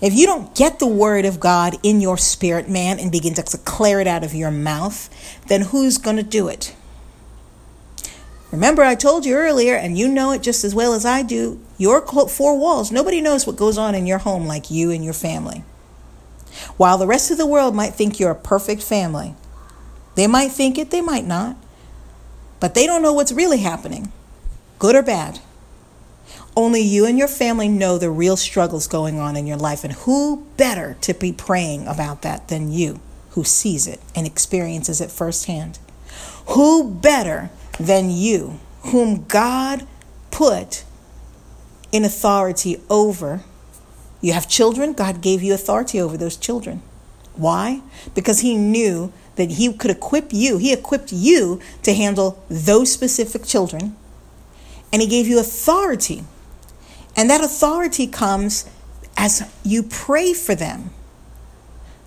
if 0.00 0.14
you 0.14 0.26
don't 0.26 0.54
get 0.54 0.78
the 0.78 0.86
word 0.86 1.24
of 1.24 1.40
God 1.40 1.76
in 1.82 2.00
your 2.00 2.16
spirit, 2.16 2.68
man, 2.68 2.98
and 2.98 3.12
begin 3.12 3.34
to 3.34 3.42
declare 3.42 4.00
it 4.00 4.06
out 4.06 4.24
of 4.24 4.34
your 4.34 4.50
mouth, 4.50 5.10
then 5.48 5.62
who's 5.62 5.98
going 5.98 6.16
to 6.16 6.22
do 6.22 6.48
it? 6.48 6.74
Remember, 8.50 8.82
I 8.82 8.94
told 8.94 9.26
you 9.26 9.34
earlier, 9.34 9.74
and 9.74 9.98
you 9.98 10.06
know 10.06 10.30
it 10.30 10.42
just 10.42 10.64
as 10.64 10.74
well 10.74 10.94
as 10.94 11.04
I 11.04 11.22
do 11.22 11.60
your 11.76 12.06
four 12.28 12.56
walls, 12.56 12.92
nobody 12.92 13.20
knows 13.20 13.46
what 13.46 13.56
goes 13.56 13.76
on 13.76 13.94
in 13.94 14.06
your 14.06 14.18
home 14.18 14.46
like 14.46 14.70
you 14.70 14.90
and 14.90 15.04
your 15.04 15.12
family. 15.12 15.64
While 16.76 16.98
the 16.98 17.06
rest 17.06 17.30
of 17.30 17.36
the 17.36 17.46
world 17.46 17.74
might 17.74 17.94
think 17.94 18.20
you're 18.20 18.30
a 18.30 18.36
perfect 18.36 18.82
family, 18.82 19.34
they 20.14 20.26
might 20.26 20.52
think 20.52 20.78
it, 20.78 20.90
they 20.90 21.00
might 21.00 21.26
not, 21.26 21.56
but 22.60 22.74
they 22.74 22.86
don't 22.86 23.02
know 23.02 23.12
what's 23.12 23.32
really 23.32 23.58
happening, 23.58 24.12
good 24.78 24.94
or 24.94 25.02
bad. 25.02 25.40
Only 26.56 26.80
you 26.80 27.04
and 27.04 27.18
your 27.18 27.28
family 27.28 27.68
know 27.68 27.98
the 27.98 28.10
real 28.10 28.36
struggles 28.36 28.86
going 28.86 29.18
on 29.18 29.36
in 29.36 29.46
your 29.46 29.56
life, 29.56 29.82
and 29.82 29.92
who 29.92 30.46
better 30.56 30.96
to 31.00 31.14
be 31.14 31.32
praying 31.32 31.86
about 31.86 32.22
that 32.22 32.48
than 32.48 32.70
you 32.70 33.00
who 33.34 33.42
sees 33.42 33.88
it 33.88 34.00
and 34.14 34.26
experiences 34.26 35.00
it 35.00 35.10
firsthand? 35.10 35.78
Who 36.48 36.88
better 36.88 37.50
than 37.80 38.10
you, 38.10 38.60
whom 38.82 39.24
God 39.24 39.86
put 40.30 40.84
in 41.90 42.04
authority 42.04 42.80
over? 42.88 43.42
You 44.20 44.32
have 44.32 44.48
children, 44.48 44.92
God 44.92 45.20
gave 45.20 45.42
you 45.42 45.52
authority 45.52 46.00
over 46.00 46.16
those 46.16 46.36
children. 46.36 46.80
Why? 47.34 47.82
Because 48.14 48.40
He 48.40 48.56
knew 48.56 49.12
that 49.36 49.52
He 49.52 49.72
could 49.72 49.90
equip 49.90 50.32
you, 50.32 50.58
He 50.58 50.72
equipped 50.72 51.12
you 51.12 51.60
to 51.82 51.94
handle 51.94 52.42
those 52.48 52.92
specific 52.92 53.44
children, 53.44 53.96
and 54.92 55.02
He 55.02 55.08
gave 55.08 55.26
you 55.26 55.38
authority 55.38 56.24
and 57.16 57.30
that 57.30 57.42
authority 57.42 58.06
comes 58.06 58.68
as 59.16 59.48
you 59.64 59.82
pray 59.82 60.32
for 60.32 60.54
them. 60.54 60.90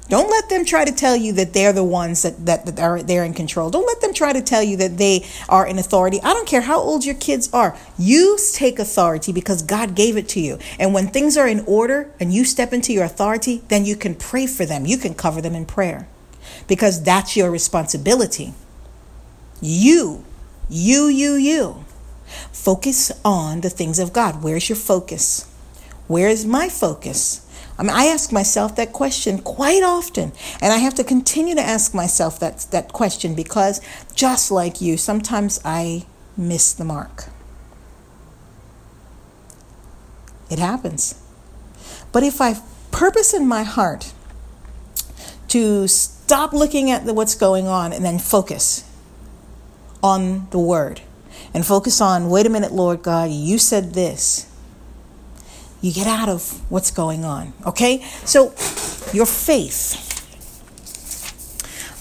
Don't 0.10 0.30
let 0.30 0.48
them 0.48 0.64
try 0.64 0.86
to 0.86 0.92
tell 0.94 1.18
you 1.18 1.34
that 1.34 1.52
they're 1.52 1.74
the 1.74 1.84
ones 1.84 2.22
that, 2.22 2.46
that, 2.46 2.66
that 2.66 2.80
are 2.80 3.04
they're 3.04 3.26
in 3.26 3.34
control. 3.34 3.70
Don't 3.70 3.86
let 3.86 4.00
them 4.00 4.14
try 4.14 4.32
to 4.32 4.42
tell 4.42 4.64
you 4.64 4.78
that 4.78 4.98
they 4.98 5.26
are 5.50 5.68
in 5.68 5.78
authority. 5.78 6.22
I 6.24 6.34
don't 6.34 6.48
care 6.48 6.62
how 6.62 6.80
old 6.80 7.04
your 7.04 7.16
kids 7.16 7.50
are. 7.52 7.78
You 7.98 8.38
take 8.54 8.80
authority 8.80 9.34
because 9.34 9.62
God 9.62 9.96
gave 9.96 10.16
it 10.16 10.30
to 10.30 10.40
you. 10.40 10.60
And 10.80 10.94
when 10.94 11.08
things 11.08 11.36
are 11.36 11.48
in 11.48 11.60
order 11.68 12.10
and 12.22 12.34
you 12.34 12.46
step 12.46 12.72
into 12.72 12.94
your 12.94 13.04
authority, 13.04 13.64
then 13.68 13.84
you 13.84 13.98
can 13.98 14.16
pray 14.16 14.48
for 14.48 14.66
them. 14.66 14.86
You 14.86 14.98
can 14.98 15.14
cover 15.14 15.42
them 15.42 15.56
in 15.56 15.66
prayer 15.66 16.08
because 16.68 17.04
that's 17.04 17.36
your 17.36 17.52
responsibility. 17.52 18.54
You, 19.62 20.24
you, 20.70 21.08
you, 21.08 21.34
you. 21.34 21.86
Focus 22.52 23.12
on 23.24 23.62
the 23.62 23.70
things 23.70 24.00
of 24.00 24.14
God. 24.14 24.44
Where's 24.44 24.70
your 24.70 24.76
focus? 24.76 25.46
Where 26.08 26.30
is 26.30 26.46
my 26.46 26.70
focus? 26.70 27.44
I 27.78 27.84
mean, 27.84 27.92
I 27.92 28.06
ask 28.06 28.32
myself 28.32 28.76
that 28.76 28.92
question 28.92 29.40
quite 29.40 29.84
often, 29.84 30.32
and 30.62 30.74
I 30.74 30.78
have 30.78 30.96
to 30.96 31.04
continue 31.04 31.54
to 31.56 31.62
ask 31.62 31.94
myself 31.94 32.40
that, 32.40 32.68
that 32.72 32.92
question 32.92 33.36
because 33.36 33.82
just 34.16 34.50
like 34.50 34.82
you, 34.82 34.98
sometimes 34.98 35.60
I 35.64 36.06
miss 36.36 36.74
the 36.74 36.86
mark. 36.86 37.26
It 40.50 40.60
happens. 40.60 41.22
But 42.12 42.24
if 42.24 42.42
I 42.42 42.56
purpose 42.92 43.34
in 43.34 43.48
my 43.48 43.64
heart 43.64 44.14
to 45.50 45.88
stop 46.28 46.52
looking 46.52 46.92
at 46.92 47.06
the, 47.06 47.14
what's 47.14 47.36
going 47.36 47.68
on 47.68 47.94
and 47.94 48.04
then 48.04 48.20
focus 48.20 48.84
on 50.04 50.46
the 50.52 50.60
word, 50.60 51.00
and 51.54 51.66
focus 51.66 52.02
on, 52.02 52.30
wait 52.30 52.46
a 52.46 52.50
minute, 52.50 52.74
Lord 52.74 53.02
God, 53.02 53.32
you 53.32 53.58
said 53.58 53.94
this. 53.94 54.46
You 55.80 55.94
get 55.94 56.06
out 56.06 56.28
of 56.28 56.70
what's 56.70 56.92
going 56.92 57.24
on, 57.24 57.54
okay? 57.66 58.02
So, 58.26 58.48
your 59.14 59.26
faith. 59.26 60.04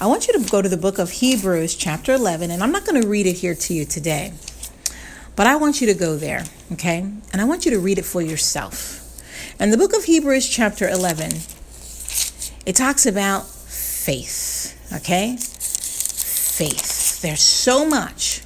I 0.03 0.07
want 0.07 0.27
you 0.27 0.33
to 0.33 0.51
go 0.51 0.61
to 0.61 0.69
the 0.69 0.77
book 0.77 0.99
of 0.99 1.13
Hebrews, 1.13 1.77
chapter 1.77 2.13
11, 2.13 2.51
and 2.51 2.65
I'm 2.65 2.73
not 2.73 2.85
going 2.85 3.01
to 3.01 3.07
read 3.07 3.27
it 3.27 3.35
here 3.35 3.55
to 3.55 3.75
you 3.75 3.85
today, 3.85 4.33
but 5.37 5.47
I 5.47 5.55
want 5.55 5.81
you 5.81 5.87
to 5.87 5.95
go 5.95 6.17
there, 6.17 6.43
okay? 6.73 6.99
And 6.99 7.41
I 7.41 7.45
want 7.45 7.65
you 7.65 7.71
to 7.71 7.79
read 7.79 7.99
it 7.99 8.05
for 8.05 8.21
yourself. 8.21 9.05
And 9.61 9.73
the 9.73 9.79
book 9.79 9.97
of 9.97 10.03
Hebrews, 10.03 10.49
chapter 10.49 10.89
11, 10.89 11.31
it 12.67 12.75
talks 12.75 13.07
about 13.07 13.47
faith, 14.07 14.79
okay? 14.95 15.37
Faith. 15.37 17.21
There's 17.23 17.43
so 17.43 17.85
much 17.85 18.43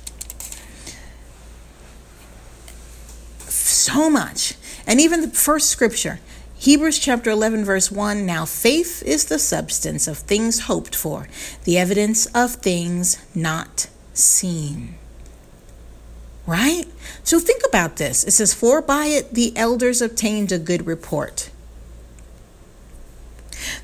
so 3.91 4.11
much. 4.11 4.55
And 4.87 5.01
even 5.01 5.21
the 5.23 5.29
first 5.29 5.69
scripture, 5.69 6.21
Hebrews 6.57 6.99
chapter 6.99 7.31
11, 7.31 7.65
verse 7.65 7.91
1 7.91 8.27
Now 8.27 8.45
faith 8.45 9.03
is 9.05 9.27
the 9.27 9.39
substance 9.39 10.07
of 10.07 10.19
things 10.19 10.61
hoped 10.61 10.95
for, 10.95 11.29
the 11.65 11.79
evidence 11.79 12.27
of 12.27 12.53
things 12.53 13.19
not 13.35 13.89
seen. 14.13 14.95
Right? 16.47 16.85
So 17.23 17.39
think 17.39 17.63
about 17.67 17.97
this. 17.97 18.25
It 18.25 18.33
says, 18.33 18.55
For 18.55 18.83
by 18.83 19.07
it 19.07 19.35
the 19.35 19.57
elders 19.57 20.03
obtained 20.03 20.53
a 20.53 20.59
good 20.59 20.87
report. 20.87 21.51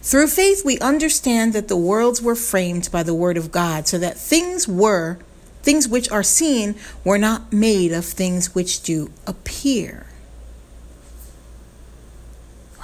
Through 0.06 0.28
faith, 0.28 0.64
we 0.64 0.78
understand 0.78 1.52
that 1.52 1.66
the 1.66 1.76
worlds 1.76 2.22
were 2.22 2.36
framed 2.36 2.90
by 2.92 3.02
the 3.02 3.12
word 3.12 3.36
of 3.36 3.50
God, 3.50 3.88
so 3.88 3.98
that 3.98 4.16
things 4.16 4.68
were, 4.68 5.18
things 5.64 5.88
which 5.88 6.08
are 6.12 6.22
seen, 6.22 6.76
were 7.02 7.18
not 7.18 7.52
made 7.52 7.90
of 7.90 8.04
things 8.04 8.54
which 8.54 8.84
do 8.84 9.10
appear. 9.26 10.06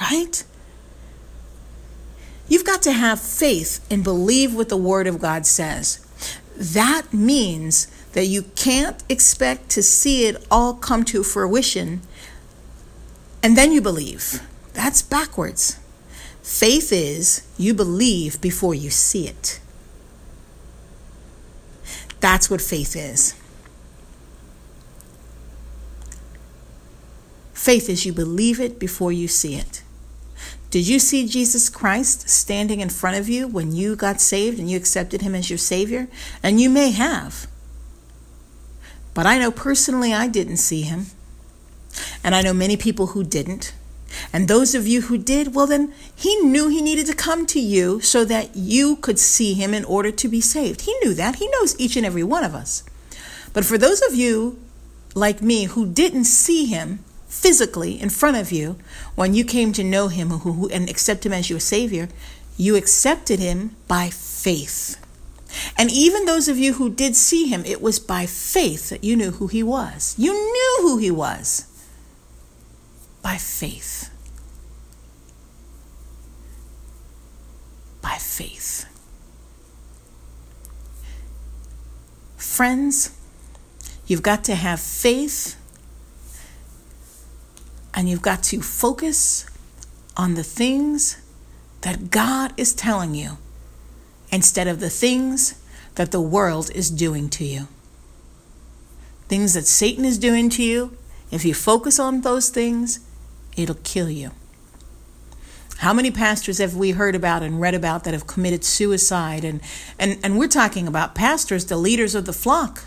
Right? 0.01 0.43
You've 2.49 2.67
got 2.67 2.83
to 2.83 2.93
have 2.93 3.21
faith 3.21 3.87
and 3.89 4.03
believe 4.03 4.53
what 4.53 4.69
the 4.69 4.77
word 4.77 5.07
of 5.07 5.21
God 5.21 5.47
says. 5.47 6.05
That 6.57 7.15
means 7.15 7.87
that 8.15 8.27
you 8.27 8.43
can't 8.57 9.01
expect 9.09 9.69
to 9.71 9.83
see 9.85 10.27
it 10.27 10.45
all 10.51 10.75
come 10.75 11.05
to 11.05 11.23
fruition 11.23 12.03
and 13.45 13.57
then 13.57 13.71
you 13.71 13.81
believe. 13.81 14.43
That's 14.73 15.03
backwards. 15.03 15.79
Faith 16.43 16.93
is 16.93 17.47
you 17.57 17.73
believe 17.73 18.41
before 18.41 18.75
you 18.75 18.91
see 18.91 19.29
it. 19.29 19.61
That's 22.21 22.51
what 22.51 22.61
faith 22.61 22.97
is. 22.97 23.35
Faith 27.53 27.89
is 27.89 28.05
you 28.05 28.13
believe 28.13 28.59
it 28.59 28.79
before 28.81 29.13
you 29.13 29.29
see 29.29 29.55
it. 29.55 29.83
Did 30.71 30.89
you 30.89 30.99
see 30.99 31.29
Jesus 31.29 31.69
Christ 31.69 32.29
standing 32.29 32.81
in 32.81 32.89
front 32.89 33.19
of 33.19 33.29
you 33.29 33.47
when 33.47 33.73
you 33.73 33.95
got 33.95 34.21
saved 34.21 34.59
and 34.59 34.71
you 34.71 34.77
accepted 34.77 35.21
him 35.21 35.35
as 35.35 35.51
your 35.51 35.59
Savior? 35.59 36.09
And 36.43 36.61
you 36.61 36.71
may 36.71 36.91
have. 36.91 37.47
But 39.15 39.27
I 39.27 39.39
know 39.39 39.51
personally 39.51 40.13
I 40.13 40.29
didn't 40.29 40.57
see 40.57 40.83
him. 40.83 41.07
And 42.25 42.35
I 42.35 42.43
know 42.43 42.55
many 42.55 42.77
people 42.77 43.09
who 43.09 43.23
didn't. 43.23 43.75
And 44.33 44.49
those 44.49 44.75
of 44.75 44.87
you 44.87 45.03
who 45.03 45.19
did, 45.19 45.55
well, 45.55 45.67
then 45.67 45.93
he 46.15 46.37
knew 46.37 46.69
he 46.69 46.83
needed 46.83 47.07
to 47.07 47.15
come 47.15 47.47
to 47.47 47.61
you 47.61 48.01
so 48.01 48.25
that 48.25 48.57
you 48.57 48.97
could 48.97 49.19
see 49.19 49.55
him 49.55 49.75
in 49.75 49.85
order 49.85 50.11
to 50.11 50.29
be 50.29 50.41
saved. 50.41 50.83
He 50.83 50.95
knew 51.03 51.15
that. 51.15 51.37
He 51.37 51.49
knows 51.49 51.79
each 51.79 51.97
and 51.97 52.07
every 52.07 52.23
one 52.23 52.45
of 52.45 52.55
us. 52.55 52.85
But 53.53 53.65
for 53.65 53.79
those 53.79 54.03
of 54.03 54.15
you 54.15 54.59
like 55.15 55.43
me 55.43 55.65
who 55.65 55.87
didn't 55.87 56.25
see 56.25 56.67
him 56.67 57.01
physically 57.29 58.01
in 58.01 58.11
front 58.11 58.37
of 58.37 58.53
you 58.53 58.77
when 59.15 59.35
you 59.35 59.45
came 59.45 59.73
to 59.73 59.85
know 59.85 60.09
him 60.09 60.33
and 60.73 60.89
accept 60.89 61.25
him 61.27 61.33
as 61.33 61.51
your 61.51 61.61
savior, 61.61 62.09
you 62.57 62.77
accepted 62.77 63.39
him 63.39 63.77
by 63.89 64.11
faith. 64.11 64.99
And 65.77 65.91
even 65.91 66.25
those 66.25 66.49
of 66.49 66.59
you 66.59 66.75
who 66.75 66.89
did 66.89 67.15
see 67.15 67.47
him, 67.47 67.63
it 67.67 67.83
was 67.83 67.99
by 67.99 68.25
faith 68.25 68.89
that 68.89 69.05
you 69.05 69.17
knew 69.17 69.33
who 69.33 69.49
he 69.49 69.63
was. 69.63 70.15
You 70.17 70.33
knew 70.33 70.79
who 70.81 70.99
he 70.99 71.11
was 71.11 71.67
by 73.23 73.37
faith. 73.37 74.11
By 78.03 78.17
faith. 78.19 78.87
Friends, 82.37 83.17
you've 84.07 84.23
got 84.23 84.45
to 84.45 84.55
have 84.55 84.81
faith 84.81 85.57
and 87.95 88.09
you've 88.09 88.23
got 88.23 88.43
to 88.45 88.61
focus 88.61 89.47
on 90.17 90.35
the 90.35 90.43
things 90.43 91.21
that 91.83 92.11
God 92.11 92.53
is 92.57 92.75
telling 92.75 93.15
you 93.15 93.39
instead 94.31 94.67
of 94.67 94.81
the 94.81 94.91
things 94.91 95.61
that 95.95 96.11
the 96.11 96.21
world 96.21 96.71
is 96.75 96.91
doing 96.91 97.29
to 97.31 97.45
you. 97.45 97.69
Things 99.29 99.55
that 99.55 99.67
Satan 99.67 100.05
is 100.05 100.19
doing 100.19 100.51
to 100.51 100.63
you, 100.63 100.97
if 101.31 101.45
you 101.45 101.55
focus 101.55 101.99
on 101.99 102.23
those 102.23 102.49
things, 102.49 103.01
it'll 103.57 103.77
kill 103.77 104.11
you. 104.11 104.33
How 105.79 105.93
many 105.93 106.13
pastors 106.13 106.59
have 106.59 106.77
we 106.77 106.93
heard 106.93 107.17
about 107.17 107.43
and 107.43 107.61
read 107.61 107.75
about 107.75 108.05
that 108.05 108.15
have 108.15 108.27
committed 108.27 108.65
suicide? 108.65 109.45
And, 109.45 109.61
and, 109.99 110.19
and 110.23 110.39
we're 110.39 110.47
talking 110.47 110.87
about 110.87 111.17
pastors, 111.17 111.65
the 111.65 111.77
leaders 111.77 112.15
of 112.15 112.25
the 112.25 112.33
flock. 112.33 112.85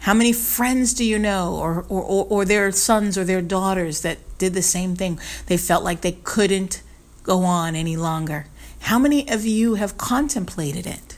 How 0.00 0.14
many 0.14 0.32
friends 0.32 0.94
do 0.94 1.04
you 1.04 1.18
know, 1.18 1.56
or, 1.56 1.84
or, 1.88 2.02
or, 2.02 2.26
or 2.30 2.44
their 2.44 2.70
sons 2.70 3.18
or 3.18 3.24
their 3.24 3.42
daughters 3.42 4.02
that 4.02 4.18
did 4.38 4.54
the 4.54 4.62
same 4.62 4.94
thing? 4.94 5.18
They 5.46 5.56
felt 5.56 5.82
like 5.82 6.02
they 6.02 6.12
couldn't 6.22 6.82
go 7.24 7.42
on 7.42 7.74
any 7.74 7.96
longer. 7.96 8.46
How 8.82 9.00
many 9.00 9.28
of 9.28 9.44
you 9.44 9.74
have 9.74 9.98
contemplated 9.98 10.86
it? 10.86 11.16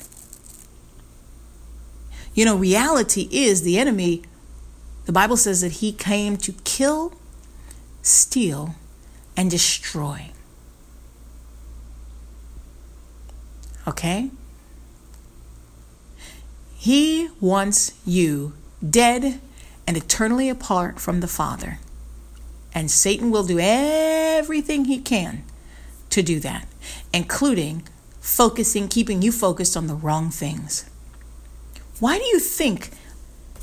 You 2.32 2.46
know, 2.46 2.56
reality 2.56 3.28
is 3.30 3.60
the 3.60 3.78
enemy, 3.78 4.22
the 5.04 5.12
Bible 5.12 5.36
says 5.36 5.60
that 5.60 5.72
he 5.72 5.92
came 5.92 6.38
to 6.38 6.52
kill, 6.64 7.17
steal, 8.02 8.74
and 9.36 9.50
destroy. 9.50 10.30
Okay? 13.86 14.30
He 16.76 17.28
wants 17.40 17.92
you 18.04 18.52
dead 18.88 19.40
and 19.86 19.96
eternally 19.96 20.48
apart 20.48 21.00
from 21.00 21.20
the 21.20 21.28
Father. 21.28 21.78
And 22.74 22.90
Satan 22.90 23.30
will 23.30 23.44
do 23.44 23.58
everything 23.58 24.84
he 24.84 24.98
can 24.98 25.42
to 26.10 26.22
do 26.22 26.38
that, 26.40 26.68
including 27.12 27.88
focusing, 28.20 28.88
keeping 28.88 29.22
you 29.22 29.32
focused 29.32 29.76
on 29.76 29.86
the 29.86 29.94
wrong 29.94 30.30
things. 30.30 30.88
Why 31.98 32.18
do 32.18 32.24
you 32.24 32.38
think 32.38 32.90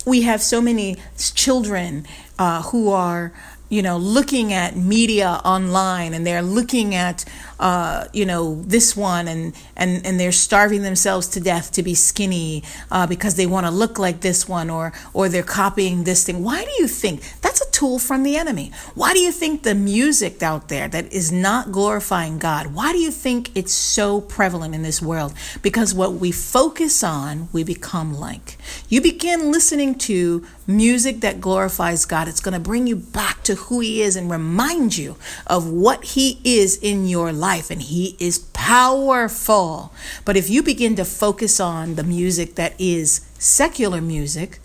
we 0.06 0.24
have 0.24 0.42
so 0.42 0.62
many 0.62 0.98
children 1.18 2.06
uh, 2.38 2.64
who 2.64 2.90
are 2.90 3.32
you 3.70 3.82
know, 3.82 3.98
looking 3.98 4.54
at 4.54 4.76
media 4.76 5.42
online 5.44 6.14
and 6.14 6.26
they're 6.26 6.42
looking 6.42 6.94
at, 6.96 7.26
uh, 7.60 8.06
you 8.14 8.26
know, 8.26 8.62
this 8.62 8.96
one 8.96 9.28
and, 9.28 9.54
and, 9.76 10.06
and 10.06 10.20
they're 10.20 10.32
starving 10.32 10.82
themselves 10.82 11.28
to 11.28 11.40
death 11.40 11.72
to 11.74 11.84
be 11.84 11.96
skinny 11.96 12.64
uh, 12.92 13.08
because 13.08 13.36
they 13.36 13.46
want 13.46 13.66
to 13.66 13.72
look 13.72 13.98
like 14.00 14.22
this 14.22 14.48
one 14.48 14.70
or, 14.70 14.94
or 15.14 15.30
they're 15.30 15.44
copying 15.44 16.04
this 16.04 16.24
thing. 16.24 16.44
Why 16.44 16.64
do 16.64 16.72
you 16.80 16.88
think 16.88 17.22
that's 17.42 17.62
a 17.62 17.72
tool 17.72 18.00
from 18.00 18.24
the 18.24 18.38
enemy? 18.38 18.72
Why 18.94 19.14
do 19.14 19.20
you 19.20 19.32
think 19.32 19.64
the 19.64 19.76
music 19.76 20.44
out 20.44 20.70
there 20.70 20.88
that 20.88 21.12
is 21.12 21.32
not 21.32 21.72
glorifying 21.72 22.40
God, 22.40 22.68
why 22.68 22.92
do 22.92 23.00
you 23.00 23.12
think 23.12 23.52
it's 23.56 23.74
so 23.74 24.22
prevalent 24.22 24.76
in 24.76 24.82
this 24.82 25.02
world? 25.02 25.34
Because 25.62 25.94
what 25.94 26.14
we 26.14 26.32
focus 26.32 27.04
on, 27.04 27.50
we 27.52 27.64
become 27.64 28.14
like. 28.14 28.58
You 28.90 29.02
begin 29.02 29.52
listening 29.52 29.96
to 30.00 30.46
music 30.68 31.22
that 31.22 31.42
glorifies 31.42 32.06
God, 32.06 32.28
it's 32.28 32.40
going 32.40 32.54
to 32.54 32.60
bring 32.60 32.88
you 32.88 32.96
back 32.96 33.44
to 33.44 33.56
who 33.56 33.80
He 33.80 34.02
is 34.02 34.16
and 34.16 34.30
remind 34.30 34.98
you 34.98 35.16
of 35.48 35.70
what 35.70 36.04
He 36.04 36.40
is 36.44 36.78
in 36.78 37.08
your 37.08 37.32
life. 37.32 37.45
And 37.72 37.82
He 37.82 38.16
is 38.20 38.40
powerful. 38.54 39.94
But 40.24 40.38
if 40.38 40.50
you 40.50 40.64
begin 40.64 40.96
to 40.96 41.06
focus 41.06 41.60
on 41.60 41.96
the 41.96 42.04
music 42.04 42.56
that 42.56 42.74
is 42.80 43.22
secular 43.40 44.02
music, 44.02 44.60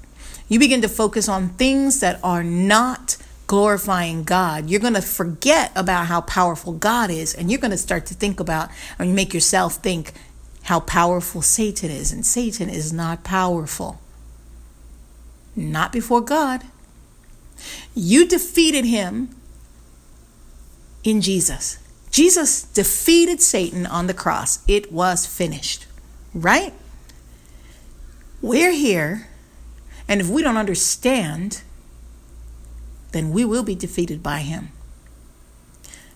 you 0.48 0.58
begin 0.58 0.82
to 0.82 0.88
focus 0.88 1.28
on 1.28 1.50
things 1.50 2.00
that 2.00 2.18
are 2.22 2.42
not 2.42 3.16
glorifying 3.46 4.22
God, 4.22 4.70
you're 4.70 4.80
going 4.80 4.94
to 4.94 5.02
forget 5.02 5.72
about 5.74 6.06
how 6.06 6.20
powerful 6.20 6.72
God 6.72 7.10
is, 7.10 7.34
and 7.34 7.50
you're 7.50 7.60
going 7.60 7.72
to 7.72 7.76
start 7.76 8.06
to 8.06 8.14
think 8.14 8.38
about, 8.38 8.70
and 8.98 9.14
make 9.14 9.34
yourself 9.34 9.74
think 9.76 10.12
how 10.64 10.80
powerful 10.80 11.42
Satan 11.42 11.90
is. 11.90 12.12
And 12.12 12.24
Satan 12.24 12.68
is 12.68 12.92
not 12.92 13.24
powerful 13.24 14.00
not 15.56 15.92
before 15.92 16.20
God. 16.20 16.62
You 17.94 18.26
defeated 18.26 18.84
him 18.84 19.34
in 21.04 21.20
Jesus. 21.20 21.78
Jesus 22.10 22.62
defeated 22.62 23.40
Satan 23.40 23.86
on 23.86 24.06
the 24.06 24.14
cross. 24.14 24.64
It 24.66 24.92
was 24.92 25.26
finished, 25.26 25.86
right? 26.34 26.72
We're 28.42 28.72
here, 28.72 29.28
and 30.08 30.20
if 30.20 30.28
we 30.28 30.42
don't 30.42 30.56
understand, 30.56 31.62
then 33.12 33.30
we 33.30 33.44
will 33.44 33.62
be 33.62 33.74
defeated 33.74 34.22
by 34.22 34.40
him. 34.40 34.70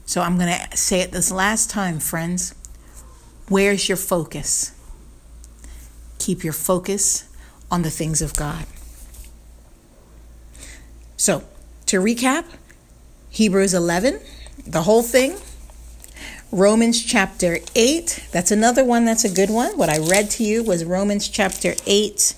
So 0.06 0.20
I'm 0.20 0.36
going 0.38 0.52
to 0.52 0.76
say 0.76 1.00
it 1.00 1.12
this 1.12 1.30
last 1.30 1.70
time, 1.70 1.98
friends. 1.98 2.54
Where's 3.48 3.88
your 3.88 3.96
focus? 3.96 4.72
Keep 6.18 6.44
your 6.44 6.52
focus 6.52 7.28
on 7.70 7.82
the 7.82 7.90
things 7.90 8.22
of 8.22 8.34
God. 8.34 8.66
So, 11.16 11.44
to 11.86 12.00
recap, 12.00 12.44
Hebrews 13.30 13.74
11, 13.74 14.20
the 14.66 14.82
whole 14.82 15.02
thing. 15.02 15.36
Romans 16.54 17.04
chapter 17.04 17.58
8, 17.74 18.28
that's 18.30 18.52
another 18.52 18.84
one 18.84 19.04
that's 19.04 19.24
a 19.24 19.28
good 19.28 19.50
one. 19.50 19.76
What 19.76 19.88
I 19.88 19.98
read 19.98 20.30
to 20.30 20.44
you 20.44 20.62
was 20.62 20.84
Romans 20.84 21.28
chapter 21.28 21.74
8. 21.84 22.36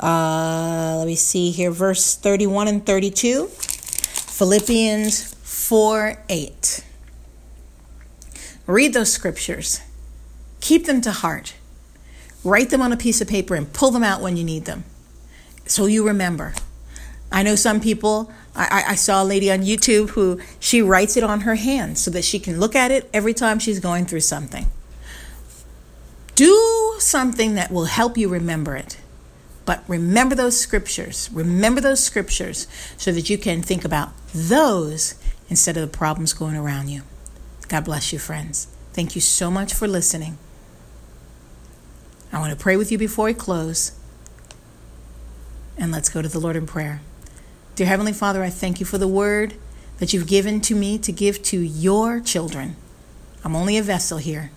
Uh, 0.00 0.96
let 0.98 1.06
me 1.06 1.14
see 1.14 1.50
here, 1.50 1.70
verse 1.70 2.14
31 2.14 2.68
and 2.68 2.84
32. 2.84 3.46
Philippians 3.46 5.32
4 5.32 6.18
8. 6.28 6.84
Read 8.66 8.92
those 8.92 9.10
scriptures, 9.10 9.80
keep 10.60 10.84
them 10.84 11.00
to 11.00 11.10
heart, 11.10 11.54
write 12.44 12.68
them 12.68 12.82
on 12.82 12.92
a 12.92 12.98
piece 12.98 13.22
of 13.22 13.28
paper, 13.28 13.54
and 13.54 13.72
pull 13.72 13.90
them 13.90 14.04
out 14.04 14.20
when 14.20 14.36
you 14.36 14.44
need 14.44 14.66
them 14.66 14.84
so 15.64 15.86
you 15.86 16.06
remember. 16.06 16.52
I 17.32 17.42
know 17.42 17.56
some 17.56 17.80
people, 17.80 18.30
I, 18.56 18.84
I, 18.88 18.94
saw 18.94 19.22
a 19.22 19.24
lady 19.24 19.50
on 19.50 19.62
YouTube 19.62 20.10
who 20.10 20.40
she 20.60 20.80
writes 20.80 21.16
it 21.16 21.24
on 21.24 21.40
her 21.40 21.56
hand 21.56 21.98
so 21.98 22.10
that 22.12 22.24
she 22.24 22.38
can 22.38 22.60
look 22.60 22.76
at 22.76 22.92
it 22.92 23.10
every 23.12 23.34
time 23.34 23.58
she's 23.58 23.80
going 23.80 24.06
through 24.06 24.20
something. 24.20 24.66
Do 26.36 26.94
something 27.00 27.54
that 27.54 27.72
will 27.72 27.86
help 27.86 28.16
you 28.16 28.28
remember 28.28 28.76
it. 28.76 28.98
But 29.66 29.82
remember 29.88 30.34
those 30.34 30.58
scriptures. 30.58 31.30
Remember 31.32 31.80
those 31.80 32.02
scriptures 32.02 32.68
so 32.96 33.10
that 33.12 33.28
you 33.28 33.38
can 33.38 33.62
think 33.62 33.84
about 33.84 34.10
those 34.32 35.14
instead 35.48 35.76
of 35.76 35.90
the 35.90 35.96
problems 35.96 36.32
going 36.32 36.56
around 36.56 36.88
you. 36.88 37.02
God 37.68 37.84
bless 37.84 38.12
you, 38.12 38.18
friends. 38.18 38.68
Thank 38.92 39.14
you 39.14 39.20
so 39.20 39.50
much 39.50 39.74
for 39.74 39.88
listening. 39.88 40.38
I 42.32 42.38
want 42.38 42.50
to 42.50 42.58
pray 42.58 42.76
with 42.76 42.92
you 42.92 42.98
before 42.98 43.26
we 43.26 43.34
close. 43.34 43.92
And 45.76 45.90
let's 45.90 46.08
go 46.08 46.22
to 46.22 46.28
the 46.28 46.38
Lord 46.38 46.56
in 46.56 46.66
prayer. 46.66 47.00
Dear 47.76 47.88
Heavenly 47.88 48.12
Father, 48.12 48.44
I 48.44 48.50
thank 48.50 48.78
you 48.78 48.86
for 48.86 48.98
the 48.98 49.08
word 49.08 49.54
that 49.98 50.12
you've 50.12 50.28
given 50.28 50.60
to 50.60 50.76
me 50.76 50.96
to 50.98 51.10
give 51.10 51.42
to 51.44 51.58
your 51.58 52.20
children. 52.20 52.76
I'm 53.44 53.56
only 53.56 53.76
a 53.76 53.82
vessel 53.82 54.18
here. 54.18 54.52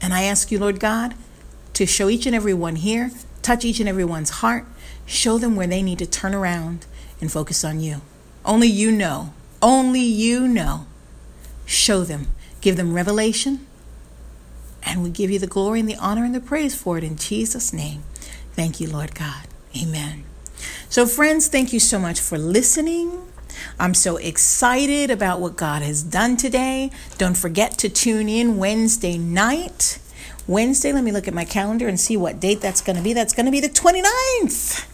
And 0.00 0.14
I 0.14 0.22
ask 0.22 0.50
you, 0.50 0.58
Lord 0.58 0.80
God, 0.80 1.14
to 1.74 1.84
show 1.84 2.08
each 2.08 2.24
and 2.24 2.34
every 2.34 2.54
one 2.54 2.76
here, 2.76 3.10
touch 3.42 3.66
each 3.66 3.78
and 3.78 3.88
everyone's 3.88 4.30
heart, 4.30 4.64
show 5.04 5.36
them 5.36 5.54
where 5.54 5.66
they 5.66 5.82
need 5.82 5.98
to 5.98 6.06
turn 6.06 6.34
around 6.34 6.86
and 7.20 7.30
focus 7.30 7.62
on 7.62 7.80
you. 7.80 8.00
Only 8.42 8.68
you 8.68 8.90
know. 8.90 9.34
Only 9.60 10.00
you 10.00 10.48
know. 10.48 10.86
Show 11.66 12.04
them. 12.04 12.28
Give 12.62 12.76
them 12.76 12.94
revelation. 12.94 13.66
And 14.82 15.02
we 15.02 15.10
give 15.10 15.30
you 15.30 15.38
the 15.38 15.46
glory 15.46 15.80
and 15.80 15.88
the 15.88 15.96
honor 15.96 16.24
and 16.24 16.34
the 16.34 16.40
praise 16.40 16.74
for 16.74 16.96
it 16.96 17.04
in 17.04 17.16
Jesus' 17.16 17.70
name. 17.72 18.02
Thank 18.54 18.80
you, 18.80 18.88
Lord 18.88 19.14
God. 19.14 19.46
Amen. 19.76 20.24
So, 20.92 21.06
friends, 21.06 21.48
thank 21.48 21.72
you 21.72 21.80
so 21.80 21.98
much 21.98 22.20
for 22.20 22.36
listening. 22.36 23.26
I'm 23.80 23.94
so 23.94 24.18
excited 24.18 25.10
about 25.10 25.40
what 25.40 25.56
God 25.56 25.80
has 25.80 26.02
done 26.02 26.36
today. 26.36 26.90
Don't 27.16 27.34
forget 27.34 27.78
to 27.78 27.88
tune 27.88 28.28
in 28.28 28.58
Wednesday 28.58 29.16
night. 29.16 29.98
Wednesday, 30.46 30.92
let 30.92 31.02
me 31.02 31.10
look 31.10 31.26
at 31.26 31.32
my 31.32 31.46
calendar 31.46 31.88
and 31.88 31.98
see 31.98 32.18
what 32.18 32.40
date 32.40 32.60
that's 32.60 32.82
going 32.82 32.96
to 32.96 33.02
be. 33.02 33.14
That's 33.14 33.32
going 33.32 33.46
to 33.46 33.50
be 33.50 33.58
the 33.58 33.70
29th. 33.70 34.86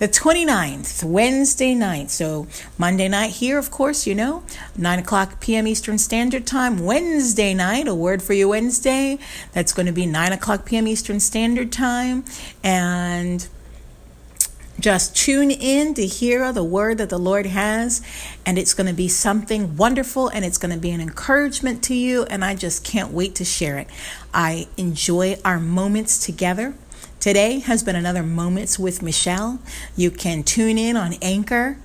The 0.00 0.08
29th, 0.08 1.04
Wednesday 1.04 1.72
night. 1.72 2.10
So, 2.10 2.48
Monday 2.76 3.06
night 3.06 3.30
here, 3.30 3.56
of 3.56 3.70
course, 3.70 4.08
you 4.08 4.16
know, 4.16 4.42
9 4.76 4.98
o'clock 4.98 5.38
p.m. 5.38 5.68
Eastern 5.68 5.98
Standard 5.98 6.48
Time. 6.48 6.84
Wednesday 6.84 7.54
night, 7.54 7.86
a 7.86 7.94
word 7.94 8.24
for 8.24 8.32
you 8.32 8.48
Wednesday. 8.48 9.20
That's 9.52 9.72
going 9.72 9.86
to 9.86 9.92
be 9.92 10.04
9 10.04 10.32
o'clock 10.32 10.64
p.m. 10.64 10.88
Eastern 10.88 11.20
Standard 11.20 11.70
Time. 11.70 12.24
And 12.64 13.46
just 14.78 15.16
tune 15.16 15.50
in 15.50 15.94
to 15.94 16.06
hear 16.06 16.52
the 16.52 16.64
word 16.64 16.98
that 16.98 17.08
the 17.08 17.18
Lord 17.18 17.46
has, 17.46 18.02
and 18.44 18.58
it's 18.58 18.74
going 18.74 18.86
to 18.86 18.92
be 18.92 19.08
something 19.08 19.76
wonderful 19.76 20.28
and 20.28 20.44
it's 20.44 20.58
going 20.58 20.74
to 20.74 20.80
be 20.80 20.90
an 20.90 21.00
encouragement 21.00 21.82
to 21.84 21.94
you. 21.94 22.24
And 22.24 22.44
I 22.44 22.54
just 22.54 22.84
can't 22.84 23.12
wait 23.12 23.34
to 23.36 23.44
share 23.44 23.78
it. 23.78 23.88
I 24.32 24.68
enjoy 24.76 25.38
our 25.44 25.60
moments 25.60 26.24
together. 26.24 26.74
Today 27.20 27.60
has 27.60 27.82
been 27.82 27.96
another 27.96 28.22
Moments 28.22 28.78
with 28.78 29.00
Michelle. 29.00 29.58
You 29.96 30.10
can 30.10 30.42
tune 30.42 30.76
in 30.76 30.96
on 30.96 31.14
Anchor 31.22 31.78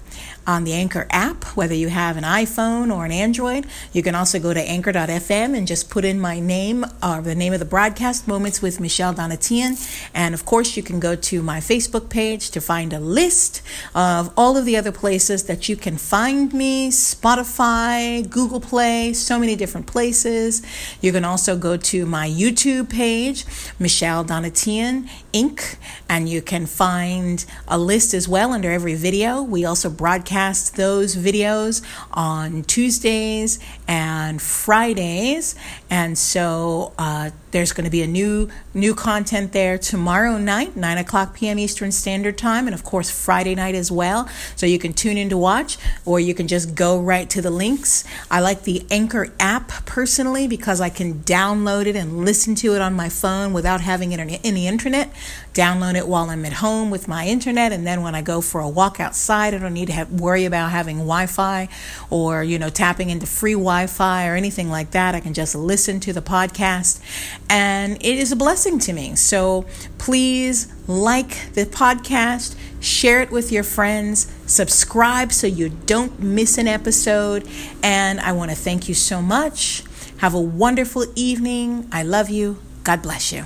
on 0.48 0.64
the 0.64 0.74
Anchor 0.74 1.06
app, 1.12 1.44
whether 1.56 1.76
you 1.76 1.90
have 1.90 2.18
an 2.18 2.24
iPhone 2.24 2.96
or 2.96 3.06
an 3.06 3.12
Android. 3.12 3.68
You 3.94 4.02
can 4.02 4.16
also 4.16 4.40
go 4.40 4.54
to 4.54 4.60
anchor.fm 4.60 5.56
and 5.56 5.68
just 5.68 5.90
put 5.90 6.06
in 6.06 6.20
my 6.20 6.40
name 6.40 6.86
or 7.04 7.22
the 7.22 7.36
name 7.36 7.54
of 7.54 7.60
the 7.60 7.66
broadcast, 7.66 8.28
Moments 8.28 8.62
with 8.62 8.80
Michelle 8.80 9.14
Donatian. 9.14 9.78
And 10.14 10.34
of 10.34 10.46
course, 10.46 10.76
you 10.76 10.82
can 10.82 11.00
go 11.00 11.16
to 11.16 11.42
my 11.44 11.60
Facebook 11.60 12.10
page 12.10 12.50
to 12.52 12.62
find 12.62 12.94
a 12.94 13.00
list 13.00 13.62
of 13.94 14.34
all 14.36 14.58
of 14.58 14.66
the 14.66 14.76
other 14.76 14.92
places 14.92 15.44
that 15.44 15.70
you 15.70 15.76
can 15.76 15.98
find 15.98 16.52
me 16.54 16.90
Spotify, 16.90 18.28
Google 18.28 18.62
Play, 18.62 19.14
so 19.14 19.38
many 19.38 19.56
different 19.56 19.86
places. 19.86 20.64
You 21.00 21.12
can 21.12 21.26
also 21.26 21.58
go 21.58 21.78
to 21.78 22.06
my 22.06 22.28
YouTube 22.28 22.90
page, 22.90 23.46
Michelle 23.78 24.26
Donatian 24.26 25.10
Inc., 25.34 25.76
and 26.08 26.28
you 26.28 26.42
can 26.42 26.66
find 26.66 27.46
a 27.68 27.78
list 27.78 28.16
as 28.16 28.28
well 28.28 28.52
under 28.52 28.72
every 28.72 28.96
video. 28.96 29.44
We 29.44 29.64
also 29.64 29.90
broadcast 29.90 30.39
broadcast 30.40 30.78
those 30.78 31.18
videos 31.18 31.82
on 32.14 32.64
Tuesdays 32.64 33.60
and 33.90 34.42
Fridays. 34.42 35.54
And 35.90 36.18
so 36.18 36.94
uh, 36.98 37.32
there's 37.52 37.72
going 37.72 37.86
to 37.86 37.90
be 37.90 38.04
a 38.04 38.08
new 38.08 38.50
new 38.74 38.94
content 38.94 39.54
there 39.54 39.78
tomorrow 39.78 40.38
night, 40.38 40.76
9 40.76 40.98
o'clock 41.00 41.36
p.m. 41.36 41.58
Eastern 41.58 41.92
Standard 41.92 42.38
Time, 42.38 42.68
and 42.68 42.76
of 42.76 42.84
course 42.84 43.10
Friday 43.10 43.56
night 43.56 43.76
as 43.76 43.92
well. 43.92 44.30
So 44.56 44.66
you 44.66 44.78
can 44.78 44.94
tune 44.94 45.18
in 45.18 45.30
to 45.30 45.38
watch, 45.38 45.78
or 46.06 46.20
you 46.20 46.34
can 46.34 46.48
just 46.48 46.76
go 46.76 47.00
right 47.00 47.30
to 47.32 47.42
the 47.42 47.50
links. 47.50 48.04
I 48.30 48.40
like 48.40 48.64
the 48.64 48.86
Anchor 48.92 49.34
app 49.40 49.70
personally 49.86 50.48
because 50.48 50.80
I 50.80 50.90
can 50.90 51.24
download 51.24 51.88
it 51.88 51.96
and 51.96 52.24
listen 52.24 52.56
to 52.56 52.76
it 52.76 52.82
on 52.82 52.94
my 52.94 53.10
phone 53.10 53.54
without 53.54 53.82
having 53.82 54.10
the 54.10 54.68
internet. 54.68 55.12
Download 55.54 55.96
it 55.96 56.08
while 56.08 56.30
I'm 56.30 56.46
at 56.46 56.54
home 56.54 56.92
with 56.92 57.08
my 57.08 57.26
internet, 57.26 57.72
and 57.72 57.86
then 57.86 58.04
when 58.04 58.14
I 58.14 58.22
go 58.22 58.42
for 58.42 58.62
a 58.62 58.70
walk 58.70 59.00
outside, 59.00 59.54
I 59.54 59.58
don't 59.58 59.74
need 59.74 59.88
to 59.88 59.94
have, 59.94 60.12
worry 60.12 60.46
about 60.46 60.70
having 60.70 60.98
Wi-Fi 60.98 61.68
or 62.10 62.44
you 62.44 62.60
know 62.60 62.70
tapping 62.70 63.10
into 63.10 63.26
free 63.26 63.54
Wi-Fi 63.54 64.28
or 64.28 64.36
anything 64.36 64.70
like 64.70 64.92
that. 64.92 65.16
I 65.16 65.20
can 65.20 65.34
just 65.34 65.56
listen 65.80 66.02
to 66.02 66.12
the 66.12 66.22
podcast 66.22 67.00
and 67.50 67.96
it 68.02 68.18
is 68.20 68.34
a 68.34 68.36
blessing 68.36 68.80
to 68.80 68.92
me. 68.92 69.16
So 69.16 69.66
please 69.98 70.68
like 70.90 71.54
the 71.54 71.66
podcast, 71.66 72.58
share 72.82 73.22
it 73.22 73.32
with 73.32 73.50
your 73.50 73.64
friends, 73.64 74.30
subscribe 74.46 75.32
so 75.32 75.48
you 75.48 75.70
don't 75.70 76.20
miss 76.20 76.58
an 76.58 76.68
episode. 76.68 77.48
And 77.82 78.20
I 78.20 78.34
want 78.34 78.52
to 78.52 78.58
thank 78.58 78.90
you 78.90 78.94
so 78.94 79.22
much. 79.22 79.86
Have 80.18 80.34
a 80.34 80.42
wonderful 80.42 81.06
evening. 81.16 81.88
I 81.94 82.04
love 82.04 82.30
you. 82.30 82.58
God 82.84 83.02
bless 83.02 83.32
you. 83.32 83.46